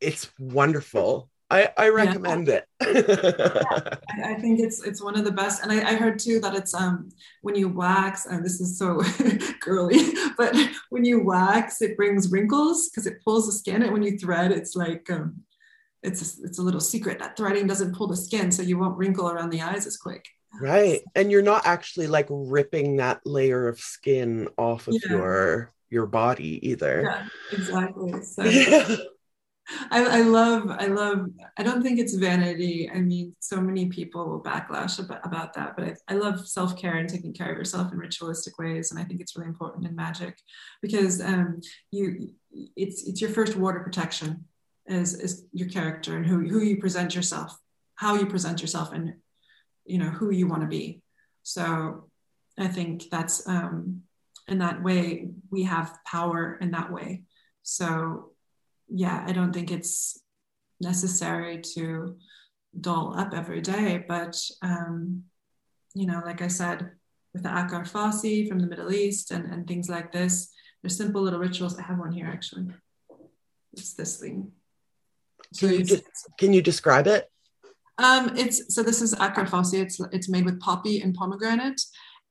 It's 0.00 0.30
wonderful. 0.38 1.28
I, 1.50 1.70
I 1.78 1.88
recommend 1.88 2.48
yeah. 2.48 2.60
it. 2.80 3.06
yeah, 3.08 4.24
I, 4.24 4.32
I, 4.32 4.40
think 4.40 4.60
it's 4.60 4.84
it's 4.84 5.02
one 5.02 5.18
of 5.18 5.24
the 5.24 5.32
best. 5.32 5.62
And 5.62 5.72
I, 5.72 5.92
I 5.92 5.94
heard 5.94 6.18
too 6.18 6.40
that 6.40 6.54
it's 6.54 6.74
um 6.74 7.08
when 7.42 7.54
you 7.54 7.68
wax, 7.68 8.26
and 8.26 8.44
this 8.44 8.60
is 8.60 8.78
so 8.78 9.02
girly, 9.60 10.12
but 10.36 10.54
when 10.90 11.04
you 11.04 11.24
wax, 11.24 11.80
it 11.80 11.96
brings 11.96 12.30
wrinkles 12.30 12.88
because 12.88 13.06
it 13.06 13.22
pulls 13.24 13.46
the 13.46 13.52
skin. 13.52 13.82
And 13.82 13.92
when 13.92 14.02
you 14.02 14.18
thread, 14.18 14.52
it's 14.52 14.76
like 14.76 15.08
um 15.10 15.42
it's 16.02 16.38
a, 16.38 16.46
it's 16.46 16.58
a 16.58 16.62
little 16.62 16.80
secret 16.80 17.18
that 17.18 17.36
threading 17.36 17.66
doesn't 17.66 17.96
pull 17.96 18.08
the 18.08 18.16
skin, 18.16 18.52
so 18.52 18.62
you 18.62 18.78
won't 18.78 18.98
wrinkle 18.98 19.30
around 19.30 19.50
the 19.50 19.62
eyes 19.62 19.86
as 19.86 19.96
quick. 19.96 20.26
Right. 20.60 21.00
And 21.14 21.30
you're 21.30 21.42
not 21.42 21.66
actually 21.66 22.06
like 22.06 22.26
ripping 22.30 22.96
that 22.96 23.20
layer 23.26 23.68
of 23.68 23.80
skin 23.80 24.48
off 24.56 24.88
of 24.88 24.94
yeah. 25.04 25.10
your 25.10 25.72
your 25.90 26.06
body 26.06 26.68
either. 26.68 27.02
Yeah, 27.02 27.28
exactly. 27.52 28.22
So. 28.22 28.96
I, 29.90 30.20
I, 30.20 30.22
love, 30.22 30.70
I 30.70 30.86
love, 30.86 31.28
I 31.58 31.62
don't 31.62 31.82
think 31.82 31.98
it's 31.98 32.14
vanity. 32.14 32.90
I 32.92 33.00
mean, 33.00 33.36
so 33.40 33.60
many 33.60 33.86
people 33.86 34.28
will 34.28 34.42
backlash 34.42 34.98
about, 34.98 35.24
about 35.26 35.54
that, 35.54 35.76
but 35.76 35.84
I, 35.84 35.94
I 36.08 36.14
love 36.14 36.48
self 36.48 36.76
care 36.76 36.96
and 36.96 37.08
taking 37.08 37.34
care 37.34 37.50
of 37.50 37.58
yourself 37.58 37.92
in 37.92 37.98
ritualistic 37.98 38.58
ways. 38.58 38.90
And 38.90 39.00
I 39.00 39.04
think 39.04 39.20
it's 39.20 39.36
really 39.36 39.48
important 39.48 39.86
in 39.86 39.94
magic 39.94 40.38
because 40.80 41.20
um, 41.20 41.60
you, 41.90 42.30
it's, 42.76 43.06
it's 43.06 43.20
your 43.20 43.30
first 43.30 43.56
water 43.56 43.80
protection 43.80 44.46
is, 44.86 45.14
is 45.14 45.44
your 45.52 45.68
character 45.68 46.16
and 46.16 46.24
who, 46.24 46.48
who 46.48 46.60
you 46.60 46.78
present 46.78 47.14
yourself, 47.14 47.56
how 47.94 48.14
you 48.14 48.26
present 48.26 48.62
yourself 48.62 48.92
and, 48.92 49.14
you 49.84 49.98
know, 49.98 50.08
who 50.10 50.30
you 50.30 50.48
want 50.48 50.62
to 50.62 50.68
be. 50.68 51.02
So 51.42 52.08
I 52.58 52.68
think 52.68 53.04
that's, 53.10 53.46
um, 53.46 54.02
in 54.48 54.58
that 54.58 54.82
way, 54.82 55.28
we 55.50 55.64
have 55.64 55.98
power 56.06 56.56
in 56.62 56.70
that 56.70 56.90
way. 56.90 57.24
So 57.62 58.27
yeah, 58.88 59.24
I 59.26 59.32
don't 59.32 59.52
think 59.52 59.70
it's 59.70 60.20
necessary 60.80 61.60
to 61.74 62.16
doll 62.80 63.18
up 63.18 63.32
every 63.34 63.60
day. 63.60 64.04
But, 64.06 64.36
um, 64.62 65.24
you 65.94 66.06
know, 66.06 66.22
like 66.24 66.42
I 66.42 66.48
said, 66.48 66.90
with 67.32 67.42
the 67.42 67.48
Akar 67.48 67.90
Fassi 67.90 68.48
from 68.48 68.60
the 68.60 68.66
Middle 68.66 68.92
East 68.92 69.30
and, 69.30 69.52
and 69.52 69.66
things 69.66 69.88
like 69.88 70.12
this, 70.12 70.50
there's 70.82 70.96
simple 70.96 71.22
little 71.22 71.40
rituals. 71.40 71.78
I 71.78 71.82
have 71.82 71.98
one 71.98 72.12
here 72.12 72.26
actually. 72.26 72.68
It's 73.72 73.94
this 73.94 74.18
thing. 74.18 74.52
Can 75.58 75.70
you, 75.70 75.84
de- 75.84 76.02
can 76.38 76.52
you 76.52 76.62
describe 76.62 77.06
it? 77.06 77.30
Um, 77.98 78.36
it's 78.36 78.74
so 78.74 78.82
this 78.82 79.02
is 79.02 79.14
Akar 79.14 79.48
Fassi. 79.48 79.80
It's 79.80 80.00
it's 80.12 80.28
made 80.28 80.44
with 80.44 80.60
poppy 80.60 81.00
and 81.00 81.14
pomegranate, 81.14 81.80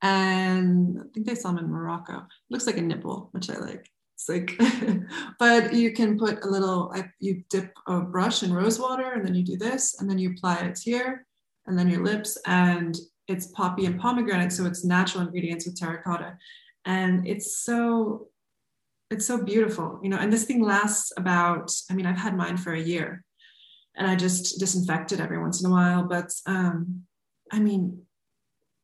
and 0.01 0.99
I 0.99 1.03
think 1.13 1.25
they 1.25 1.35
sell 1.35 1.53
them 1.53 1.65
in 1.65 1.71
Morocco. 1.71 2.19
It 2.19 2.23
looks 2.49 2.67
like 2.67 2.77
a 2.77 2.81
nipple, 2.81 3.29
which 3.31 3.49
I 3.49 3.57
like. 3.57 3.89
Like, 4.29 4.59
but 5.39 5.73
you 5.73 5.93
can 5.93 6.17
put 6.17 6.43
a 6.43 6.47
little, 6.47 6.93
you 7.19 7.43
dip 7.49 7.71
a 7.87 8.01
brush 8.01 8.43
in 8.43 8.53
rose 8.53 8.79
water 8.79 9.13
and 9.13 9.25
then 9.25 9.35
you 9.35 9.43
do 9.43 9.57
this 9.57 9.99
and 9.99 10.09
then 10.09 10.17
you 10.17 10.31
apply 10.31 10.57
it 10.57 10.79
here 10.83 11.25
and 11.65 11.77
then 11.77 11.89
your 11.89 12.03
lips 12.03 12.37
and 12.45 12.97
it's 13.27 13.47
poppy 13.47 13.85
and 13.85 13.99
pomegranate. 13.99 14.51
So 14.51 14.65
it's 14.65 14.85
natural 14.85 15.23
ingredients 15.23 15.65
with 15.65 15.79
terracotta. 15.79 16.37
And 16.85 17.27
it's 17.27 17.57
so, 17.57 18.27
it's 19.11 19.25
so 19.25 19.43
beautiful, 19.43 19.99
you 20.01 20.09
know, 20.09 20.17
and 20.17 20.31
this 20.31 20.45
thing 20.45 20.63
lasts 20.63 21.11
about, 21.17 21.71
I 21.89 21.93
mean, 21.93 22.05
I've 22.05 22.17
had 22.17 22.35
mine 22.35 22.57
for 22.57 22.73
a 22.73 22.79
year 22.79 23.23
and 23.95 24.07
I 24.07 24.15
just 24.15 24.59
disinfect 24.59 25.11
it 25.11 25.19
every 25.19 25.39
once 25.39 25.61
in 25.61 25.69
a 25.69 25.73
while. 25.73 26.03
But 26.03 26.31
um, 26.45 27.03
I 27.51 27.59
mean, 27.59 28.03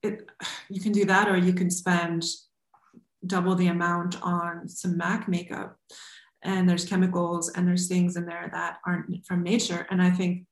it, 0.01 0.27
you 0.69 0.81
can 0.81 0.91
do 0.91 1.05
that 1.05 1.29
or 1.29 1.37
you 1.37 1.53
can 1.53 1.69
spend 1.69 2.25
double 3.25 3.55
the 3.55 3.67
amount 3.67 4.21
on 4.21 4.67
some 4.67 4.97
MAC 4.97 5.27
makeup. 5.27 5.77
And 6.43 6.67
there's 6.67 6.85
chemicals 6.85 7.49
and 7.49 7.67
there's 7.67 7.87
things 7.87 8.17
in 8.17 8.25
there 8.25 8.49
that 8.51 8.77
aren't 8.85 9.25
from 9.25 9.43
nature. 9.43 9.87
And 9.89 10.01
I 10.01 10.11
think 10.11 10.45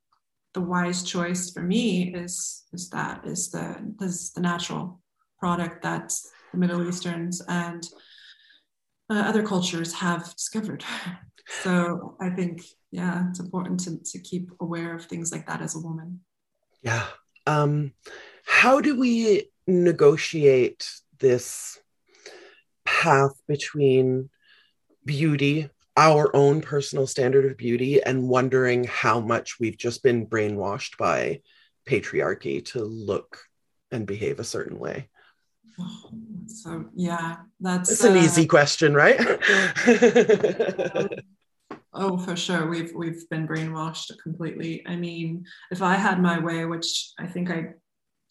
the 0.53 0.61
wise 0.61 1.03
choice 1.03 1.51
for 1.51 1.61
me 1.61 2.13
is 2.13 2.65
is 2.73 2.89
that 2.89 3.25
is 3.25 3.51
the 3.51 3.93
is 4.01 4.31
the 4.33 4.41
natural 4.41 5.01
product 5.39 5.81
that 5.83 6.13
the 6.51 6.57
Middle 6.57 6.87
Easterns 6.87 7.41
and 7.47 7.87
uh, 9.09 9.15
other 9.15 9.43
cultures 9.43 9.93
have 9.93 10.33
discovered. 10.35 10.83
So 11.63 12.15
I 12.21 12.29
think 12.29 12.61
yeah, 12.91 13.27
it's 13.29 13.39
important 13.39 13.79
to 13.81 13.97
to 13.97 14.19
keep 14.19 14.51
aware 14.61 14.95
of 14.95 15.05
things 15.05 15.31
like 15.31 15.47
that 15.47 15.61
as 15.61 15.75
a 15.75 15.79
woman. 15.79 16.21
Yeah. 16.81 17.05
Um, 17.45 17.93
how 18.45 18.79
do 18.79 18.97
we 18.97 19.49
negotiate 19.67 20.89
this 21.19 21.79
path 23.01 23.33
between 23.47 24.29
beauty 25.05 25.69
our 25.97 26.33
own 26.35 26.61
personal 26.61 27.07
standard 27.07 27.45
of 27.45 27.57
beauty 27.57 28.01
and 28.01 28.29
wondering 28.29 28.85
how 28.85 29.19
much 29.19 29.59
we've 29.59 29.77
just 29.77 30.03
been 30.03 30.25
brainwashed 30.25 30.97
by 30.97 31.41
patriarchy 31.85 32.63
to 32.63 32.83
look 32.83 33.39
and 33.91 34.05
behave 34.05 34.39
a 34.39 34.43
certain 34.43 34.79
way. 34.79 35.09
So 36.45 36.85
yeah, 36.95 37.37
that's 37.59 37.91
it's 37.91 38.03
an 38.03 38.17
uh, 38.17 38.21
easy 38.21 38.45
question, 38.45 38.93
right? 38.93 39.19
Oh, 41.93 42.17
for 42.17 42.37
sure. 42.37 42.69
We've 42.69 42.93
we've 42.95 43.27
been 43.29 43.45
brainwashed 43.45 44.13
completely. 44.23 44.81
I 44.87 44.95
mean, 44.95 45.43
if 45.71 45.81
I 45.81 45.95
had 45.95 46.21
my 46.21 46.39
way, 46.39 46.63
which 46.63 47.11
I 47.19 47.27
think 47.27 47.51
I 47.51 47.73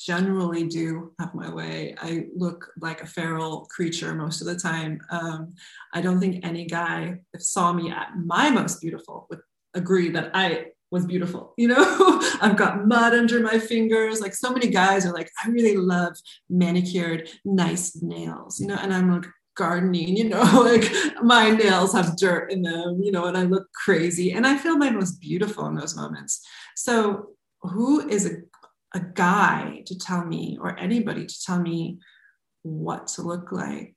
generally 0.00 0.66
do 0.66 1.12
have 1.20 1.34
my 1.34 1.52
way, 1.52 1.94
I 2.00 2.26
look 2.34 2.72
like 2.80 3.02
a 3.02 3.06
feral 3.06 3.66
creature 3.66 4.14
most 4.14 4.40
of 4.40 4.46
the 4.46 4.56
time. 4.56 5.00
Um, 5.10 5.54
I 5.92 6.00
don't 6.00 6.18
think 6.18 6.44
any 6.44 6.64
guy 6.64 7.20
saw 7.38 7.72
me 7.72 7.90
at 7.90 8.16
my 8.16 8.50
most 8.50 8.80
beautiful 8.80 9.26
would 9.28 9.40
agree 9.74 10.08
that 10.10 10.30
I 10.34 10.66
was 10.90 11.06
beautiful. 11.06 11.54
You 11.58 11.68
know, 11.68 12.20
I've 12.40 12.56
got 12.56 12.86
mud 12.86 13.12
under 13.12 13.40
my 13.40 13.58
fingers. 13.58 14.20
Like 14.20 14.34
so 14.34 14.50
many 14.50 14.68
guys 14.68 15.04
are 15.04 15.12
like, 15.12 15.30
I 15.44 15.48
really 15.50 15.76
love 15.76 16.16
manicured, 16.48 17.28
nice 17.44 18.00
nails. 18.02 18.58
You 18.58 18.68
know, 18.68 18.78
and 18.80 18.92
I'm 18.92 19.12
like, 19.12 19.26
gardening, 19.56 20.16
you 20.16 20.28
know, 20.28 20.42
like 20.64 20.90
my 21.22 21.50
nails 21.50 21.92
have 21.92 22.16
dirt 22.16 22.50
in 22.50 22.62
them, 22.62 23.00
you 23.02 23.12
know, 23.12 23.26
and 23.26 23.36
I 23.36 23.42
look 23.42 23.66
crazy. 23.74 24.32
And 24.32 24.46
I 24.46 24.56
feel 24.56 24.78
my 24.78 24.88
most 24.88 25.20
beautiful 25.20 25.66
in 25.66 25.74
those 25.74 25.94
moments. 25.94 26.40
So, 26.76 27.30
who 27.62 28.08
is 28.08 28.24
a, 28.24 28.36
a 28.94 29.00
guy 29.00 29.82
to 29.86 29.98
tell 29.98 30.24
me, 30.24 30.58
or 30.60 30.78
anybody 30.78 31.26
to 31.26 31.42
tell 31.42 31.60
me 31.60 31.98
what 32.62 33.06
to 33.08 33.22
look 33.22 33.52
like? 33.52 33.96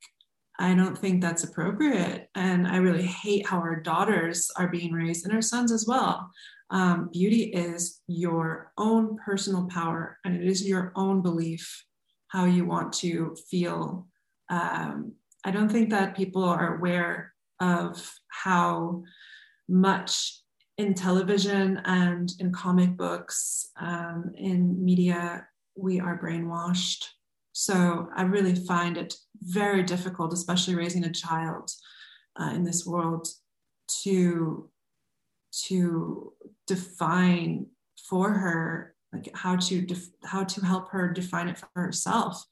I 0.60 0.76
don't 0.76 0.98
think 0.98 1.22
that's 1.22 1.44
appropriate. 1.44 2.30
And 2.36 2.68
I 2.68 2.78
really 2.78 3.06
hate 3.06 3.48
how 3.48 3.58
our 3.58 3.80
daughters 3.80 4.52
are 4.56 4.68
being 4.68 4.94
raised 4.94 5.26
and 5.26 5.34
our 5.34 5.42
sons 5.42 5.72
as 5.72 5.86
well. 5.88 6.30
Um, 6.70 7.10
beauty 7.12 7.44
is 7.46 8.02
your 8.08 8.72
own 8.78 9.18
personal 9.18 9.68
power 9.68 10.20
and 10.24 10.36
it 10.36 10.48
is 10.48 10.68
your 10.68 10.92
own 10.96 11.22
belief 11.22 11.86
how 12.28 12.46
you 12.46 12.66
want 12.66 12.94
to 12.94 13.36
feel 13.50 14.08
um, 14.50 15.14
I 15.44 15.52
don't 15.52 15.70
think 15.70 15.90
that 15.90 16.16
people 16.16 16.44
are 16.44 16.78
aware 16.78 17.34
of 17.60 18.14
how 18.30 19.04
much 19.68 20.42
in 20.78 20.94
television 20.94 21.82
and 21.86 22.32
in 22.40 22.52
comic 22.52 22.98
books, 22.98 23.68
um, 23.80 24.32
in 24.36 24.84
media, 24.84 25.48
we 25.76 26.00
are 26.00 26.20
brainwashed. 26.20 27.06
So 27.52 28.10
I 28.16 28.24
really 28.24 28.56
find 28.56 28.98
it 28.98 29.14
very 29.42 29.84
difficult, 29.84 30.34
especially 30.34 30.76
raising 30.76 31.04
a 31.04 31.12
child 31.12 31.72
uh, 32.40 32.52
in 32.56 32.64
this 32.64 32.86
world, 32.86 33.28
to 34.04 34.70
to 35.68 36.34
define 36.66 37.68
for 38.10 38.32
her 38.32 38.96
like 39.14 39.30
how 39.36 39.56
to 39.56 39.82
def- 39.82 40.10
how 40.24 40.44
to 40.44 40.66
help 40.66 40.90
her 40.90 41.12
define 41.12 41.48
it 41.48 41.58
for 41.58 41.68
herself 41.76 42.44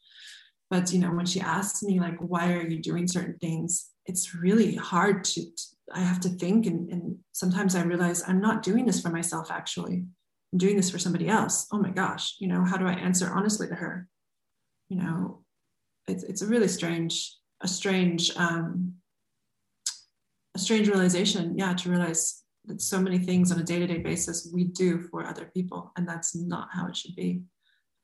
but 0.69 0.91
you 0.93 0.99
know 0.99 1.11
when 1.11 1.25
she 1.25 1.41
asks 1.41 1.81
me 1.81 1.99
like 1.99 2.17
why 2.19 2.53
are 2.53 2.67
you 2.67 2.79
doing 2.79 3.07
certain 3.07 3.37
things 3.39 3.89
it's 4.05 4.35
really 4.35 4.75
hard 4.75 5.23
to, 5.23 5.41
to 5.41 5.63
i 5.95 5.99
have 5.99 6.19
to 6.19 6.29
think 6.29 6.65
and, 6.65 6.89
and 6.89 7.17
sometimes 7.31 7.75
i 7.75 7.83
realize 7.83 8.23
i'm 8.27 8.41
not 8.41 8.63
doing 8.63 8.85
this 8.85 9.01
for 9.01 9.09
myself 9.09 9.51
actually. 9.51 10.03
I'm 10.53 10.57
doing 10.57 10.75
this 10.75 10.89
for 10.89 10.99
somebody 10.99 11.29
else. 11.29 11.67
Oh 11.71 11.79
my 11.79 11.91
gosh 11.91 12.35
you 12.39 12.47
know 12.47 12.63
how 12.63 12.77
do 12.77 12.87
i 12.87 12.93
answer 12.93 13.31
honestly 13.33 13.67
to 13.67 13.75
her? 13.75 14.07
You 14.89 14.97
know 14.97 15.43
it's, 16.07 16.23
it's 16.23 16.41
a 16.41 16.47
really 16.47 16.67
strange 16.67 17.35
a 17.61 17.67
strange 17.67 18.35
um 18.35 18.93
a 20.55 20.59
strange 20.59 20.87
realization 20.87 21.57
yeah 21.57 21.73
to 21.73 21.89
realize 21.89 22.43
that 22.65 22.81
so 22.81 22.99
many 22.99 23.17
things 23.17 23.51
on 23.51 23.59
a 23.59 23.63
day-to-day 23.63 23.99
basis 23.99 24.51
we 24.53 24.65
do 24.65 25.01
for 25.09 25.25
other 25.25 25.49
people 25.53 25.91
and 25.95 26.07
that's 26.07 26.35
not 26.35 26.67
how 26.71 26.87
it 26.87 26.95
should 26.95 27.15
be 27.15 27.41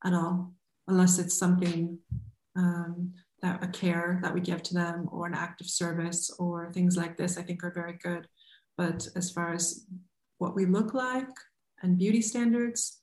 at 0.05 0.13
all 0.13 0.53
unless 0.87 1.19
it's 1.19 1.37
something 1.37 1.97
um, 2.55 3.13
that 3.41 3.63
a 3.63 3.67
care 3.67 4.19
that 4.23 4.33
we 4.33 4.41
give 4.41 4.63
to 4.63 4.73
them 4.73 5.07
or 5.11 5.27
an 5.27 5.33
act 5.33 5.61
of 5.61 5.69
service 5.69 6.33
or 6.39 6.71
things 6.73 6.97
like 6.97 7.17
this, 7.17 7.37
I 7.37 7.43
think 7.43 7.63
are 7.63 7.71
very 7.71 7.97
good. 8.01 8.27
But 8.77 9.07
as 9.15 9.31
far 9.31 9.53
as 9.53 9.85
what 10.39 10.55
we 10.55 10.65
look 10.65 10.93
like 10.93 11.29
and 11.81 11.97
beauty 11.97 12.21
standards, 12.21 13.01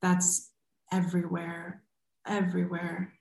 that's 0.00 0.50
everywhere, 0.92 1.82
everywhere. 2.26 3.12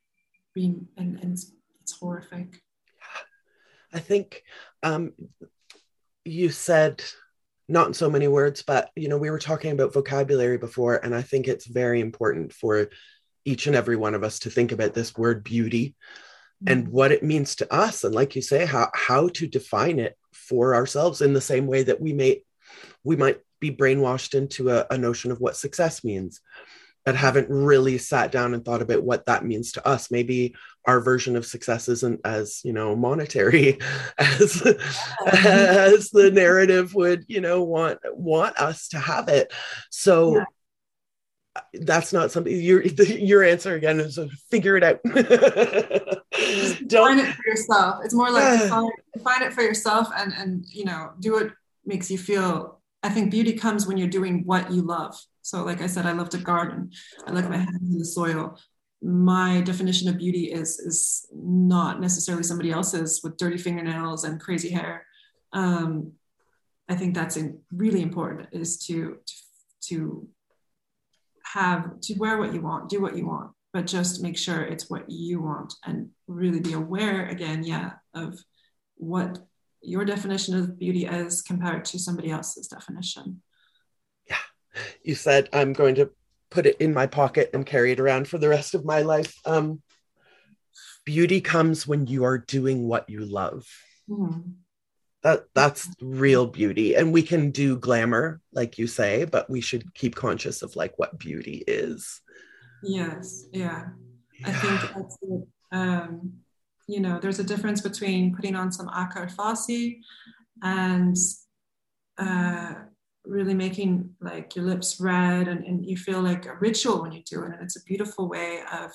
Being 0.53 0.87
and, 0.97 1.19
and 1.19 1.33
it's, 1.33 1.51
horrific. 1.99 2.61
I 3.93 3.99
think 3.99 4.41
um, 4.83 5.13
you 6.23 6.49
said 6.49 7.03
not 7.67 7.87
in 7.87 7.93
so 7.93 8.09
many 8.09 8.27
words, 8.27 8.63
but 8.63 8.89
you 8.95 9.09
know, 9.09 9.17
we 9.17 9.29
were 9.29 9.39
talking 9.39 9.71
about 9.71 9.93
vocabulary 9.93 10.57
before, 10.57 10.95
and 11.03 11.13
I 11.13 11.21
think 11.21 11.47
it's 11.47 11.65
very 11.65 11.99
important 11.99 12.53
for 12.53 12.87
each 13.43 13.67
and 13.67 13.75
every 13.75 13.95
one 13.95 14.15
of 14.15 14.23
us 14.23 14.39
to 14.39 14.49
think 14.49 14.71
about 14.71 14.93
this 14.93 15.15
word 15.17 15.43
beauty 15.43 15.95
and 16.67 16.85
mm-hmm. 16.85 16.91
what 16.91 17.11
it 17.11 17.23
means 17.23 17.55
to 17.55 17.73
us 17.73 18.03
and 18.03 18.15
like 18.15 18.35
you 18.35 18.41
say 18.41 18.65
how 18.65 18.89
how 18.93 19.27
to 19.29 19.47
define 19.47 19.99
it 19.99 20.17
for 20.33 20.75
ourselves 20.75 21.21
in 21.21 21.33
the 21.33 21.41
same 21.41 21.67
way 21.67 21.83
that 21.83 22.01
we 22.01 22.13
may 22.13 22.41
we 23.03 23.15
might 23.15 23.39
be 23.59 23.71
brainwashed 23.71 24.33
into 24.35 24.69
a, 24.69 24.85
a 24.91 24.97
notion 24.97 25.31
of 25.31 25.39
what 25.39 25.55
success 25.55 26.03
means 26.03 26.41
but 27.05 27.15
haven't 27.15 27.47
really 27.49 27.99
sat 27.99 28.31
down 28.31 28.55
and 28.55 28.65
thought 28.65 28.81
about 28.81 29.03
what 29.03 29.27
that 29.27 29.45
means 29.45 29.73
to 29.73 29.87
us. 29.87 30.09
Maybe 30.09 30.55
our 30.85 30.99
version 30.99 31.35
of 31.35 31.45
success 31.45 31.87
isn't 31.87 32.19
as 32.25 32.61
you 32.65 32.73
know 32.73 32.95
monetary 32.95 33.77
as 34.17 34.61
as 35.27 36.09
the 36.09 36.31
narrative 36.33 36.95
would 36.95 37.23
you 37.27 37.41
know 37.41 37.63
want 37.63 37.99
want 38.11 38.57
us 38.57 38.89
to 38.89 38.99
have 38.99 39.29
it. 39.29 39.53
So 39.91 40.37
yeah 40.37 40.43
that's 41.73 42.11
not 42.11 42.31
something 42.31 42.59
your 42.59 42.81
your 43.03 43.43
answer 43.43 43.75
again 43.75 43.99
is 43.99 44.19
figure 44.49 44.77
it 44.77 44.83
out. 44.83 45.01
Don't 46.87 47.07
find 47.07 47.19
it 47.19 47.33
for 47.33 47.47
yourself. 47.47 48.01
It's 48.03 48.13
more 48.13 48.31
like 48.31 48.59
find, 48.69 48.91
find 49.23 49.43
it 49.43 49.53
for 49.53 49.61
yourself 49.61 50.09
and 50.15 50.33
and 50.33 50.65
you 50.67 50.85
know 50.85 51.11
do 51.19 51.33
what 51.33 51.51
makes 51.85 52.09
you 52.11 52.17
feel. 52.17 52.79
I 53.03 53.09
think 53.09 53.31
beauty 53.31 53.53
comes 53.53 53.85
when 53.85 53.97
you're 53.97 54.07
doing 54.07 54.45
what 54.45 54.71
you 54.71 54.81
love. 54.81 55.15
So, 55.41 55.63
like 55.63 55.81
I 55.81 55.87
said, 55.87 56.07
I 56.07 56.13
love 56.13 56.29
to 56.29 56.39
garden. 56.39 56.91
I 57.27 57.31
like 57.31 57.47
my 57.47 57.57
hands 57.57 57.91
in 57.91 57.99
the 57.99 58.05
soil. 58.05 58.57
My 59.01 59.61
definition 59.61 60.09
of 60.09 60.17
beauty 60.17 60.51
is 60.51 60.79
is 60.79 61.27
not 61.33 62.01
necessarily 62.01 62.43
somebody 62.43 62.71
else's 62.71 63.21
with 63.23 63.37
dirty 63.37 63.57
fingernails 63.57 64.23
and 64.23 64.41
crazy 64.41 64.69
hair. 64.69 65.05
Um, 65.53 66.13
I 66.89 66.95
think 66.95 67.15
that's 67.15 67.37
in, 67.37 67.59
really 67.71 68.01
important 68.01 68.49
is 68.51 68.77
to 68.87 69.17
to, 69.25 69.33
to 69.89 70.27
have 71.55 72.01
to 72.01 72.13
wear 72.15 72.37
what 72.37 72.53
you 72.53 72.59
want, 72.59 72.89
do 72.89 73.01
what 73.01 73.15
you 73.15 73.25
want, 73.25 73.51
but 73.71 73.87
just 73.87 74.21
make 74.21 74.37
sure 74.37 74.61
it's 74.61 74.89
what 74.89 75.09
you 75.09 75.41
want 75.41 75.73
and 75.85 76.09
really 76.27 76.59
be 76.59 76.73
aware 76.73 77.27
again, 77.27 77.63
yeah, 77.63 77.91
of 78.13 78.37
what 78.95 79.39
your 79.81 80.03
definition 80.03 80.57
of 80.57 80.77
beauty 80.77 81.05
is 81.05 81.41
compared 81.41 81.85
to 81.85 81.97
somebody 81.97 82.29
else's 82.29 82.67
definition. 82.67 83.41
Yeah. 84.29 84.35
You 85.01 85.15
said 85.15 85.47
I'm 85.53 85.71
going 85.71 85.95
to 85.95 86.11
put 86.49 86.65
it 86.65 86.75
in 86.81 86.93
my 86.93 87.07
pocket 87.07 87.51
and 87.53 87.65
carry 87.65 87.93
it 87.93 88.01
around 88.01 88.27
for 88.27 88.37
the 88.37 88.49
rest 88.49 88.75
of 88.75 88.83
my 88.83 89.01
life. 89.01 89.33
Um, 89.45 89.81
beauty 91.05 91.39
comes 91.39 91.87
when 91.87 92.05
you 92.05 92.25
are 92.25 92.37
doing 92.37 92.85
what 92.85 93.09
you 93.09 93.23
love. 93.23 93.65
Mm-hmm 94.09 94.51
that 95.25 95.45
that's 95.55 95.89
real 96.01 96.45
beauty. 96.45 96.93
And 96.93 97.11
we 97.11 97.23
can 97.23 97.49
do 97.49 97.77
glamour 97.79 98.41
like 98.53 98.77
you 98.77 98.85
say 98.85 99.25
but 99.25 99.49
we 99.49 99.59
should 99.59 99.93
keep 99.95 100.13
conscious 100.15 100.61
of 100.61 100.75
like 100.75 100.93
what 100.97 101.17
beauty 101.17 101.63
is. 101.67 102.21
Yes. 102.83 103.47
Yeah, 103.51 103.85
yeah. 104.39 104.47
i 104.49 104.53
think 104.53 104.79
that's 104.95 105.17
it. 105.23 105.47
um 105.71 106.31
you 106.87 106.99
know 106.99 107.19
there's 107.19 107.39
a 107.39 107.43
difference 107.43 107.81
between 107.81 108.35
putting 108.35 108.55
on 108.55 108.71
some 108.71 108.87
akar 108.89 109.27
fassi 109.35 109.97
and 110.61 111.17
uh 112.19 112.75
really 113.25 113.55
making 113.55 114.11
like 114.21 114.55
your 114.55 114.65
lips 114.65 115.01
red 115.01 115.47
and, 115.47 115.65
and 115.65 115.83
you 115.83 115.97
feel 115.97 116.21
like 116.21 116.45
a 116.45 116.55
ritual 116.57 117.01
when 117.01 117.11
you 117.11 117.23
do 117.23 117.43
it. 117.43 117.53
And 117.53 117.61
it's 117.63 117.77
a 117.77 117.83
beautiful 117.83 118.29
way 118.29 118.59
of 118.71 118.91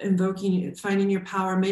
invoking 0.00 0.74
finding 0.74 1.10
your 1.10 1.24
power. 1.24 1.62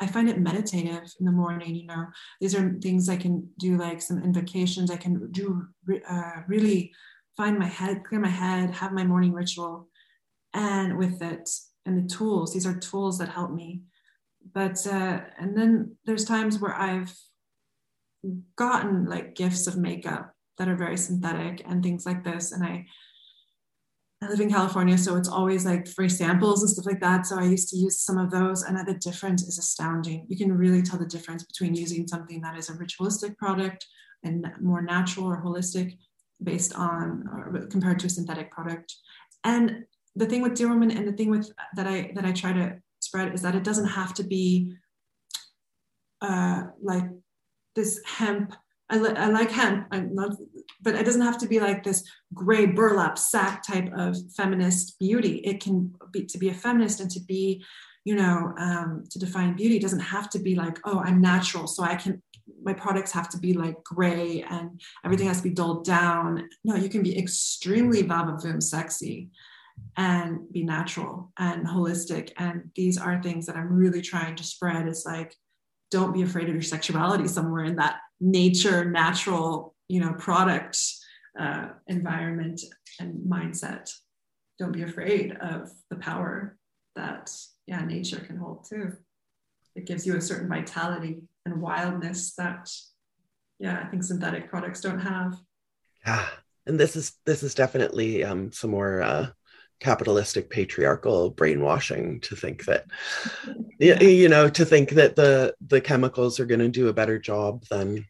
I 0.00 0.06
find 0.06 0.28
it 0.28 0.40
meditative 0.40 1.12
in 1.18 1.26
the 1.26 1.32
morning 1.32 1.74
you 1.74 1.86
know. 1.86 2.06
These 2.40 2.54
are 2.54 2.76
things 2.82 3.08
i 3.08 3.16
can 3.16 3.48
do 3.58 3.76
like 3.76 4.02
some 4.02 4.22
invocations. 4.22 4.90
I 4.90 4.96
can 4.96 5.30
do 5.32 5.66
uh, 6.08 6.42
really 6.46 6.92
find 7.36 7.58
my 7.58 7.66
head 7.66 8.04
clear 8.04 8.20
my 8.20 8.28
head 8.28 8.70
have 8.70 8.92
my 8.92 9.04
morning 9.04 9.32
ritual. 9.32 9.88
And 10.54 10.96
with 10.98 11.22
it 11.22 11.48
and 11.86 11.96
the 11.96 12.14
tools 12.14 12.52
these 12.52 12.66
are 12.66 12.78
tools 12.78 13.18
that 13.18 13.28
help 13.28 13.52
me. 13.52 13.82
But 14.54 14.86
uh, 14.86 15.20
and 15.38 15.56
then 15.56 15.96
there's 16.04 16.24
times 16.24 16.58
where 16.58 16.74
i've 16.74 17.14
gotten 18.56 19.04
like 19.04 19.36
gifts 19.36 19.66
of 19.66 19.76
makeup 19.76 20.34
that 20.56 20.68
are 20.68 20.76
very 20.76 20.96
synthetic 20.96 21.62
and 21.66 21.82
things 21.82 22.04
like 22.04 22.24
this. 22.24 22.52
And 22.52 22.64
i 22.64 22.86
I 24.20 24.28
live 24.28 24.40
in 24.40 24.50
California, 24.50 24.98
so 24.98 25.16
it's 25.16 25.28
always 25.28 25.64
like 25.64 25.86
free 25.86 26.08
samples 26.08 26.62
and 26.62 26.70
stuff 26.70 26.86
like 26.86 27.00
that. 27.00 27.24
So 27.26 27.38
I 27.38 27.44
used 27.44 27.68
to 27.68 27.76
use 27.76 28.00
some 28.00 28.18
of 28.18 28.30
those, 28.30 28.64
and 28.64 28.76
the 28.76 28.94
difference 28.94 29.44
is 29.44 29.58
astounding. 29.58 30.26
You 30.28 30.36
can 30.36 30.52
really 30.52 30.82
tell 30.82 30.98
the 30.98 31.06
difference 31.06 31.44
between 31.44 31.76
using 31.76 32.08
something 32.08 32.40
that 32.40 32.58
is 32.58 32.68
a 32.68 32.74
ritualistic 32.74 33.38
product 33.38 33.86
and 34.24 34.44
more 34.60 34.82
natural 34.82 35.26
or 35.26 35.40
holistic 35.40 35.98
based 36.42 36.74
on 36.74 37.28
or 37.32 37.66
compared 37.70 38.00
to 38.00 38.06
a 38.06 38.10
synthetic 38.10 38.50
product. 38.50 38.92
And 39.44 39.84
the 40.16 40.26
thing 40.26 40.42
with 40.42 40.54
Deer 40.54 40.68
Woman 40.68 40.90
and 40.90 41.06
the 41.06 41.12
thing 41.12 41.30
with 41.30 41.52
that 41.76 41.86
I 41.86 42.10
that 42.14 42.24
I 42.24 42.32
try 42.32 42.52
to 42.52 42.76
spread 43.00 43.32
is 43.34 43.42
that 43.42 43.54
it 43.54 43.62
doesn't 43.62 43.86
have 43.86 44.14
to 44.14 44.24
be 44.24 44.74
uh, 46.20 46.64
like 46.82 47.04
this 47.76 48.00
hemp. 48.04 48.54
I, 48.90 48.98
li- 48.98 49.16
I 49.16 49.28
like 49.28 49.50
hemp, 49.50 49.86
I'm 49.90 50.14
not, 50.14 50.36
but 50.82 50.94
it 50.94 51.04
doesn't 51.04 51.22
have 51.22 51.38
to 51.38 51.48
be 51.48 51.60
like 51.60 51.82
this 51.82 52.04
gray 52.32 52.66
burlap 52.66 53.18
sack 53.18 53.62
type 53.62 53.90
of 53.94 54.16
feminist 54.36 54.98
beauty. 54.98 55.36
It 55.38 55.60
can 55.60 55.94
be 56.12 56.24
to 56.24 56.38
be 56.38 56.48
a 56.48 56.54
feminist 56.54 57.00
and 57.00 57.10
to 57.10 57.20
be, 57.20 57.64
you 58.04 58.16
know, 58.16 58.54
um, 58.58 59.04
to 59.10 59.18
define 59.18 59.56
beauty 59.56 59.78
doesn't 59.78 60.00
have 60.00 60.30
to 60.30 60.38
be 60.38 60.54
like, 60.54 60.78
oh, 60.84 61.00
I'm 61.00 61.20
natural, 61.20 61.66
so 61.66 61.82
I 61.82 61.96
can 61.96 62.22
my 62.62 62.72
products 62.72 63.12
have 63.12 63.28
to 63.30 63.38
be 63.38 63.52
like 63.52 63.82
gray 63.84 64.42
and 64.48 64.80
everything 65.04 65.26
has 65.26 65.38
to 65.38 65.42
be 65.42 65.54
dulled 65.54 65.84
down. 65.84 66.48
No, 66.64 66.76
you 66.76 66.88
can 66.88 67.02
be 67.02 67.18
extremely 67.18 68.02
va 68.02 68.38
sexy 68.60 69.28
and 69.96 70.50
be 70.52 70.64
natural 70.64 71.32
and 71.38 71.66
holistic. 71.66 72.32
And 72.36 72.70
these 72.74 72.98
are 72.98 73.22
things 73.22 73.46
that 73.46 73.56
I'm 73.56 73.72
really 73.72 74.02
trying 74.02 74.36
to 74.36 74.44
spread. 74.44 74.88
Is 74.88 75.04
like, 75.06 75.34
don't 75.90 76.14
be 76.14 76.22
afraid 76.22 76.48
of 76.48 76.54
your 76.54 76.62
sexuality 76.62 77.28
somewhere 77.28 77.64
in 77.64 77.76
that 77.76 77.98
nature, 78.20 78.84
natural, 78.84 79.74
you 79.88 80.00
know, 80.00 80.12
product 80.14 80.78
uh, 81.38 81.68
environment 81.86 82.60
and 83.00 83.14
mindset. 83.28 83.90
Don't 84.58 84.72
be 84.72 84.82
afraid 84.82 85.36
of 85.40 85.70
the 85.90 85.96
power 85.96 86.56
that 86.96 87.30
yeah 87.66 87.84
nature 87.84 88.20
can 88.20 88.36
hold 88.36 88.66
too. 88.68 88.92
It 89.76 89.86
gives 89.86 90.06
you 90.06 90.16
a 90.16 90.20
certain 90.20 90.48
vitality 90.48 91.22
and 91.44 91.62
wildness 91.62 92.34
that 92.34 92.70
yeah 93.58 93.82
i 93.84 93.88
think 93.88 94.02
synthetic 94.02 94.48
products 94.48 94.80
don't 94.80 95.00
have 95.00 95.34
yeah 96.06 96.26
and 96.66 96.78
this 96.78 96.96
is 96.96 97.12
this 97.24 97.42
is 97.42 97.54
definitely 97.54 98.22
um, 98.24 98.52
some 98.52 98.70
more 98.70 99.02
uh, 99.02 99.28
capitalistic 99.80 100.50
patriarchal 100.50 101.30
brainwashing 101.30 102.20
to 102.20 102.34
think 102.34 102.64
that 102.64 102.86
yeah. 103.78 104.02
you 104.02 104.28
know 104.28 104.48
to 104.48 104.64
think 104.64 104.90
that 104.90 105.16
the 105.16 105.54
the 105.66 105.80
chemicals 105.80 106.40
are 106.40 106.46
going 106.46 106.60
to 106.60 106.68
do 106.68 106.88
a 106.88 106.92
better 106.92 107.18
job 107.18 107.64
than 107.70 108.04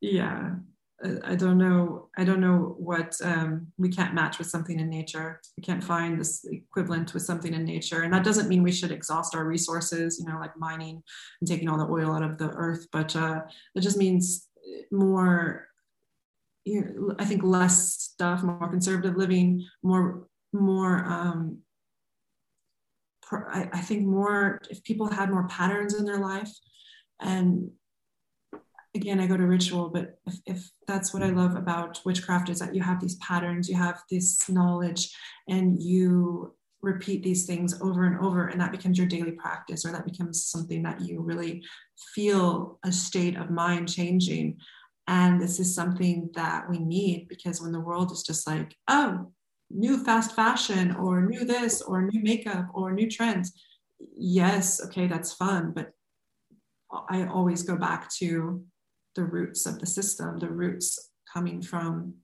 yeah 0.00 0.54
I 1.22 1.34
don't 1.34 1.58
know. 1.58 2.08
I 2.16 2.24
don't 2.24 2.40
know 2.40 2.76
what 2.78 3.14
um, 3.22 3.66
we 3.76 3.90
can't 3.90 4.14
match 4.14 4.38
with 4.38 4.48
something 4.48 4.80
in 4.80 4.88
nature. 4.88 5.40
We 5.56 5.62
can't 5.62 5.84
find 5.84 6.18
this 6.18 6.46
equivalent 6.50 7.12
with 7.12 7.22
something 7.22 7.52
in 7.52 7.64
nature, 7.64 8.02
and 8.02 8.14
that 8.14 8.24
doesn't 8.24 8.48
mean 8.48 8.62
we 8.62 8.72
should 8.72 8.92
exhaust 8.92 9.34
our 9.34 9.44
resources. 9.44 10.18
You 10.18 10.26
know, 10.26 10.38
like 10.38 10.56
mining 10.56 11.02
and 11.40 11.48
taking 11.48 11.68
all 11.68 11.76
the 11.76 11.92
oil 11.92 12.12
out 12.12 12.22
of 12.22 12.38
the 12.38 12.48
earth, 12.50 12.86
but 12.90 13.14
uh, 13.16 13.42
it 13.74 13.80
just 13.80 13.98
means 13.98 14.48
more. 14.90 15.68
You 16.64 16.80
know, 16.84 17.14
I 17.18 17.24
think 17.24 17.42
less 17.42 17.94
stuff, 18.02 18.42
more 18.42 18.68
conservative 18.68 19.16
living, 19.16 19.66
more 19.82 20.26
more. 20.52 21.04
Um, 21.04 21.58
I, 23.32 23.68
I 23.72 23.80
think 23.80 24.06
more 24.06 24.60
if 24.70 24.84
people 24.84 25.08
had 25.08 25.30
more 25.30 25.48
patterns 25.48 25.94
in 25.94 26.04
their 26.04 26.18
life, 26.18 26.52
and 27.20 27.70
again 28.94 29.20
i 29.20 29.26
go 29.26 29.36
to 29.36 29.46
ritual 29.46 29.88
but 29.88 30.18
if, 30.26 30.34
if, 30.46 30.70
that's 30.86 31.12
what 31.12 31.22
i 31.22 31.30
love 31.30 31.56
about 31.56 32.00
witchcraft 32.04 32.48
is 32.48 32.58
that 32.58 32.74
you 32.74 32.82
have 32.82 33.00
these 33.00 33.16
patterns 33.16 33.68
you 33.68 33.74
have 33.74 34.02
this 34.10 34.48
knowledge 34.48 35.14
and 35.48 35.82
you 35.82 36.54
repeat 36.82 37.22
these 37.22 37.46
things 37.46 37.80
over 37.80 38.06
and 38.06 38.20
over 38.20 38.48
and 38.48 38.60
that 38.60 38.70
becomes 38.70 38.98
your 38.98 39.06
daily 39.06 39.32
practice 39.32 39.84
or 39.84 39.92
that 39.92 40.04
becomes 40.04 40.44
something 40.44 40.82
that 40.82 41.00
you 41.00 41.20
really 41.20 41.62
feel 42.14 42.78
a 42.84 42.92
state 42.92 43.36
of 43.36 43.50
mind 43.50 43.88
changing 43.88 44.56
and 45.06 45.40
this 45.40 45.60
is 45.60 45.74
something 45.74 46.30
that 46.34 46.68
we 46.68 46.78
need 46.78 47.26
because 47.28 47.60
when 47.60 47.72
the 47.72 47.80
world 47.80 48.10
is 48.12 48.22
just 48.22 48.46
like 48.46 48.74
oh 48.88 49.30
new 49.70 50.02
fast 50.04 50.34
fashion 50.34 50.94
or 50.96 51.22
new 51.22 51.44
this 51.44 51.82
or 51.82 52.02
new 52.02 52.22
makeup 52.22 52.66
or 52.74 52.92
new 52.92 53.10
trends 53.10 53.52
yes 54.16 54.82
okay 54.84 55.06
that's 55.06 55.32
fun 55.32 55.72
but 55.74 55.90
i 57.08 57.24
always 57.26 57.62
go 57.62 57.76
back 57.76 58.10
to 58.10 58.64
the 59.14 59.24
roots 59.24 59.66
of 59.66 59.78
the 59.78 59.86
system, 59.86 60.38
the 60.38 60.50
roots 60.50 61.10
coming 61.32 61.62
from, 61.62 62.14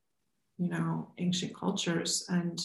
you 0.59 0.69
know, 0.69 1.13
ancient 1.19 1.57
cultures 1.57 2.27
and 2.29 2.61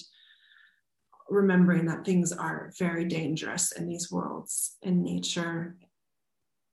remembering 1.29 1.85
that 1.85 2.05
things 2.05 2.31
are 2.31 2.71
very 2.77 3.05
dangerous 3.05 3.71
in 3.71 3.87
these 3.87 4.11
worlds 4.11 4.77
in 4.83 5.03
nature. 5.03 5.75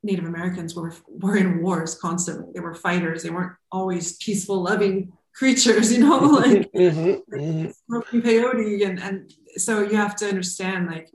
Native 0.03 0.25
Americans 0.25 0.75
were, 0.75 0.95
were 1.07 1.37
in 1.37 1.63
wars 1.63 1.95
constantly. 1.95 2.53
They 2.53 2.61
were 2.61 2.75
fighters. 2.75 3.23
They 3.23 3.31
weren't 3.31 3.57
always 3.71 4.17
peaceful, 4.17 4.63
loving 4.63 5.13
creatures, 5.35 5.93
you 5.93 6.01
know, 6.01 6.19
like 6.19 6.73
mm-hmm, 6.73 7.35
mm-hmm. 7.35 7.71
smoking 7.87 8.23
peyote. 8.23 8.87
And, 8.87 8.99
and 9.01 9.33
so 9.57 9.83
you 9.83 9.97
have 9.97 10.17
to 10.17 10.29
understand 10.29 10.89
like 10.89 11.11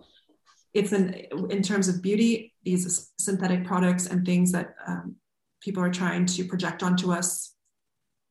it's 0.74 0.92
an, 0.92 1.14
in 1.50 1.62
terms 1.62 1.88
of 1.88 2.02
beauty, 2.02 2.54
these 2.64 3.12
synthetic 3.18 3.66
products 3.66 4.08
and 4.08 4.26
things 4.26 4.52
that 4.52 4.76
um, 4.88 5.16
people 5.62 5.84
are 5.84 5.92
trying 5.92 6.26
to 6.26 6.44
project 6.46 6.84
onto 6.84 7.12
us 7.12 7.54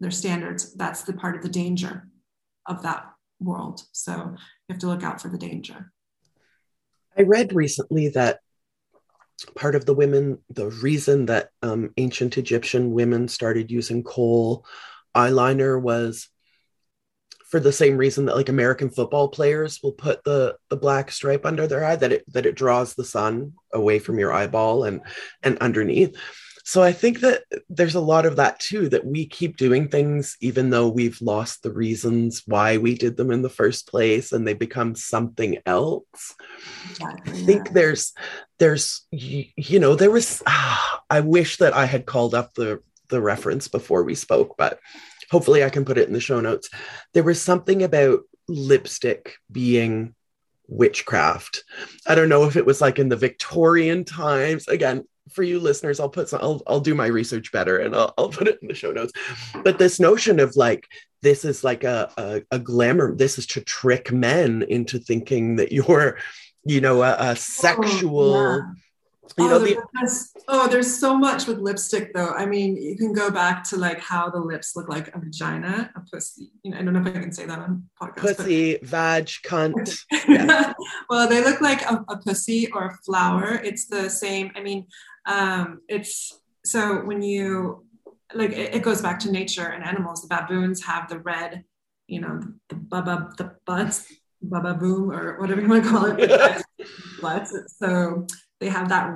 their 0.00 0.10
standards, 0.10 0.74
that's 0.74 1.02
the 1.02 1.12
part 1.12 1.36
of 1.36 1.42
the 1.42 1.48
danger 1.48 2.08
of 2.66 2.82
that 2.82 3.06
world. 3.40 3.82
So 3.92 4.12
you 4.14 4.72
have 4.72 4.78
to 4.80 4.86
look 4.86 5.02
out 5.02 5.20
for 5.20 5.28
the 5.28 5.38
danger. 5.38 5.92
I 7.18 7.22
read 7.22 7.54
recently 7.54 8.08
that 8.10 8.40
part 9.54 9.74
of 9.74 9.84
the 9.84 9.94
women, 9.94 10.38
the 10.50 10.68
reason 10.68 11.26
that 11.26 11.50
um, 11.62 11.90
ancient 11.96 12.38
Egyptian 12.38 12.92
women 12.92 13.28
started 13.28 13.70
using 13.70 14.02
kohl 14.02 14.64
eyeliner 15.14 15.80
was 15.80 16.28
for 17.46 17.60
the 17.60 17.72
same 17.72 17.96
reason 17.96 18.26
that 18.26 18.36
like 18.36 18.48
American 18.48 18.90
football 18.90 19.28
players 19.28 19.80
will 19.82 19.92
put 19.92 20.22
the 20.24 20.56
the 20.68 20.76
black 20.76 21.10
stripe 21.10 21.46
under 21.46 21.66
their 21.66 21.84
eye 21.84 21.96
that 21.96 22.12
it 22.12 22.32
that 22.32 22.46
it 22.46 22.56
draws 22.56 22.94
the 22.94 23.04
sun 23.04 23.52
away 23.72 23.98
from 23.98 24.18
your 24.18 24.32
eyeball 24.32 24.84
and 24.84 25.00
and 25.42 25.58
underneath 25.58 26.16
so 26.68 26.82
I 26.82 26.90
think 26.90 27.20
that 27.20 27.44
there's 27.68 27.94
a 27.94 28.00
lot 28.00 28.26
of 28.26 28.34
that 28.36 28.58
too, 28.58 28.88
that 28.88 29.06
we 29.06 29.24
keep 29.24 29.56
doing 29.56 29.88
things 29.88 30.36
even 30.40 30.70
though 30.70 30.88
we've 30.88 31.22
lost 31.22 31.62
the 31.62 31.72
reasons 31.72 32.42
why 32.44 32.76
we 32.76 32.96
did 32.96 33.16
them 33.16 33.30
in 33.30 33.42
the 33.42 33.48
first 33.48 33.88
place 33.88 34.32
and 34.32 34.44
they 34.44 34.52
become 34.52 34.96
something 34.96 35.58
else. 35.64 36.34
Exactly, 36.90 37.32
I 37.32 37.46
think 37.46 37.70
there's, 37.70 38.14
there's, 38.58 39.06
you, 39.12 39.44
you 39.56 39.78
know, 39.78 39.94
there 39.94 40.10
was, 40.10 40.42
ah, 40.48 41.02
I 41.08 41.20
wish 41.20 41.58
that 41.58 41.72
I 41.72 41.84
had 41.84 42.04
called 42.04 42.34
up 42.34 42.52
the, 42.54 42.82
the 43.10 43.22
reference 43.22 43.68
before 43.68 44.02
we 44.02 44.16
spoke, 44.16 44.56
but 44.58 44.80
hopefully 45.30 45.62
I 45.62 45.70
can 45.70 45.84
put 45.84 45.98
it 45.98 46.08
in 46.08 46.14
the 46.14 46.20
show 46.20 46.40
notes. 46.40 46.68
There 47.14 47.22
was 47.22 47.40
something 47.40 47.84
about 47.84 48.22
lipstick 48.48 49.36
being 49.52 50.16
witchcraft. 50.66 51.62
I 52.08 52.16
don't 52.16 52.28
know 52.28 52.42
if 52.42 52.56
it 52.56 52.66
was 52.66 52.80
like 52.80 52.98
in 52.98 53.08
the 53.08 53.14
Victorian 53.14 54.04
times. 54.04 54.66
Again, 54.66 55.04
for 55.30 55.42
you 55.42 55.58
listeners, 55.60 56.00
I'll 56.00 56.08
put 56.08 56.28
some, 56.28 56.40
I'll, 56.42 56.62
I'll 56.66 56.80
do 56.80 56.94
my 56.94 57.06
research 57.06 57.52
better 57.52 57.78
and 57.78 57.94
I'll, 57.94 58.14
I'll 58.16 58.28
put 58.28 58.48
it 58.48 58.58
in 58.62 58.68
the 58.68 58.74
show 58.74 58.92
notes. 58.92 59.12
But 59.64 59.78
this 59.78 60.00
notion 60.00 60.40
of 60.40 60.56
like, 60.56 60.88
this 61.22 61.44
is 61.44 61.64
like 61.64 61.84
a, 61.84 62.10
a, 62.16 62.42
a 62.50 62.58
glamour, 62.58 63.14
this 63.14 63.38
is 63.38 63.46
to 63.48 63.60
trick 63.60 64.12
men 64.12 64.64
into 64.68 64.98
thinking 64.98 65.56
that 65.56 65.72
you're, 65.72 66.18
you 66.64 66.80
know, 66.80 67.02
a, 67.02 67.12
a 67.12 67.30
oh, 67.30 67.34
sexual, 67.34 68.34
oh, 68.34 68.56
yeah 68.56 68.62
you 69.38 69.44
oh, 69.44 69.48
know, 69.48 69.58
the, 69.58 69.76
oh, 70.48 70.68
there's 70.68 70.98
so 70.98 71.16
much 71.16 71.46
with 71.46 71.58
lipstick 71.58 72.14
though. 72.14 72.30
I 72.30 72.46
mean, 72.46 72.76
you 72.76 72.96
can 72.96 73.12
go 73.12 73.30
back 73.30 73.64
to 73.64 73.76
like 73.76 74.00
how 74.00 74.30
the 74.30 74.38
lips 74.38 74.74
look 74.76 74.88
like 74.88 75.14
a 75.14 75.18
vagina, 75.18 75.90
a 75.94 76.00
pussy. 76.00 76.50
You 76.62 76.70
know, 76.70 76.78
I 76.78 76.82
don't 76.82 76.94
know 76.94 77.00
if 77.00 77.06
I 77.06 77.20
can 77.20 77.32
say 77.32 77.44
that 77.44 77.58
on 77.58 77.84
podcast. 78.00 78.16
Pussy, 78.16 78.78
but... 78.78 78.88
vag, 78.88 79.26
cunt. 79.26 80.04
Yeah. 80.28 80.72
well, 81.08 81.28
they 81.28 81.44
look 81.44 81.60
like 81.60 81.82
a, 81.82 82.04
a, 82.08 82.16
pussy 82.16 82.70
or 82.72 82.86
a 82.86 82.96
flower. 83.04 83.60
It's 83.62 83.86
the 83.86 84.08
same. 84.08 84.50
I 84.56 84.60
mean, 84.60 84.86
um, 85.26 85.80
it's 85.88 86.40
so 86.64 87.04
when 87.04 87.22
you 87.22 87.84
like, 88.34 88.52
it, 88.52 88.74
it 88.74 88.82
goes 88.82 89.00
back 89.02 89.18
to 89.20 89.30
nature 89.30 89.66
and 89.66 89.84
animals. 89.84 90.22
The 90.22 90.28
baboons 90.28 90.82
have 90.84 91.08
the 91.08 91.18
red, 91.18 91.64
you 92.06 92.20
know, 92.20 92.40
the 92.68 92.74
bubba, 92.74 93.36
the 93.36 93.56
butts, 93.64 94.12
baba 94.42 94.74
boom, 94.74 95.10
or 95.10 95.38
whatever 95.40 95.60
you 95.60 95.68
want 95.68 95.84
to 95.84 95.90
call 95.90 96.06
it. 96.06 96.62
butts. 97.20 97.56
So 97.78 98.26
they 98.60 98.68
have 98.68 98.88
that 98.88 99.14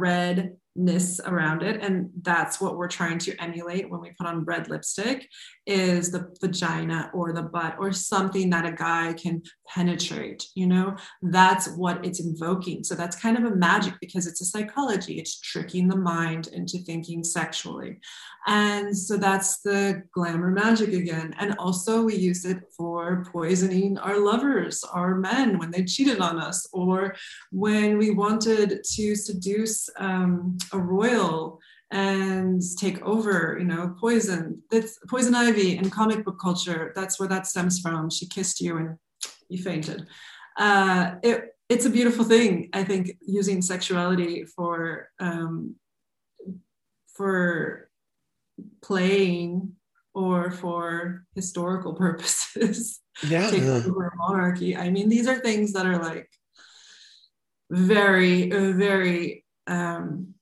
redness 0.77 1.21
around 1.27 1.62
it. 1.62 1.83
And 1.83 2.11
that's 2.23 2.61
what 2.61 2.77
we're 2.77 2.89
trying 2.89 3.18
to 3.18 3.37
emulate 3.43 3.91
when 3.91 4.01
we 4.01 4.12
put 4.18 4.27
on 4.27 4.45
red 4.45 4.68
lipstick 4.68 5.29
is 5.66 6.11
the 6.11 6.35
vagina 6.41 7.11
or 7.14 7.33
the 7.33 7.43
butt 7.43 7.77
or 7.79 7.93
something 7.93 8.51
that 8.51 8.66
a 8.66 8.73
guy 8.73 9.12
can 9.12 9.43
penetrate 9.68 10.47
you 10.55 10.66
know? 10.66 10.97
That's 11.23 11.68
what 11.71 12.05
it's 12.05 12.21
invoking. 12.21 12.85
So 12.85 12.95
that's 12.95 13.16
kind 13.16 13.37
of 13.37 13.45
a 13.45 13.57
magic 13.57 13.95
because 14.01 14.27
it's 14.27 14.41
a 14.41 14.45
psychology. 14.45 15.18
It's 15.18 15.41
tricking 15.41 15.89
the 15.89 15.97
mind 15.97 16.49
into 16.49 16.79
thinking 16.79 17.23
sexually. 17.25 17.99
And 18.47 18.97
so 18.97 19.16
that's 19.16 19.61
the 19.61 20.03
glamour 20.12 20.51
magic 20.51 20.93
again. 20.93 21.35
And 21.39 21.55
also 21.59 22.03
we 22.03 22.16
use 22.16 22.45
it 22.45 22.62
for 22.77 23.27
poisoning 23.33 23.99
our 23.99 24.18
lovers 24.18 24.83
our 24.85 25.14
men 25.14 25.59
when 25.59 25.71
they 25.71 25.85
cheated 25.85 26.21
on 26.21 26.39
us 26.39 26.66
or 26.73 27.14
when 27.53 27.99
we 27.99 28.11
wanted 28.11 28.83
to 28.83 29.14
seduce 29.14 29.89
um, 29.97 30.59
a 30.73 30.79
royal 30.79 31.59
and 31.93 32.63
take 32.79 33.03
over 33.03 33.57
you 33.59 33.65
know 33.65 33.97
poison 34.01 34.63
it's 34.71 34.99
poison 35.09 35.35
ivy 35.35 35.77
in 35.77 35.91
comic 35.91 36.25
book 36.25 36.39
culture. 36.41 36.93
That's 36.95 37.19
where 37.19 37.29
that 37.29 37.47
stems 37.47 37.81
from. 37.81 38.11
She 38.11 38.27
kissed 38.27 38.61
you 38.61 38.77
and 38.77 38.97
you 39.49 39.63
fainted. 39.63 40.07
Uh, 40.57 41.15
it, 41.23 41.57
it's 41.69 41.87
a 41.87 41.91
beautiful 41.91 42.25
thing 42.25 42.69
i 42.73 42.83
think 42.83 43.17
using 43.25 43.63
sexuality 43.63 44.45
for 44.45 45.09
um, 45.21 45.77
for 47.15 47.91
playing 48.83 49.73
or 50.15 50.51
for 50.51 51.25
historical 51.35 51.95
purposes. 52.07 53.01
Yeah. 53.27 53.51
take 53.51 53.63
over 53.63 54.07
a 54.07 54.17
monarchy. 54.17 54.77
I 54.77 54.91
mean 54.91 55.09
these 55.09 55.29
are 55.29 55.39
things 55.39 55.73
that 55.75 55.87
are 55.87 55.99
like 55.99 56.29
very 57.71 58.49
very 58.49 59.45
um, 59.67 60.35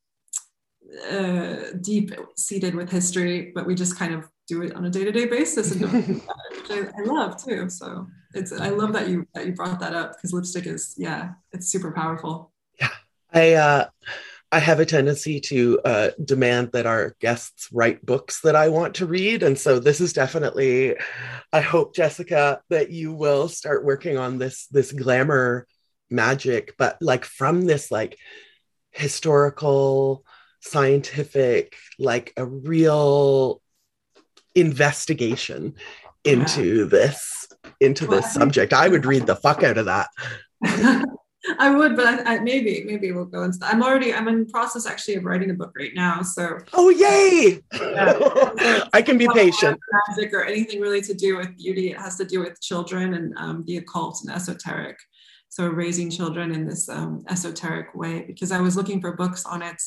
uh, 1.11 1.77
deep 1.81 2.13
seated 2.37 2.75
with 2.75 2.91
history, 2.91 3.53
but 3.55 3.67
we 3.67 3.75
just 3.75 3.99
kind 3.99 4.15
of 4.15 4.29
do 4.47 4.63
it 4.63 4.75
on 4.75 4.87
a 4.87 4.91
day 4.91 5.05
to 5.05 5.13
day 5.13 5.27
basis, 5.27 5.73
and 5.73 5.81
don't 5.83 5.95
about 5.95 6.37
it, 6.51 6.63
which 6.63 6.71
I, 6.71 7.01
I 7.01 7.05
love 7.05 7.43
too. 7.43 7.69
So 7.69 8.07
it's 8.35 8.53
I 8.53 8.71
love 8.71 8.93
that 8.95 9.09
you 9.09 9.27
that 9.35 9.47
you 9.47 9.53
brought 9.53 9.81
that 9.81 9.95
up 9.95 10.17
because 10.17 10.33
lipstick 10.33 10.67
is 10.67 10.95
yeah, 10.97 11.33
it's 11.53 11.69
super 11.69 11.93
powerful. 11.93 12.53
Yeah, 12.81 12.91
I 13.33 13.53
uh, 13.55 13.89
I 14.51 14.59
have 14.61 14.81
a 14.81 14.87
tendency 14.87 15.41
to 15.41 15.81
uh, 15.85 16.11
demand 16.25 16.73
that 16.73 16.87
our 16.87 17.15
guests 17.21 17.69
write 17.71 18.05
books 18.05 18.41
that 18.41 18.57
I 18.57 18.69
want 18.69 18.95
to 18.97 19.07
read, 19.07 19.43
and 19.43 19.59
so 19.59 19.79
this 19.79 20.01
is 20.01 20.13
definitely. 20.13 20.97
I 21.53 21.61
hope 21.61 21.95
Jessica 21.95 22.61
that 22.71 22.91
you 22.91 23.13
will 23.13 23.49
start 23.49 23.85
working 23.85 24.17
on 24.17 24.39
this 24.39 24.67
this 24.69 24.93
glamour 24.93 25.67
magic, 26.11 26.75
but 26.79 26.97
like 27.03 27.25
from 27.25 27.67
this 27.67 27.91
like 27.91 28.19
historical, 28.93 30.25
scientific, 30.61 31.77
like 31.99 32.33
a 32.37 32.45
real 32.45 33.61
investigation 34.55 35.75
into 36.25 36.85
this 36.87 37.47
into 37.81 38.07
Well, 38.07 38.21
this 38.21 38.33
subject. 38.33 38.73
I 38.73 38.89
would 38.89 39.07
read 39.07 39.27
the 39.27 39.37
fuck 39.37 39.63
out 39.63 39.79
of 39.79 39.87
that. 39.87 40.09
I 41.59 41.71
would, 41.71 41.97
but 41.97 42.05
I, 42.07 42.35
I, 42.35 42.39
maybe 42.41 42.83
maybe 42.85 43.13
we'll 43.13 43.25
go 43.25 43.45
into. 43.45 43.59
I'm 43.63 43.83
already 43.83 44.13
I'm 44.13 44.29
in 44.29 44.47
process 44.47 44.87
actually 44.87 45.15
of 45.15 45.25
writing 45.25 45.51
a 45.51 45.55
book 45.55 45.73
right 45.79 45.95
now, 45.95 46.21
so 46.23 46.59
Oh 46.75 46.91
yay! 46.91 47.61
Yeah. 47.73 48.85
I 48.93 49.03
can 49.03 49.17
be 49.17 49.29
patient. 49.33 49.79
magic 50.09 50.35
or 50.35 50.45
anything 50.45 50.81
really 50.81 51.01
to 51.03 51.15
do 51.15 51.37
with 51.37 51.57
beauty. 51.57 51.93
It 51.93 51.99
has 51.99 52.17
to 52.17 52.25
do 52.25 52.41
with 52.41 52.61
children 52.61 53.15
and 53.15 53.35
um, 53.39 53.65
the 53.67 53.79
occult 53.79 54.21
and 54.25 54.35
esoteric. 54.35 54.99
So 55.49 55.69
raising 55.69 56.11
children 56.11 56.53
in 56.53 56.67
this 56.67 56.89
um, 56.89 57.25
esoteric 57.29 57.95
way, 57.95 58.25
because 58.27 58.53
I 58.53 58.61
was 58.61 58.77
looking 58.77 59.01
for 59.01 59.13
books 59.13 59.47
on 59.47 59.63
it 59.63 59.81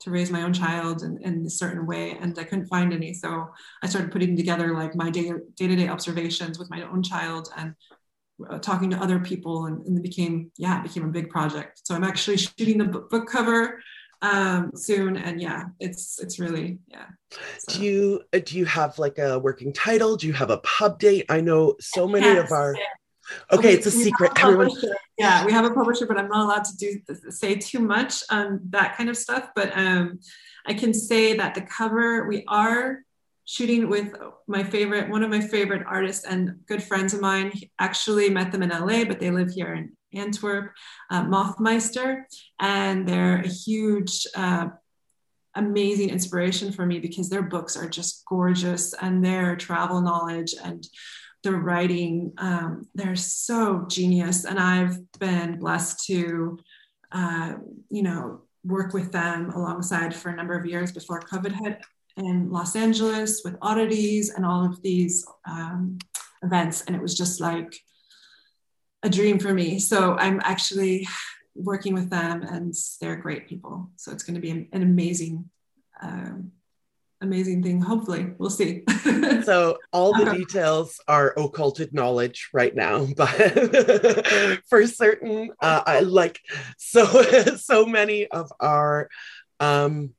to 0.00 0.10
raise 0.10 0.30
my 0.30 0.42
own 0.42 0.52
child 0.52 1.02
in, 1.02 1.18
in 1.22 1.44
a 1.46 1.50
certain 1.50 1.86
way, 1.86 2.16
and 2.20 2.38
I 2.38 2.44
couldn't 2.44 2.66
find 2.66 2.92
any. 2.92 3.14
So 3.14 3.48
I 3.82 3.88
started 3.88 4.12
putting 4.12 4.36
together 4.36 4.72
like 4.74 4.94
my 4.94 5.10
day 5.10 5.32
day 5.56 5.66
to 5.68 5.76
day 5.76 5.88
observations 5.88 6.58
with 6.58 6.70
my 6.70 6.82
own 6.82 7.02
child 7.02 7.48
and 7.56 7.74
uh, 8.48 8.58
talking 8.58 8.90
to 8.90 8.96
other 8.96 9.18
people, 9.18 9.66
and, 9.66 9.84
and 9.86 9.98
it 9.98 10.02
became 10.02 10.50
yeah, 10.56 10.80
it 10.80 10.84
became 10.84 11.04
a 11.04 11.12
big 11.12 11.30
project. 11.30 11.80
So 11.84 11.94
I'm 11.94 12.04
actually 12.04 12.36
shooting 12.36 12.78
the 12.78 12.84
book, 12.84 13.10
book 13.10 13.28
cover 13.28 13.80
um 14.20 14.72
soon 14.74 15.16
and 15.16 15.40
yeah 15.40 15.66
it's 15.78 16.18
it's 16.18 16.40
really 16.40 16.76
yeah 16.88 17.04
So- 17.58 17.78
Do 17.78 17.84
you 17.84 18.20
uh, 18.32 18.40
do 18.44 18.58
you 18.58 18.64
have 18.64 18.98
like 18.98 19.18
a 19.18 19.38
working 19.38 19.72
title? 19.72 20.16
Do 20.16 20.26
you 20.26 20.32
have 20.32 20.50
a 20.50 20.58
pub 20.58 20.98
date? 20.98 21.26
I 21.28 21.40
know 21.40 21.76
so 21.78 22.08
many 22.08 22.36
of 22.36 22.50
our 22.50 22.74
yeah. 22.74 22.82
Okay, 23.52 23.74
it's 23.74 23.86
a 23.86 23.96
we 23.96 24.04
secret. 24.04 24.32
a 24.36 24.40
Everyone. 24.40 24.70
Yeah, 25.18 25.44
we 25.44 25.52
have 25.52 25.64
a 25.64 25.70
publisher, 25.70 26.06
but 26.06 26.18
I'm 26.18 26.28
not 26.28 26.44
allowed 26.44 26.64
to 26.64 26.76
do 26.76 27.00
say 27.30 27.56
too 27.56 27.80
much 27.80 28.22
on 28.30 28.60
that 28.70 28.96
kind 28.96 29.08
of 29.08 29.16
stuff. 29.16 29.50
But 29.54 29.76
um, 29.76 30.20
I 30.66 30.74
can 30.74 30.94
say 30.94 31.36
that 31.36 31.54
the 31.54 31.62
cover 31.62 32.26
we 32.28 32.44
are 32.48 33.00
shooting 33.44 33.88
with 33.88 34.14
my 34.46 34.62
favorite, 34.62 35.08
one 35.08 35.22
of 35.22 35.30
my 35.30 35.40
favorite 35.40 35.84
artists 35.86 36.24
and 36.24 36.60
good 36.66 36.82
friends 36.82 37.14
of 37.14 37.20
mine. 37.20 37.52
Actually, 37.78 38.30
met 38.30 38.52
them 38.52 38.62
in 38.62 38.70
LA, 38.70 39.04
but 39.04 39.20
they 39.20 39.30
live 39.30 39.50
here 39.50 39.74
in 39.74 39.92
Antwerp. 40.14 40.72
Uh, 41.10 41.24
Mothmeister, 41.24 42.24
and 42.60 43.06
they're 43.08 43.40
a 43.40 43.48
huge. 43.48 44.26
Uh, 44.34 44.68
amazing 45.54 46.10
inspiration 46.10 46.70
for 46.70 46.86
me 46.86 47.00
because 47.00 47.28
their 47.28 47.42
books 47.42 47.76
are 47.76 47.88
just 47.88 48.24
gorgeous 48.26 48.94
and 48.94 49.24
their 49.24 49.56
travel 49.56 50.00
knowledge 50.00 50.54
and 50.62 50.86
their 51.42 51.56
writing 51.56 52.32
um, 52.38 52.86
they're 52.94 53.16
so 53.16 53.86
genius. 53.88 54.44
And 54.44 54.58
i've 54.58 54.98
been 55.18 55.58
blessed 55.58 56.04
to 56.06 56.58
uh, 57.12 57.54
you 57.90 58.02
know 58.02 58.42
work 58.64 58.92
with 58.92 59.12
them 59.12 59.50
alongside 59.50 60.14
for 60.14 60.30
a 60.30 60.36
number 60.36 60.58
of 60.58 60.66
years 60.66 60.92
before 60.92 61.20
covid 61.20 61.52
hit 61.52 61.80
in 62.16 62.50
los 62.50 62.74
angeles 62.74 63.42
with 63.44 63.56
oddities 63.62 64.30
and 64.30 64.44
all 64.44 64.64
of 64.64 64.82
these 64.82 65.26
um, 65.48 65.98
events. 66.42 66.82
And 66.82 66.94
it 66.94 67.02
was 67.02 67.16
just 67.16 67.40
like 67.40 67.74
a 69.02 69.08
dream 69.08 69.38
for 69.38 69.54
me. 69.54 69.78
So 69.78 70.14
i'm 70.14 70.40
actually 70.42 71.06
working 71.54 71.94
with 71.94 72.08
them 72.08 72.42
and 72.42 72.72
they're 73.00 73.16
great 73.16 73.48
people. 73.48 73.90
So 73.96 74.12
it's 74.12 74.22
going 74.22 74.36
to 74.36 74.40
be 74.40 74.50
an, 74.50 74.68
an 74.72 74.82
amazing 74.82 75.50
um, 76.00 76.52
amazing 77.20 77.62
thing. 77.62 77.80
Hopefully 77.80 78.32
we'll 78.38 78.50
see. 78.50 78.84
So 79.44 79.78
all 79.92 80.12
the 80.12 80.30
details 80.30 81.00
are 81.08 81.32
occulted 81.38 81.94
knowledge 81.94 82.50
right 82.52 82.74
now 82.74 83.06
but 83.16 83.30
for 84.68 84.86
certain 84.86 85.50
uh, 85.62 85.82
i 85.86 86.00
like 86.00 86.40
so 86.76 87.04
so 87.56 87.86
many 87.86 88.26
of 88.26 88.52
our 88.60 89.08
um 89.60 90.12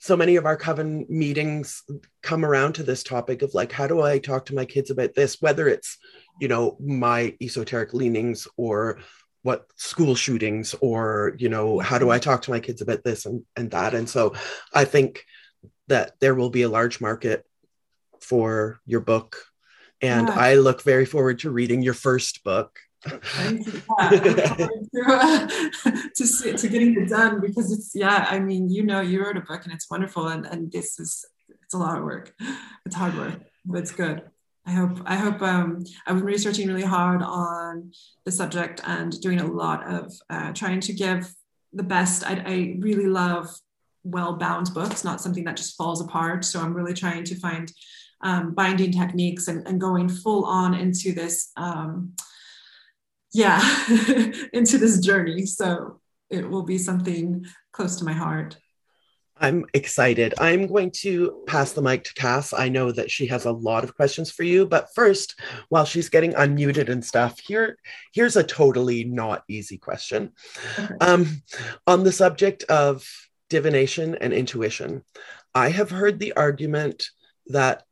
so 0.00 0.16
many 0.16 0.36
of 0.36 0.44
our 0.44 0.56
coven 0.56 1.06
meetings 1.08 1.84
come 2.22 2.44
around 2.44 2.74
to 2.74 2.82
this 2.82 3.02
topic 3.02 3.40
of 3.42 3.54
like 3.54 3.72
how 3.72 3.86
do 3.86 4.02
i 4.02 4.18
talk 4.18 4.46
to 4.46 4.54
my 4.54 4.64
kids 4.64 4.90
about 4.90 5.14
this? 5.14 5.40
Whether 5.40 5.68
it's 5.68 5.96
you 6.40 6.48
know 6.48 6.76
my 6.80 7.36
esoteric 7.40 7.94
leanings 7.94 8.48
or 8.56 8.98
what 9.42 9.66
school 9.76 10.14
shootings 10.14 10.74
or 10.80 11.36
you 11.38 11.48
know 11.48 11.78
how 11.78 11.98
do 11.98 12.10
i 12.10 12.18
talk 12.18 12.42
to 12.42 12.50
my 12.50 12.60
kids 12.60 12.82
about 12.82 13.04
this 13.04 13.26
and, 13.26 13.44
and 13.56 13.70
that? 13.70 13.94
And 13.94 14.08
so 14.10 14.34
i 14.74 14.84
think 14.84 15.24
that 15.92 16.18
there 16.20 16.34
will 16.34 16.50
be 16.50 16.62
a 16.62 16.68
large 16.78 17.00
market 17.00 17.44
for 18.20 18.80
your 18.92 19.00
book 19.00 19.30
and 20.00 20.26
Yeah. 20.28 20.34
i 20.48 20.50
look 20.66 20.80
very 20.92 21.06
forward 21.14 21.38
to 21.40 21.50
reading 21.50 21.80
your 21.88 21.94
first 22.08 22.34
book 22.44 22.70
Thank 23.04 23.66
you. 23.66 23.82
Yeah. 24.00 24.68
to, 24.94 25.00
uh, 25.08 25.48
to, 26.18 26.24
see, 26.34 26.52
to 26.60 26.66
getting 26.68 26.92
it 27.00 27.08
done 27.18 27.40
because 27.46 27.68
it's 27.76 27.90
yeah 28.04 28.20
i 28.34 28.38
mean 28.48 28.62
you 28.76 28.82
know 28.90 29.00
you 29.10 29.16
wrote 29.22 29.36
a 29.36 29.46
book 29.50 29.62
and 29.64 29.72
it's 29.76 29.88
wonderful 29.94 30.24
and, 30.28 30.42
and 30.52 30.70
this 30.76 30.88
is 31.04 31.10
it's 31.64 31.74
a 31.74 31.78
lot 31.84 31.96
of 31.98 32.04
work 32.04 32.26
it's 32.86 32.96
hard 33.00 33.14
work 33.22 33.38
but 33.66 33.78
it's 33.82 33.90
good 34.02 34.18
i 34.66 34.72
hope 34.80 34.96
i 35.14 35.16
hope 35.24 35.40
um, 35.42 35.68
i've 36.06 36.16
been 36.18 36.24
researching 36.36 36.68
really 36.68 36.90
hard 36.98 37.20
on 37.22 37.90
the 38.24 38.32
subject 38.40 38.76
and 38.94 39.10
doing 39.26 39.40
a 39.40 39.46
lot 39.62 39.80
of 39.96 40.04
uh, 40.34 40.50
trying 40.60 40.80
to 40.88 40.92
give 41.04 41.22
the 41.80 41.82
best 41.96 42.18
I, 42.30 42.34
I 42.54 42.56
really 42.88 43.06
love 43.24 43.46
well 44.04 44.34
bound 44.34 44.72
books 44.74 45.04
not 45.04 45.20
something 45.20 45.44
that 45.44 45.56
just 45.56 45.76
falls 45.76 46.00
apart. 46.00 46.44
So 46.44 46.60
i'm 46.60 46.74
really 46.74 46.94
trying 46.94 47.24
to 47.24 47.34
find 47.36 47.72
um, 48.22 48.54
binding 48.54 48.92
techniques 48.92 49.48
and, 49.48 49.66
and 49.66 49.80
going 49.80 50.08
full 50.08 50.44
on 50.44 50.74
into 50.74 51.12
this 51.12 51.50
um, 51.56 52.14
yeah 53.32 53.60
into 54.52 54.78
this 54.78 55.00
journey. 55.00 55.46
So 55.46 56.00
it 56.30 56.48
will 56.48 56.62
be 56.62 56.78
something 56.78 57.44
close 57.72 57.96
to 57.96 58.04
my 58.04 58.12
heart. 58.12 58.56
I'm 59.38 59.64
excited. 59.74 60.34
I'm 60.38 60.68
going 60.68 60.92
to 61.00 61.42
pass 61.48 61.72
the 61.72 61.82
mic 61.82 62.04
to 62.04 62.14
cass. 62.14 62.52
I 62.52 62.68
know 62.68 62.92
that 62.92 63.10
she 63.10 63.26
has 63.26 63.44
a 63.44 63.50
lot 63.50 63.82
of 63.82 63.96
questions 63.96 64.30
for 64.30 64.44
you 64.44 64.66
but 64.66 64.94
first 64.94 65.40
while 65.68 65.84
she's 65.84 66.08
getting 66.08 66.32
unmuted 66.34 66.88
and 66.88 67.04
stuff 67.04 67.40
here 67.40 67.76
here's 68.12 68.36
a 68.36 68.44
totally 68.44 69.04
not 69.04 69.42
easy 69.48 69.78
question. 69.78 70.32
Okay. 70.78 70.94
um, 71.00 71.42
on 71.86 72.04
the 72.04 72.12
subject 72.12 72.62
of 72.64 73.04
divination 73.52 74.14
and 74.14 74.32
intuition. 74.32 75.04
I 75.54 75.68
have 75.68 75.90
heard 75.90 76.18
the 76.18 76.32
argument 76.32 77.10
that 77.48 77.82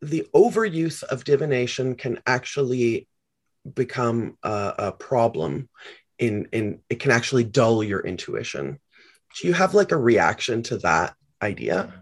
the 0.00 0.26
overuse 0.34 1.02
of 1.02 1.24
divination 1.24 1.94
can 1.94 2.22
actually 2.26 3.06
become 3.74 4.38
a, 4.42 4.74
a 4.78 4.92
problem 4.92 5.68
in 6.18 6.48
in 6.52 6.80
it 6.88 7.00
can 7.00 7.10
actually 7.10 7.44
dull 7.44 7.84
your 7.84 8.00
intuition. 8.00 8.78
Do 9.36 9.46
you 9.46 9.52
have 9.52 9.74
like 9.74 9.92
a 9.92 10.04
reaction 10.10 10.62
to 10.64 10.78
that 10.78 11.14
idea? 11.42 11.92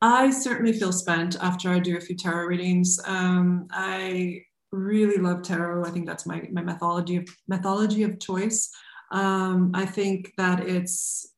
I 0.00 0.30
certainly 0.30 0.72
feel 0.72 0.90
spent 0.90 1.36
after 1.40 1.68
i 1.70 1.78
do 1.78 1.98
a 1.98 2.00
few 2.00 2.16
tarot 2.16 2.46
readings. 2.46 2.98
Um, 3.04 3.68
i 3.70 4.40
really 4.72 5.18
love 5.18 5.42
tarot. 5.42 5.84
I 5.84 5.90
think 5.90 6.06
that's 6.06 6.24
my, 6.24 6.48
my 6.50 6.62
methodology 6.62 7.16
of 7.16 7.28
methodology 7.46 8.04
of 8.04 8.18
choice. 8.18 8.70
Um, 9.10 9.72
i 9.74 9.84
think 9.84 10.32
that 10.38 10.58
it's 10.76 11.31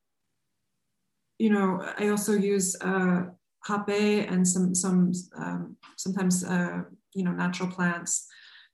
you 1.38 1.50
know 1.50 1.84
i 1.98 2.08
also 2.08 2.32
use 2.32 2.76
uh, 2.80 3.22
hape 3.66 4.30
and 4.30 4.46
some 4.46 4.74
some 4.74 5.12
um, 5.36 5.76
sometimes 5.96 6.44
uh, 6.44 6.82
you 7.14 7.24
know 7.24 7.32
natural 7.32 7.70
plants 7.70 8.26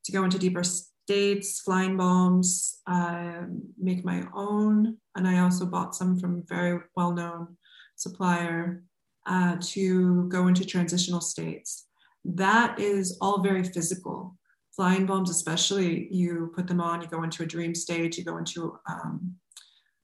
to 0.05 0.13
go 0.13 0.25
into 0.25 0.39
deeper 0.39 0.63
states, 1.11 1.61
flying 1.61 1.97
balms, 1.97 2.79
um, 2.87 3.63
make 3.77 4.05
my 4.05 4.25
own. 4.33 4.97
And 5.17 5.27
I 5.27 5.41
also 5.41 5.67
bought 5.67 5.95
some 5.95 6.19
from 6.19 6.45
very 6.49 6.81
well 6.97 7.13
known 7.13 7.57
supplier 7.97 8.85
uh, 9.27 9.57
to 9.61 10.29
go 10.29 10.47
into 10.47 10.65
transitional 10.65 11.21
states. 11.21 11.87
That 12.25 12.79
is 12.79 13.19
all 13.21 13.43
very 13.43 13.65
physical. 13.65 14.37
Flying 14.77 15.05
balms, 15.05 15.31
especially, 15.31 16.07
you 16.13 16.53
put 16.55 16.69
them 16.69 16.81
on, 16.81 17.03
you 17.03 17.09
go 17.09 17.25
into 17.25 17.43
a 17.43 17.47
dream 17.47 17.75
state, 17.75 18.17
you 18.17 18.25
go 18.25 18.39
into 18.39 18.79
um, 18.89 19.35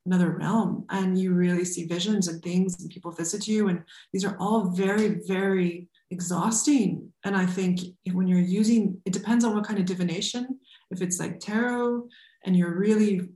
another 0.06 0.30
realm, 0.30 0.86
and 0.90 1.18
you 1.18 1.34
really 1.34 1.64
see 1.64 1.84
visions 1.84 2.28
and 2.28 2.42
things, 2.42 2.80
and 2.80 2.90
people 2.90 3.10
visit 3.10 3.46
you. 3.46 3.68
And 3.68 3.82
these 4.12 4.24
are 4.24 4.36
all 4.38 4.70
very, 4.70 5.20
very 5.26 5.88
exhausting. 6.10 7.12
And 7.24 7.36
I 7.36 7.44
think 7.44 7.80
when 8.12 8.28
you're 8.28 8.38
using, 8.38 9.00
it 9.04 9.12
depends 9.12 9.44
on 9.44 9.54
what 9.54 9.66
kind 9.66 9.78
of 9.78 9.84
divination. 9.84 10.60
If 10.90 11.02
it's 11.02 11.18
like 11.18 11.40
tarot 11.40 12.08
and 12.44 12.56
you're 12.56 12.78
really, 12.78 13.28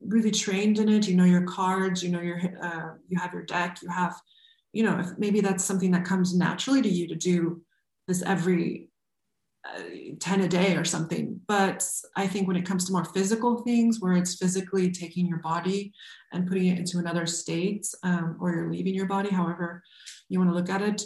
really 0.00 0.30
trained 0.30 0.78
in 0.78 0.88
it, 0.88 1.06
you 1.06 1.16
know 1.16 1.24
your 1.24 1.44
cards, 1.44 2.02
you 2.02 2.10
know 2.10 2.22
your, 2.22 2.40
uh, 2.62 2.94
you 3.08 3.18
have 3.18 3.32
your 3.32 3.44
deck, 3.44 3.78
you 3.82 3.90
have, 3.90 4.18
you 4.72 4.82
know, 4.82 4.98
if 4.98 5.08
maybe 5.18 5.40
that's 5.40 5.64
something 5.64 5.90
that 5.90 6.06
comes 6.06 6.34
naturally 6.34 6.80
to 6.80 6.88
you 6.88 7.06
to 7.08 7.14
do 7.14 7.60
this 8.08 8.22
every 8.22 8.88
10 10.18 10.40
a 10.40 10.48
day 10.48 10.76
or 10.76 10.84
something. 10.84 11.40
But 11.46 11.88
I 12.16 12.26
think 12.26 12.48
when 12.48 12.56
it 12.56 12.66
comes 12.66 12.84
to 12.86 12.92
more 12.92 13.04
physical 13.04 13.62
things, 13.62 14.00
where 14.00 14.14
it's 14.14 14.36
physically 14.36 14.90
taking 14.90 15.26
your 15.26 15.38
body 15.38 15.92
and 16.32 16.46
putting 16.46 16.66
it 16.66 16.78
into 16.78 16.98
another 16.98 17.26
state, 17.26 17.86
um, 18.02 18.36
or 18.40 18.52
you're 18.52 18.70
leaving 18.70 18.94
your 18.94 19.06
body, 19.06 19.30
however 19.30 19.82
you 20.28 20.38
want 20.38 20.50
to 20.50 20.54
look 20.56 20.70
at 20.70 20.82
it, 20.82 21.02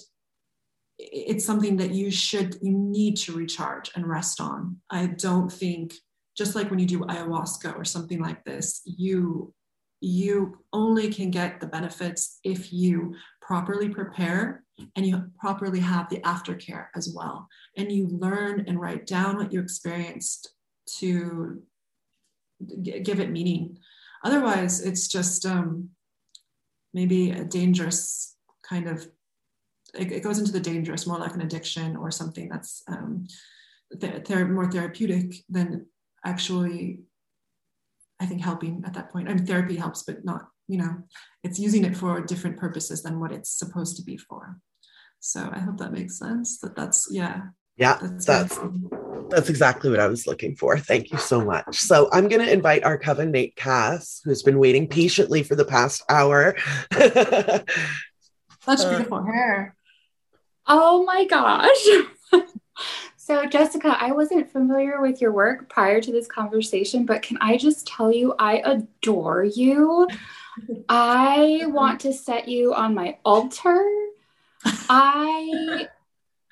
it's 0.99 1.45
something 1.45 1.77
that 1.77 1.91
you 1.91 2.11
should 2.11 2.57
you 2.63 2.73
need 2.73 3.17
to 3.17 3.33
recharge 3.33 3.91
and 3.95 4.09
rest 4.09 4.41
on 4.41 4.77
i 4.91 5.07
don't 5.07 5.53
think 5.53 5.93
just 6.37 6.55
like 6.55 6.71
when 6.71 6.79
you 6.79 6.87
do 6.87 7.01
ayahuasca 7.01 7.77
or 7.77 7.85
something 7.85 8.21
like 8.21 8.43
this 8.45 8.81
you 8.85 9.53
you 10.01 10.59
only 10.73 11.13
can 11.13 11.31
get 11.31 11.61
the 11.61 11.67
benefits 11.67 12.39
if 12.45 12.73
you 12.73 13.15
properly 13.41 13.89
prepare 13.89 14.65
and 14.95 15.07
you 15.07 15.31
properly 15.39 15.81
have 15.81 16.09
the 16.09 16.21
aftercare 16.21 16.87
as 16.95 17.13
well 17.15 17.49
and 17.77 17.91
you 17.91 18.09
learn 18.09 18.65
and 18.67 18.81
write 18.81 19.07
down 19.07 19.37
what 19.37 19.53
you 19.53 19.61
experienced 19.61 20.53
to 20.87 21.63
g- 22.83 23.01
give 23.01 23.21
it 23.21 23.31
meaning 23.31 23.79
otherwise 24.25 24.81
it's 24.83 25.09
just 25.09 25.47
um, 25.47 25.89
maybe 26.93 27.31
a 27.31 27.45
dangerous 27.45 28.37
kind 28.63 28.89
of 28.89 29.07
it, 29.99 30.13
it, 30.13 30.23
goes 30.23 30.39
into 30.39 30.53
the 30.53 30.61
dangerous, 30.61 31.07
more 31.07 31.19
like 31.19 31.35
an 31.35 31.43
addiction 31.43 31.97
or 31.97 32.11
something 32.11 32.49
that's 32.49 32.83
um, 32.89 33.27
th- 34.01 34.29
more 34.49 34.71
therapeutic 34.71 35.45
than 35.49 35.87
actually, 36.25 37.01
I 38.21 38.27
think, 38.27 38.43
helping 38.43 38.83
at 38.87 38.95
that 38.95 39.11
point. 39.11 39.29
I 39.29 39.35
mean, 39.35 39.47
therapy 39.47 39.77
helps, 39.77 40.03
but 40.03 40.25
not, 40.25 40.49
you 40.69 40.79
know, 40.79 41.05
it's 41.43 41.59
using 41.59 41.85
it 41.85 41.97
for 41.97 42.21
different 42.21 42.57
purposes 42.57 43.03
than 43.03 43.21
what 43.21 43.33
it's 43.33 43.51
supposed 43.51 43.97
to 43.97 44.03
be 44.03 44.17
for. 44.17 44.59
So 45.21 45.49
I 45.53 45.59
hope 45.59 45.79
that 45.79 45.93
makes 45.93 46.19
sense. 46.19 46.59
That 46.59 46.77
that's 46.77 47.09
yeah. 47.11 47.43
Yeah, 47.77 47.99
that's 48.01 48.25
that's, 48.25 48.59
that's 49.29 49.51
exactly 49.51 49.91
what 49.91 50.01
I 50.01 50.07
was 50.07 50.27
looking 50.27 50.57
for. 50.57 50.79
Thank 50.79 51.13
you 51.13 51.19
so 51.19 51.45
much. 51.45 51.77
So 51.77 52.09
I'm 52.13 52.29
going 52.29 52.45
to 52.45 52.51
invite 52.51 52.85
our 52.85 52.97
coven 52.97 53.31
mate 53.31 53.55
Cass, 53.55 54.23
who 54.25 54.31
has 54.31 54.43
been 54.43 54.59
waiting 54.59 54.89
patiently 54.89 55.43
for 55.43 55.57
the 55.57 55.65
past 55.65 56.03
hour. 56.09 56.57
Such 56.93 58.89
beautiful 58.89 59.19
uh, 59.19 59.25
hair. 59.25 59.77
Oh 60.67 61.05
my 61.05 61.27
gosh. 61.27 62.43
so, 63.17 63.47
Jessica, 63.47 63.97
I 64.01 64.13
wasn't 64.13 64.51
familiar 64.51 65.01
with 65.01 65.21
your 65.21 65.33
work 65.33 65.69
prior 65.69 66.01
to 66.01 66.13
this 66.13 66.27
conversation, 66.27 67.05
but 67.05 67.23
can 67.23 67.37
I 67.41 67.57
just 67.59 67.87
tell 67.87 68.11
you, 68.11 68.35
I 68.39 68.63
adore 68.65 69.45
you. 69.45 70.09
I 70.89 71.63
want 71.67 72.01
to 72.01 72.13
set 72.13 72.49
you 72.49 72.75
on 72.75 72.95
my 72.95 73.19
altar. 73.25 73.85
I 74.89 75.89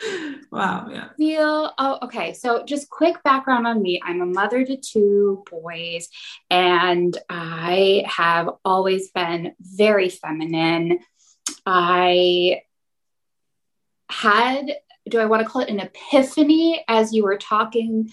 wow 0.50 0.88
yeah 0.90 1.08
feel 1.16 1.72
oh 1.78 1.98
okay 2.02 2.34
so 2.34 2.64
just 2.64 2.90
quick 2.90 3.22
background 3.22 3.64
on 3.64 3.80
me 3.80 4.00
i'm 4.04 4.20
a 4.20 4.26
mother 4.26 4.64
to 4.64 4.76
two 4.76 5.42
boys 5.48 6.08
and 6.50 7.16
i 7.30 8.04
have 8.04 8.50
always 8.64 9.10
been 9.12 9.52
very 9.60 10.08
feminine 10.08 10.98
i 11.64 12.60
had 14.10 14.76
do 15.08 15.18
I 15.18 15.26
want 15.26 15.42
to 15.42 15.48
call 15.48 15.62
it 15.62 15.68
an 15.68 15.80
epiphany 15.80 16.82
as 16.88 17.12
you 17.12 17.24
were 17.24 17.36
talking? 17.36 18.10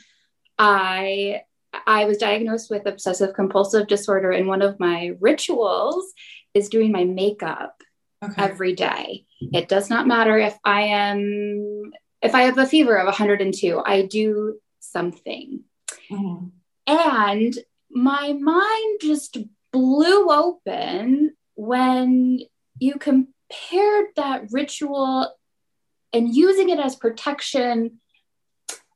I 0.58 1.44
I 1.88 2.06
was 2.06 2.18
diagnosed 2.18 2.70
with 2.70 2.86
obsessive 2.86 3.34
compulsive 3.34 3.88
disorder, 3.88 4.32
and 4.32 4.48
one 4.48 4.62
of 4.62 4.80
my 4.80 5.14
rituals 5.20 6.14
is 6.54 6.70
doing 6.70 6.92
my 6.92 7.04
makeup 7.04 7.82
okay. 8.24 8.42
every 8.42 8.74
day. 8.74 9.26
It 9.54 9.68
does 9.68 9.90
not 9.90 10.08
matter 10.08 10.38
if 10.38 10.58
I 10.64 10.82
am 10.84 11.92
if 12.22 12.36
I 12.36 12.44
have 12.44 12.58
a 12.58 12.68
fever 12.68 12.96
of 12.98 13.06
102, 13.06 13.82
I 13.84 14.04
do 14.06 14.60
something. 14.80 15.62
Mm-hmm. 16.12 16.48
And 16.88 17.58
my 17.90 18.34
mind 18.34 19.00
just 19.02 19.38
blew 19.72 20.30
open 20.30 21.36
when 21.56 22.40
you 22.80 22.94
compared 22.96 24.08
that 24.16 24.52
ritual 24.52 25.34
and 26.14 26.36
using 26.36 26.70
it 26.70 26.80
as 26.80 26.96
protection. 26.96 28.01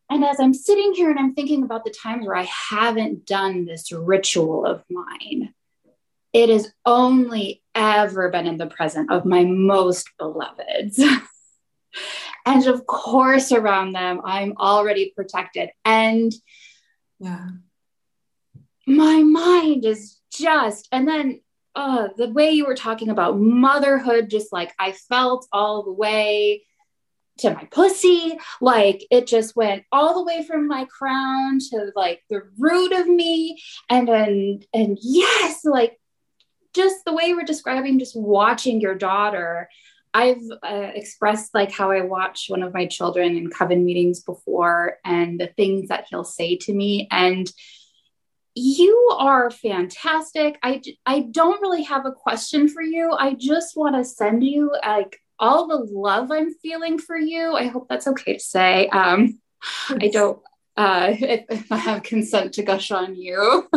And 0.09 0.23
as 0.23 0.39
I'm 0.39 0.53
sitting 0.53 0.93
here 0.93 1.09
and 1.09 1.19
I'm 1.19 1.33
thinking 1.33 1.63
about 1.63 1.83
the 1.83 1.91
times 1.91 2.27
where 2.27 2.35
I 2.35 2.47
haven't 2.69 3.25
done 3.25 3.65
this 3.65 3.91
ritual 3.91 4.65
of 4.65 4.83
mine, 4.89 5.53
it 6.31 6.49
has 6.49 6.71
only 6.85 7.63
ever 7.73 8.29
been 8.29 8.45
in 8.45 8.57
the 8.57 8.67
present 8.67 9.11
of 9.11 9.25
my 9.25 9.43
most 9.43 10.09
beloveds. 10.19 10.99
and 12.45 12.67
of 12.67 12.85
course, 12.85 13.51
around 13.51 13.93
them, 13.93 14.21
I'm 14.23 14.53
already 14.57 15.11
protected. 15.15 15.69
And 15.83 16.33
yeah, 17.19 17.47
my 18.85 19.23
mind 19.23 19.85
is 19.85 20.19
just, 20.31 20.87
and 20.91 21.07
then 21.07 21.41
uh, 21.73 22.09
the 22.15 22.29
way 22.29 22.51
you 22.51 22.65
were 22.65 22.75
talking 22.75 23.09
about 23.09 23.39
motherhood, 23.39 24.29
just 24.29 24.53
like 24.53 24.73
I 24.77 24.91
felt 24.91 25.47
all 25.51 25.83
the 25.83 25.91
way 25.91 26.63
to 27.39 27.53
my 27.53 27.65
pussy. 27.65 28.37
Like 28.61 29.05
it 29.11 29.27
just 29.27 29.55
went 29.55 29.83
all 29.91 30.13
the 30.13 30.23
way 30.23 30.43
from 30.43 30.67
my 30.67 30.85
crown 30.85 31.59
to 31.71 31.91
like 31.95 32.23
the 32.29 32.43
root 32.57 32.91
of 32.93 33.07
me. 33.07 33.61
And 33.89 34.09
and 34.09 34.65
and 34.73 34.97
yes, 35.01 35.65
like 35.65 35.99
just 36.73 37.05
the 37.05 37.13
way 37.13 37.33
we're 37.33 37.43
describing 37.43 37.99
just 37.99 38.15
watching 38.15 38.81
your 38.81 38.95
daughter. 38.95 39.69
I've 40.13 40.43
uh, 40.63 40.91
expressed 40.93 41.53
like 41.53 41.73
how 41.73 41.91
I 41.91 42.01
watch 42.01 42.45
one 42.47 42.63
of 42.63 42.73
my 42.73 42.85
children 42.85 43.35
in 43.35 43.49
coven 43.49 43.83
meetings 43.83 44.21
before 44.21 44.97
and 45.03 45.37
the 45.37 45.47
things 45.47 45.89
that 45.89 46.05
he'll 46.09 46.23
say 46.23 46.55
to 46.55 46.73
me. 46.73 47.09
And 47.11 47.51
you 48.53 49.09
are 49.17 49.51
fantastic. 49.51 50.57
I, 50.63 50.81
I 51.05 51.19
don't 51.19 51.61
really 51.61 51.83
have 51.83 52.05
a 52.05 52.13
question 52.13 52.69
for 52.69 52.81
you. 52.81 53.11
I 53.11 53.33
just 53.33 53.75
want 53.75 53.97
to 53.97 54.05
send 54.05 54.45
you 54.45 54.73
like 54.81 55.19
all 55.39 55.67
the 55.67 55.77
love 55.77 56.31
I'm 56.31 56.53
feeling 56.53 56.97
for 56.97 57.17
you. 57.17 57.53
I 57.53 57.67
hope 57.67 57.87
that's 57.89 58.07
okay 58.07 58.33
to 58.33 58.39
say. 58.39 58.87
Um, 58.87 59.39
I 59.89 60.07
don't, 60.07 60.39
uh, 60.77 61.13
if, 61.19 61.45
if 61.49 61.71
I 61.71 61.77
have 61.77 62.03
consent 62.03 62.53
to 62.53 62.63
gush 62.63 62.91
on 62.91 63.15
you. 63.15 63.67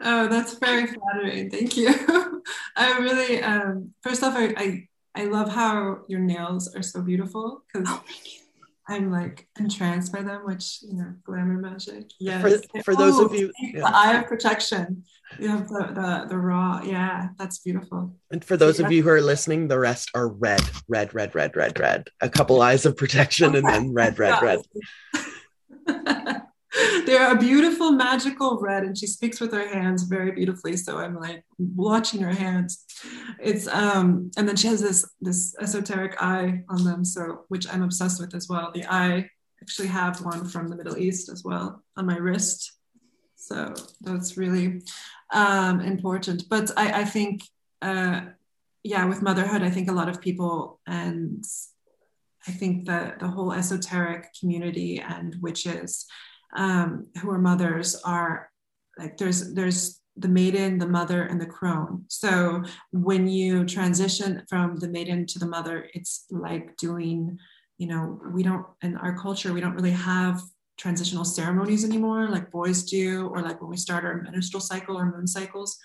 oh, 0.00 0.28
that's 0.28 0.54
very 0.54 0.86
flattering. 0.86 1.50
Thank 1.50 1.76
you. 1.76 1.88
I 2.76 2.98
really, 2.98 3.42
um, 3.42 3.94
first 4.02 4.22
off, 4.22 4.34
I, 4.36 4.54
I, 4.56 4.88
I 5.14 5.24
love 5.24 5.52
how 5.52 6.00
your 6.08 6.20
nails 6.20 6.74
are 6.74 6.82
so 6.82 7.02
beautiful 7.02 7.64
because 7.72 7.88
oh, 7.90 8.02
thank 8.06 8.34
you. 8.34 8.47
I'm 8.88 9.10
like 9.10 9.46
entranced 9.58 10.12
by 10.12 10.22
them, 10.22 10.46
which 10.46 10.78
you 10.82 10.94
know, 10.94 11.14
glamour 11.24 11.58
magic. 11.58 12.10
Yes. 12.18 12.64
For, 12.72 12.82
for 12.82 12.96
those 12.96 13.18
of 13.18 13.32
oh, 13.32 13.34
you, 13.34 13.52
yeah. 13.60 13.80
the 13.80 13.96
eye 13.96 14.16
of 14.16 14.26
protection. 14.26 15.04
You 15.38 15.48
have 15.48 15.68
the, 15.68 15.92
the 15.94 16.26
the 16.30 16.38
raw. 16.38 16.80
Yeah, 16.82 17.28
that's 17.38 17.58
beautiful. 17.58 18.16
And 18.30 18.42
for 18.42 18.56
those 18.56 18.80
yeah. 18.80 18.86
of 18.86 18.92
you 18.92 19.02
who 19.02 19.10
are 19.10 19.20
listening, 19.20 19.68
the 19.68 19.78
rest 19.78 20.10
are 20.14 20.28
red, 20.28 20.62
red, 20.88 21.12
red, 21.12 21.34
red, 21.34 21.54
red, 21.54 21.78
red. 21.78 22.08
A 22.22 22.30
couple 22.30 22.62
eyes 22.62 22.86
of 22.86 22.96
protection, 22.96 23.54
and 23.54 23.66
then 23.66 23.92
red, 23.92 24.18
red, 24.18 24.40
red. 24.42 24.60
They're 27.06 27.32
a 27.32 27.38
beautiful, 27.38 27.92
magical 27.92 28.58
red, 28.60 28.84
and 28.84 28.96
she 28.96 29.06
speaks 29.06 29.40
with 29.40 29.52
her 29.52 29.66
hands 29.68 30.04
very 30.04 30.32
beautifully. 30.32 30.76
So 30.76 30.98
I'm 30.98 31.16
like 31.16 31.44
watching 31.58 32.20
her 32.20 32.32
hands. 32.32 32.84
It's 33.40 33.66
um, 33.68 34.30
and 34.36 34.48
then 34.48 34.56
she 34.56 34.68
has 34.68 34.80
this 34.80 35.08
this 35.20 35.54
esoteric 35.60 36.22
eye 36.22 36.62
on 36.68 36.84
them, 36.84 37.04
so 37.04 37.44
which 37.48 37.66
I'm 37.72 37.82
obsessed 37.82 38.20
with 38.20 38.34
as 38.34 38.48
well. 38.48 38.70
The 38.72 38.84
eye 38.86 39.30
actually 39.62 39.88
have 39.88 40.24
one 40.24 40.46
from 40.48 40.68
the 40.68 40.76
Middle 40.76 40.98
East 40.98 41.28
as 41.28 41.42
well 41.44 41.82
on 41.96 42.06
my 42.06 42.16
wrist. 42.16 42.72
So 43.36 43.74
that's 44.00 44.36
really 44.36 44.82
um, 45.32 45.80
important. 45.80 46.44
But 46.48 46.70
I, 46.76 47.00
I 47.00 47.04
think, 47.04 47.42
uh, 47.82 48.20
yeah, 48.82 49.04
with 49.06 49.22
motherhood, 49.22 49.62
I 49.62 49.70
think 49.70 49.88
a 49.88 49.94
lot 49.94 50.08
of 50.08 50.20
people 50.20 50.80
and 50.86 51.44
I 52.46 52.52
think 52.52 52.86
that 52.86 53.18
the 53.18 53.28
whole 53.28 53.52
esoteric 53.52 54.28
community 54.38 55.00
and 55.00 55.36
witches 55.40 56.06
um, 56.56 57.06
who 57.20 57.30
are 57.30 57.38
mothers 57.38 58.00
are 58.04 58.50
like 58.98 59.16
there's 59.16 59.54
there's 59.54 60.00
the 60.18 60.28
maiden, 60.28 60.78
the 60.78 60.86
mother, 60.86 61.22
and 61.22 61.40
the 61.40 61.46
crone. 61.46 62.04
So 62.08 62.62
when 62.92 63.28
you 63.28 63.64
transition 63.64 64.42
from 64.48 64.76
the 64.76 64.88
maiden 64.88 65.26
to 65.26 65.38
the 65.38 65.46
mother, 65.46 65.88
it's 65.94 66.26
like 66.30 66.76
doing, 66.76 67.38
you 67.78 67.86
know, 67.86 68.20
we 68.32 68.42
don't, 68.42 68.66
in 68.82 68.96
our 68.96 69.16
culture, 69.16 69.52
we 69.52 69.60
don't 69.60 69.76
really 69.76 69.92
have 69.92 70.42
transitional 70.76 71.24
ceremonies 71.24 71.84
anymore 71.84 72.28
like 72.28 72.50
boys 72.50 72.84
do, 72.84 73.28
or 73.28 73.42
like 73.42 73.60
when 73.60 73.70
we 73.70 73.76
start 73.76 74.04
our 74.04 74.22
menstrual 74.22 74.60
cycle 74.60 74.98
or 74.98 75.06
moon 75.06 75.26
cycles. 75.26 75.78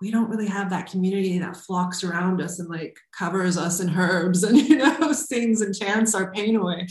We 0.00 0.10
don't 0.10 0.28
really 0.28 0.48
have 0.48 0.68
that 0.70 0.90
community 0.90 1.38
that 1.38 1.56
flocks 1.56 2.04
around 2.04 2.42
us 2.42 2.58
and 2.58 2.68
like 2.68 2.98
covers 3.18 3.56
us 3.56 3.80
in 3.80 3.96
herbs 3.96 4.42
and 4.42 4.56
you 4.68 4.76
know 4.76 5.12
sings 5.12 5.62
and 5.62 5.74
chants 5.74 6.14
our 6.14 6.32
pain 6.32 6.56
away. 6.56 6.86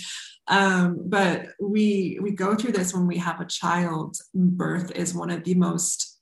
Um, 0.48 1.02
but 1.06 1.48
we 1.60 2.20
we 2.22 2.32
go 2.32 2.56
through 2.56 2.74
this 2.74 2.93
when 2.93 3.08
we 3.08 3.18
have 3.18 3.41
a 3.41 3.46
child. 3.46 4.18
Birth 4.34 4.91
is 4.91 5.14
one 5.14 5.32
of 5.32 5.43
the 5.43 5.56
most 5.56 6.14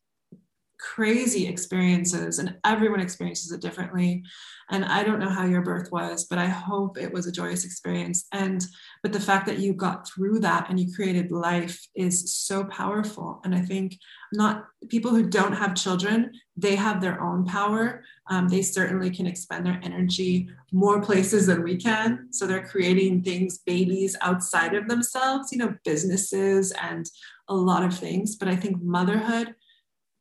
crazy 0.84 1.48
experiences 1.48 2.40
and 2.40 2.58
everyone 2.66 3.00
experiences 3.00 3.54
it 3.54 3.62
differently. 3.62 4.22
And 4.70 4.84
i 4.84 5.02
don't 5.04 5.20
know 5.20 5.30
how 5.30 5.46
your 5.46 5.62
birth 5.62 5.92
was 5.92 6.26
but 6.26 6.40
i 6.40 6.48
hope 6.48 6.98
it 6.98 7.12
was 7.14 7.26
a 7.26 7.32
joyous 7.32 7.64
experience. 7.64 8.26
And 8.34 8.66
but 9.02 9.14
the 9.14 9.20
fact 9.20 9.46
that 9.46 9.60
you 9.60 9.74
got 9.74 10.08
through 10.08 10.40
that 10.40 10.70
and 10.70 10.80
you 10.80 10.94
created 10.94 11.32
life 11.32 11.80
is 11.96 12.36
so 12.36 12.66
powerful. 12.66 13.40
And 13.46 13.56
i 13.56 13.62
think 13.62 13.98
not 14.34 14.66
people 14.90 15.12
who 15.12 15.30
don't 15.30 15.54
have 15.54 15.74
children 15.74 16.32
they 16.56 16.76
have 16.76 17.02
their 17.02 17.20
own 17.20 17.46
power. 17.46 18.04
Um, 18.30 18.48
they 18.48 18.62
certainly 18.62 19.10
can 19.10 19.26
expend 19.26 19.66
their 19.66 19.80
energy 19.82 20.48
more 20.72 21.02
places 21.02 21.48
than 21.48 21.64
we 21.64 21.78
can. 21.78 22.28
So 22.30 22.46
they're 22.46 22.68
creating 22.68 23.24
things 23.24 23.58
babies 23.58 24.16
outside 24.22 24.76
of 24.76 24.88
themselves 24.88 25.52
you 25.52 25.58
know 25.60 25.74
businesses 25.86 26.72
and 26.80 27.10
a 27.48 27.56
lot 27.56 27.84
of 27.84 27.98
things. 27.98 28.36
But 28.36 28.50
i 28.50 28.56
think 28.56 28.82
motherhood 28.82 29.56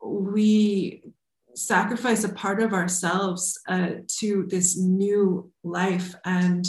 we 0.02 1.04
sacrifice 1.54 2.24
a 2.24 2.32
part 2.32 2.62
of 2.62 2.72
ourselves 2.72 3.60
uh, 3.68 3.90
to 4.08 4.46
this 4.48 4.78
new 4.78 5.50
life 5.62 6.14
and 6.24 6.64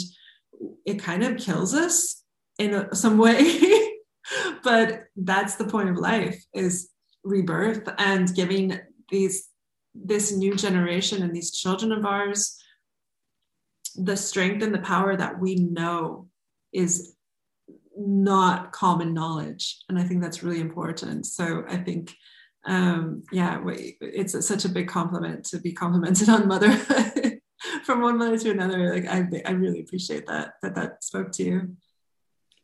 it 0.86 0.98
kind 0.98 1.24
of 1.24 1.38
kills 1.38 1.74
us 1.74 2.22
in 2.58 2.74
a, 2.74 2.94
some 2.94 3.18
way. 3.18 3.80
But 4.62 5.04
that's 5.16 5.56
the 5.56 5.66
point 5.66 5.90
of 5.90 5.98
life 5.98 6.42
is 6.54 6.88
rebirth 7.24 7.86
and 7.98 8.34
giving 8.34 8.80
these 9.10 9.50
this 9.94 10.32
new 10.32 10.54
generation 10.54 11.22
and 11.22 11.36
these 11.36 11.52
children 11.52 11.92
of 11.92 12.06
ours 12.06 12.58
the 13.96 14.16
strength 14.16 14.62
and 14.62 14.74
the 14.74 14.80
power 14.80 15.14
that 15.14 15.38
we 15.38 15.56
know 15.56 16.26
is 16.72 17.14
not 17.96 18.72
common 18.72 19.12
knowledge. 19.12 19.84
And 19.88 19.98
i 19.98 20.02
think 20.02 20.22
that's 20.22 20.42
really 20.42 20.60
important. 20.60 21.26
So 21.26 21.64
i 21.68 21.76
think 21.76 22.16
um, 22.66 23.22
yeah, 23.30 23.62
it's 24.00 24.46
such 24.46 24.64
a 24.64 24.68
big 24.68 24.88
compliment 24.88 25.44
to 25.46 25.58
be 25.58 25.72
complimented 25.72 26.28
on 26.28 26.48
motherhood 26.48 27.40
from 27.84 28.00
one 28.00 28.18
mother 28.18 28.38
to 28.38 28.50
another. 28.50 28.94
Like 28.94 29.06
I, 29.06 29.28
I 29.46 29.52
really 29.52 29.80
appreciate 29.80 30.26
that 30.26 30.54
that 30.62 30.74
that 30.74 31.04
spoke 31.04 31.32
to 31.32 31.44
you. 31.44 31.76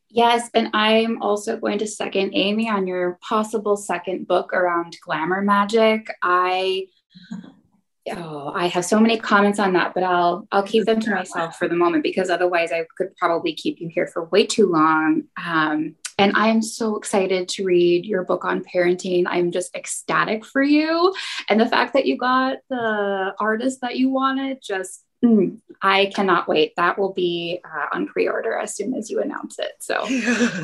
Yes, 0.08 0.50
and 0.54 0.70
I'm 0.74 1.22
also 1.22 1.56
going 1.56 1.78
to 1.78 1.86
second 1.86 2.32
Amy 2.34 2.68
on 2.68 2.86
your 2.86 3.18
possible 3.22 3.76
second 3.76 4.26
book 4.26 4.52
around 4.52 4.96
glamour 5.04 5.42
magic. 5.42 6.08
I 6.22 6.86
oh, 8.16 8.52
I 8.54 8.68
have 8.68 8.84
so 8.84 8.98
many 8.98 9.18
comments 9.18 9.58
on 9.58 9.74
that, 9.74 9.94
but 9.94 10.02
I'll 10.02 10.48
I'll 10.50 10.62
keep 10.62 10.86
them 10.86 11.00
to 11.00 11.10
myself 11.10 11.56
for 11.56 11.68
the 11.68 11.76
moment 11.76 12.02
because 12.02 12.30
otherwise 12.30 12.72
I 12.72 12.86
could 12.96 13.14
probably 13.16 13.52
keep 13.52 13.80
you 13.80 13.88
here 13.88 14.06
for 14.06 14.24
way 14.24 14.46
too 14.46 14.66
long. 14.66 15.24
Um, 15.44 15.96
and 16.20 16.36
I 16.36 16.48
am 16.48 16.62
so 16.62 16.96
excited 16.96 17.48
to 17.50 17.64
read 17.64 18.04
your 18.04 18.24
book 18.24 18.44
on 18.44 18.62
parenting. 18.62 19.24
I'm 19.26 19.50
just 19.50 19.74
ecstatic 19.74 20.44
for 20.44 20.62
you. 20.62 21.14
And 21.48 21.60
the 21.60 21.66
fact 21.66 21.94
that 21.94 22.06
you 22.06 22.16
got 22.16 22.58
the 22.68 23.34
artist 23.40 23.80
that 23.80 23.96
you 23.96 24.10
wanted, 24.10 24.58
just 24.62 25.04
mm, 25.24 25.58
I 25.80 26.12
cannot 26.14 26.46
wait. 26.46 26.74
That 26.76 26.98
will 26.98 27.12
be 27.14 27.60
uh, 27.64 27.86
on 27.92 28.06
pre 28.06 28.28
order 28.28 28.56
as 28.56 28.76
soon 28.76 28.94
as 28.94 29.10
you 29.10 29.20
announce 29.20 29.58
it. 29.58 29.72
So 29.80 30.02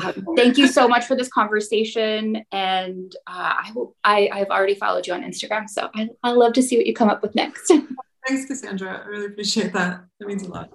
um, 0.03 0.27
thank 0.35 0.57
you 0.57 0.67
so 0.67 0.87
much 0.87 1.05
for 1.05 1.15
this 1.15 1.29
conversation. 1.29 2.45
And 2.51 3.15
uh, 3.25 3.55
I 3.65 3.71
will, 3.73 3.95
I, 4.03 4.29
I've 4.31 4.49
already 4.49 4.75
followed 4.75 5.07
you 5.07 5.13
on 5.13 5.23
Instagram. 5.23 5.67
So 5.67 5.89
I, 5.95 6.09
I 6.23 6.31
love 6.31 6.53
to 6.53 6.61
see 6.61 6.77
what 6.77 6.85
you 6.85 6.93
come 6.93 7.09
up 7.09 7.21
with 7.23 7.33
next. 7.35 7.67
Thanks, 8.27 8.45
Cassandra. 8.45 9.01
I 9.03 9.07
really 9.07 9.27
appreciate 9.27 9.73
that. 9.73 10.03
That 10.19 10.27
means 10.27 10.43
a 10.43 10.49
lot. 10.49 10.69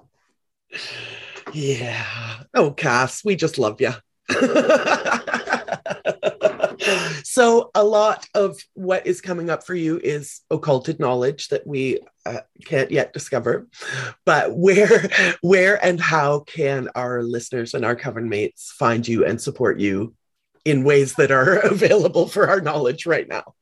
Yeah. 1.53 2.03
Oh, 2.55 2.73
Cass, 2.73 3.25
we 3.25 3.37
just 3.37 3.59
love 3.59 3.81
you. 3.81 3.93
so 7.25 7.71
a 7.75 7.85
lot 7.85 8.27
of 8.35 8.59
what 8.75 9.07
is 9.07 9.21
coming 9.21 9.51
up 9.51 9.65
for 9.65 9.75
you 9.75 10.01
is 10.03 10.41
occulted 10.51 11.01
knowledge 11.01 11.49
that 11.49 11.67
we 11.67 12.01
uh, 12.27 12.41
can't 12.65 12.91
yet 12.91 13.13
discover. 13.13 13.69
But 14.25 14.57
where 14.57 15.11
where 15.41 15.85
and 15.85 16.01
how 16.01 16.41
can 16.41 16.89
our 16.95 17.23
listeners 17.23 17.75
and 17.75 17.85
our 17.85 17.97
coven 17.97 18.29
mates 18.29 18.73
find 18.79 19.07
you 19.07 19.25
and 19.25 19.41
support 19.41 19.79
you 19.79 20.15
in 20.65 20.85
ways 20.85 21.15
that 21.15 21.31
are 21.31 21.59
available 21.65 22.29
for 22.29 22.49
our 22.49 22.61
knowledge 22.61 23.07
right 23.07 23.29
now? 23.29 23.55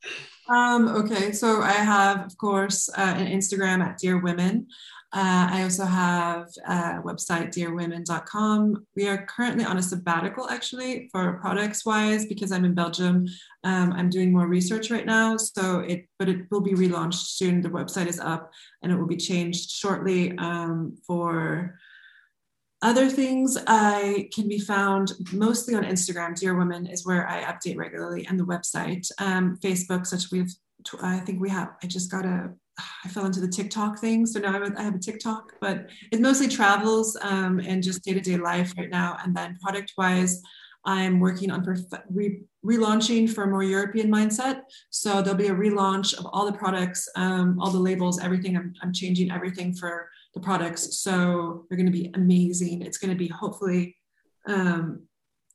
Um, 0.49 0.89
okay. 0.89 1.33
So 1.33 1.63
i 1.63 1.73
have 1.73 2.27
of 2.27 2.37
course 2.37 2.89
uh, 2.97 3.15
an 3.17 3.29
instagram 3.29 3.81
at 3.81 3.99
Deer 3.99 4.19
Women 4.19 4.67
uh, 5.13 5.49
I 5.51 5.63
also 5.65 5.85
have 5.85 6.47
a 6.69 7.03
website, 7.03 7.49
deerwomen.com. 7.49 8.87
We 8.95 9.09
are 9.09 9.27
currently 9.27 9.65
on 9.65 9.77
a 9.77 9.83
sabbatical, 9.83 10.49
actually, 10.49 11.09
for 11.11 11.33
products 11.41 11.85
wise, 11.85 12.27
because 12.27 12.53
I'm 12.53 12.65
in 12.65 12.75
Belgium. 12.75 13.27
Um, 13.65 13.93
I'm 13.93 14.09
doing 14.09 14.33
more 14.33 14.47
research 14.47 14.89
right 14.89 15.05
now, 15.05 15.37
so 15.37 15.81
it, 15.81 16.07
but 16.21 16.29
it 16.29 16.47
will 16.53 16.61
be 16.61 16.75
relaunched 16.75 17.27
soon. 17.27 17.61
The 17.61 17.69
website 17.69 18.07
is 18.07 18.21
up, 18.21 18.53
and 18.83 18.93
it 18.93 18.97
will 18.97 19.09
be 19.09 19.17
changed 19.17 19.71
shortly 19.71 20.39
um, 20.39 20.97
for 21.05 21.75
other 22.83 23.09
things 23.09 23.59
I 23.67 24.29
can 24.33 24.47
be 24.47 24.61
found 24.61 25.13
mostly 25.33 25.75
on 25.75 25.83
Instagram. 25.83 26.39
Deer 26.39 26.57
Women 26.57 26.87
is 26.87 27.05
where 27.05 27.29
I 27.29 27.43
update 27.43 27.77
regularly, 27.77 28.27
and 28.27 28.39
the 28.39 28.47
website. 28.47 29.11
Um, 29.19 29.59
Facebook, 29.61 30.07
such 30.07 30.31
we've, 30.31 30.55
I 31.03 31.19
think 31.19 31.41
we 31.41 31.51
have. 31.51 31.71
I 31.83 31.89
just 31.89 32.13
got 32.13 32.25
a 32.25 32.53
I 33.05 33.09
fell 33.09 33.27
into 33.27 33.41
the 33.41 33.49
TikTok 33.49 33.99
thing. 33.99 34.27
So 34.27 34.39
now 34.41 34.51
I 34.51 34.53
have 34.53 34.63
a, 34.63 34.79
I 34.79 34.83
have 34.83 34.95
a 34.95 34.99
TikTok, 34.99 35.53
but 35.61 35.89
it 36.13 36.21
mostly 36.21 36.49
travels 36.49 37.17
um, 37.23 37.61
and 37.61 37.83
just 37.83 38.03
day 38.03 38.15
to 38.15 38.21
day 38.21 38.37
life 38.37 38.73
right 38.77 38.91
now. 38.91 39.17
And 39.23 39.35
then 39.35 39.59
product 39.61 39.93
wise, 39.97 40.43
I'm 40.85 41.21
working 41.21 41.51
on 41.51 41.65
perf- 41.65 42.03
re- 42.09 42.43
relaunching 42.65 43.31
for 43.31 43.45
a 43.45 43.47
more 43.47 43.63
European 43.63 44.11
mindset. 44.11 44.63
So 44.91 45.21
there'll 45.21 45.39
be 45.39 45.49
a 45.49 45.55
relaunch 45.55 46.19
of 46.19 46.27
all 46.27 46.47
the 46.47 46.57
products, 46.57 47.09
um, 47.17 47.59
all 47.61 47.71
the 47.71 47.79
labels, 47.79 48.21
everything. 48.21 48.57
I'm, 48.57 48.75
I'm 48.83 48.93
changing 48.93 49.31
everything 49.31 49.75
for 49.75 50.09
the 50.35 50.41
products. 50.41 50.99
So 50.99 51.67
they're 51.69 51.77
going 51.77 51.87
to 51.87 51.93
be 51.93 52.11
amazing. 52.15 52.83
It's 52.83 52.99
going 52.99 53.11
to 53.11 53.19
be 53.19 53.29
hopefully 53.29 53.97
um, 54.47 55.03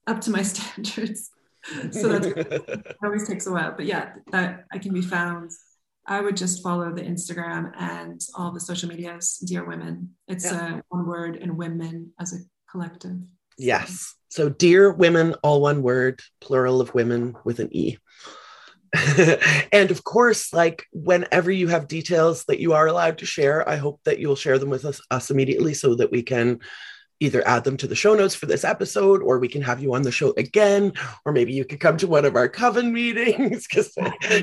up 0.08 0.22
to 0.22 0.32
my 0.32 0.42
standards. 0.44 1.32
so 1.92 2.20
that 2.20 2.96
always 3.04 3.28
takes 3.28 3.48
a 3.48 3.52
while. 3.52 3.74
But 3.76 3.86
yeah, 3.86 4.14
that 4.32 4.66
I 4.72 4.78
can 4.78 4.94
be 4.94 5.02
found 5.02 5.52
I 6.08 6.22
would 6.22 6.38
just 6.38 6.62
follow 6.62 6.94
the 6.94 7.02
Instagram 7.02 7.72
and 7.78 8.22
all 8.36 8.52
the 8.52 8.60
social 8.60 8.90
medias, 8.90 9.38
Deer 9.38 9.66
Women. 9.66 10.12
It's 10.28 10.46
yeah. 10.46 10.78
a 10.78 10.82
one 10.90 11.08
word 11.08 11.38
and 11.38 11.58
women 11.58 12.12
as 12.20 12.34
a 12.34 12.38
collective. 12.70 13.18
Yes. 13.58 14.16
So 14.30 14.50
Deer 14.50 14.92
Women, 14.92 15.34
all 15.42 15.62
one 15.62 15.82
word, 15.82 16.22
plural 16.42 16.82
of 16.82 16.94
women 16.94 17.36
with 17.44 17.60
an 17.60 17.70
E. 17.76 17.98
and 19.72 19.92
of 19.92 20.04
course, 20.04 20.54
like 20.54 20.86
whenever 20.92 21.52
you 21.52 21.68
have 21.68 21.88
details 21.88 22.46
that 22.46 22.60
you 22.60 22.74
are 22.74 22.88
allowed 22.88 23.18
to 23.20 23.26
share, 23.26 23.68
I 23.68 23.78
hope 23.78 24.00
that 24.06 24.20
you'll 24.20 24.36
share 24.36 24.60
them 24.60 24.70
with 24.70 24.86
us, 24.86 25.02
us 25.12 25.32
immediately 25.32 25.74
so 25.74 25.96
that 25.96 26.12
we 26.12 26.24
can 26.24 26.60
either 27.20 27.46
add 27.48 27.64
them 27.64 27.78
to 27.78 27.88
the 27.88 27.96
show 27.96 28.14
notes 28.14 28.36
for 28.36 28.46
this 28.46 28.64
episode 28.64 29.22
or 29.22 29.40
we 29.40 29.48
can 29.48 29.62
have 29.62 29.82
you 29.82 29.94
on 29.94 30.02
the 30.02 30.12
show 30.12 30.34
again 30.38 30.92
or 31.26 31.32
maybe 31.32 31.54
you 31.54 31.64
could 31.64 31.80
come 31.80 31.98
to 31.98 32.08
one 32.08 32.26
of 32.26 32.36
our 32.36 32.50
coven 32.50 32.92
meetings 32.92 33.68
because 33.70 33.96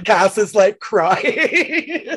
cass 0.04 0.38
is 0.38 0.54
like 0.54 0.80
crying. 0.80 2.08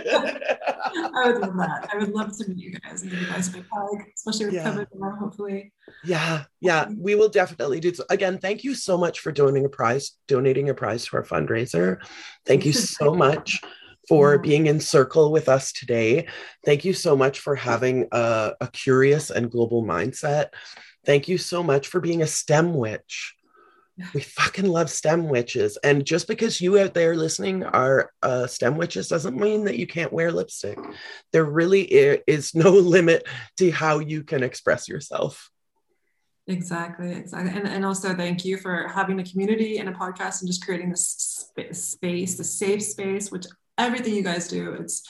I 1.18 1.24
would 1.26 1.42
love 1.42 1.58
that. 1.58 1.90
I 1.92 1.98
would 1.98 2.10
love 2.10 2.38
to 2.38 2.50
meet 2.50 2.58
you 2.58 2.72
guys 2.80 3.02
and 3.02 3.12
give 3.12 3.22
you 3.22 3.28
guys 3.28 3.50
a 3.50 3.52
big 3.52 3.66
hug 3.72 4.04
especially 4.16 4.46
with 4.46 4.56
yeah. 4.56 4.64
coven 4.64 4.88
hopefully. 5.20 5.74
Yeah 6.04 6.44
yeah. 6.62 6.88
We 6.98 7.16
will 7.16 7.30
definitely 7.30 7.80
do 7.80 7.94
so. 7.94 8.06
Again 8.10 8.38
thank 8.38 8.64
you 8.64 8.76
so 8.76 8.98
much 8.98 9.20
for 9.20 9.32
donating 9.32 9.66
a 9.66 9.70
prize 9.70 10.12
donating 10.28 10.70
a 10.70 10.74
prize 10.74 11.06
to 11.06 11.18
our 11.18 11.24
fundraiser. 11.24 11.98
Thank 12.46 12.66
you 12.66 12.74
so 12.74 13.14
much 13.14 13.62
for 14.08 14.38
being 14.38 14.68
in 14.68 14.80
circle 14.80 15.32
with 15.32 15.50
us 15.50 15.72
today. 15.72 16.28
Thank 16.64 16.86
you 16.86 16.94
so 16.94 17.16
much 17.16 17.40
for 17.40 17.56
having 17.56 18.08
a, 18.12 18.54
a, 18.62 18.68
curious 18.68 19.30
and 19.30 19.52
global 19.52 19.84
mindset. 19.84 20.50
Thank 21.06 21.28
you 21.28 21.38
so 21.38 21.64
much 21.64 21.88
for 21.88 22.00
being 22.00 22.22
a 22.22 22.28
STEM 22.28 22.74
witch. 22.74 23.36
We 24.14 24.22
fucking 24.22 24.68
love 24.68 24.90
STEM 24.90 25.30
witches. 25.30 25.78
And 25.78 26.06
just 26.06 26.28
because 26.28 26.62
you 26.62 26.80
out 26.80 26.94
there 26.94 27.16
listening 27.16 27.64
are 27.64 28.12
uh, 28.22 28.48
STEM 28.48 28.78
witches 28.78 29.08
doesn't 29.08 29.38
mean 29.38 29.66
that 29.66 29.78
you 29.78 29.88
can't 29.88 30.14
wear 30.14 30.32
lipstick. 30.32 30.78
There 31.32 31.46
really 31.46 31.84
is 31.84 32.56
no 32.56 32.72
limit 32.72 33.28
to 33.58 33.72
how 33.72 34.00
you 34.00 34.24
can 34.24 34.44
express 34.44 34.88
yourself. 34.88 35.50
Exactly, 36.48 37.12
exactly. 37.12 37.52
And, 37.58 37.68
and 37.68 37.86
also 37.86 38.16
thank 38.16 38.46
you 38.46 38.58
for 38.58 38.88
having 38.88 39.20
a 39.20 39.24
community 39.24 39.80
and 39.80 39.90
a 39.90 39.92
podcast 39.92 40.42
and 40.42 40.48
just 40.48 40.64
creating 40.64 40.92
this 40.92 41.48
sp- 41.50 41.74
space, 41.74 42.38
the 42.38 42.44
safe 42.44 42.84
space, 42.84 43.32
which 43.32 43.46
everything 43.78 44.16
you 44.16 44.24
guys 44.24 44.48
do. 44.48 44.74
It's 44.74 45.04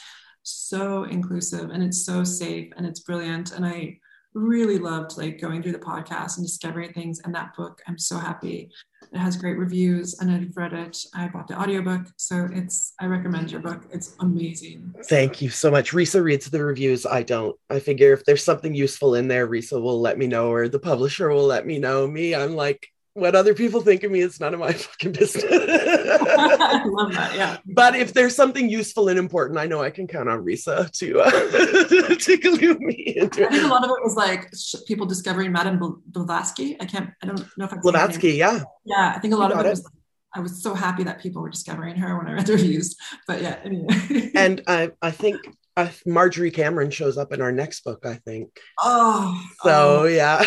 so 0.44 1.04
inclusive 1.04 1.72
and 1.72 1.84
it's 1.84 2.06
so 2.06 2.24
safe 2.24 2.72
and 2.78 2.86
it's 2.86 3.00
brilliant. 3.00 3.52
And 3.52 3.66
I 3.66 4.00
really 4.36 4.78
loved 4.78 5.18
like 5.18 5.40
going 5.40 5.64
through 5.64 5.72
the 5.72 5.80
podcast 5.80 6.38
and 6.38 6.46
discovering 6.46 6.92
things 6.92 7.22
and 7.24 7.34
that 7.34 7.56
book. 7.56 7.82
I'm 7.88 7.98
so 7.98 8.18
happy. 8.18 8.70
It 9.14 9.18
has 9.18 9.38
great 9.38 9.58
reviews 9.58 10.20
and 10.20 10.30
i've 10.30 10.56
read 10.58 10.74
it. 10.74 10.98
I 11.16 11.30
bought 11.30 11.48
the 11.48 11.60
audiobook. 11.60 12.08
So 12.18 12.50
it's 12.52 12.94
i 13.00 13.06
recommend 13.06 13.52
your 13.52 13.62
book. 13.62 13.86
It's 13.92 14.16
amazing. 14.20 14.94
Thank 15.06 15.42
you 15.42 15.50
so 15.50 15.72
much. 15.72 15.94
Risa 15.94 16.22
reads 16.22 16.50
the 16.50 16.64
reviews. 16.64 17.06
I 17.06 17.24
don't. 17.24 17.56
I 17.70 17.80
figure 17.80 18.12
if 18.12 18.26
there's 18.26 18.44
something 18.44 18.76
useful 18.76 19.16
in 19.16 19.28
there 19.30 19.48
risa 19.48 19.82
will 19.82 20.02
let 20.02 20.18
me 20.18 20.28
know 20.28 20.52
or 20.52 20.68
the 20.68 20.80
publisher 20.80 21.30
will 21.30 21.46
let 21.46 21.66
me 21.66 21.80
know. 21.80 22.06
Me 22.06 22.36
i'm 22.36 22.56
like 22.56 22.90
what 23.16 23.34
other 23.34 23.54
people 23.54 23.80
think 23.80 24.04
of 24.04 24.12
me 24.12 24.20
is 24.20 24.42
none 24.42 24.54
of 24.54 24.60
my 24.60 24.74
fucking 24.74 25.14
business. 25.14 25.46
I 25.50 26.84
love 26.86 27.14
that. 27.14 27.34
Yeah. 27.34 27.58
But 27.66 27.96
if 27.96 28.14
there's 28.14 28.36
something 28.36 28.70
useful 28.70 29.08
and 29.08 29.18
important, 29.18 29.58
I 29.58 29.66
know 29.66 29.82
I 29.82 29.90
can 29.90 30.06
count 30.06 30.28
on 30.28 30.44
Risa 30.44 30.92
to 31.00 31.22
uh, 31.22 32.16
to 32.16 32.38
glue 32.38 32.78
me 32.78 33.14
into 33.16 33.44
it. 33.44 33.48
I 33.48 33.52
think 33.52 33.64
a 33.64 33.68
lot 33.68 33.86
of 33.86 33.90
it 33.90 34.04
was 34.04 34.16
like 34.16 34.54
people 34.86 35.06
discovering 35.06 35.54
Madame 35.54 35.80
Blavatsky. 36.08 36.76
I 36.80 36.86
can't. 36.86 37.10
I 37.24 37.28
don't 37.28 37.40
know 37.58 37.66
if 37.66 37.74
I. 37.74 37.78
Blavatsky. 37.78 38.34
Yeah. 38.34 38.64
Yeah, 38.84 39.14
I 39.16 39.20
think 39.20 39.34
a 39.34 39.38
lot 39.38 39.54
of 39.54 39.60
it, 39.60 39.66
it, 39.66 39.70
was. 39.70 39.84
Like, 39.84 39.94
I 40.34 40.40
was 40.42 40.62
so 40.62 40.74
happy 40.74 41.04
that 41.06 41.22
people 41.22 41.42
were 41.42 41.50
discovering 41.50 41.96
her 41.96 42.18
when 42.18 42.28
I 42.28 42.34
read 42.34 42.46
the 42.46 42.54
reviews. 42.54 42.98
But 43.28 43.42
yeah. 43.42 43.60
Anyway. 43.64 44.32
and 44.36 44.62
I 44.68 44.92
I 45.02 45.12
think 45.12 45.38
uh, 45.78 45.90
Marjorie 46.06 46.52
Cameron 46.52 46.90
shows 46.92 47.18
up 47.18 47.32
in 47.32 47.42
our 47.42 47.54
next 47.54 47.86
book, 47.86 48.06
I 48.06 48.16
think. 48.16 48.50
Oh, 48.82 49.42
so 49.62 50.02
oh. 50.02 50.06
yeah, 50.06 50.40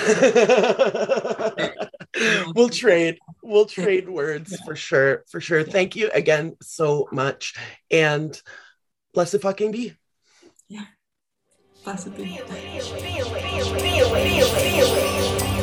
we'll 2.54 2.68
trade. 2.68 3.18
We'll 3.42 3.66
trade 3.66 4.08
words 4.08 4.52
yeah. 4.52 4.58
for 4.64 4.76
sure, 4.76 5.24
for 5.28 5.40
sure. 5.40 5.62
Thank 5.62 5.96
you 5.96 6.10
again 6.12 6.56
so 6.62 7.08
much, 7.12 7.54
and 7.90 8.40
blessed 9.14 9.40
fucking 9.40 9.72
be. 9.72 9.94
Yeah, 10.68 10.86
blessed 11.84 12.16
be. 12.16 12.40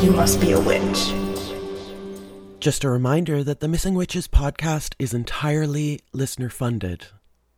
You 0.04 0.12
must 0.12 0.40
be 0.42 0.52
a 0.52 0.60
witch. 0.60 1.14
Just 2.60 2.84
a 2.84 2.90
reminder 2.90 3.44
that 3.44 3.60
the 3.60 3.68
Missing 3.68 3.94
Witches 3.94 4.28
podcast 4.28 4.96
is 4.98 5.14
entirely 5.14 6.00
listener 6.14 6.50
funded. 6.50 7.08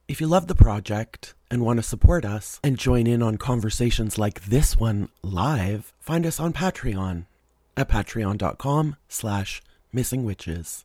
If 0.07 0.19
you 0.19 0.27
love 0.27 0.47
the 0.47 0.55
project 0.55 1.33
and 1.49 1.61
want 1.61 1.77
to 1.77 1.83
support 1.83 2.25
us 2.25 2.59
and 2.63 2.77
join 2.77 3.07
in 3.07 3.21
on 3.21 3.37
conversations 3.37 4.17
like 4.17 4.45
this 4.45 4.77
one 4.77 5.09
live, 5.21 5.93
find 5.99 6.25
us 6.25 6.39
on 6.39 6.53
Patreon 6.53 7.25
at 7.77 7.87
patreon.com 7.87 8.97
slash 9.07 9.61
missingwitches. 9.93 10.83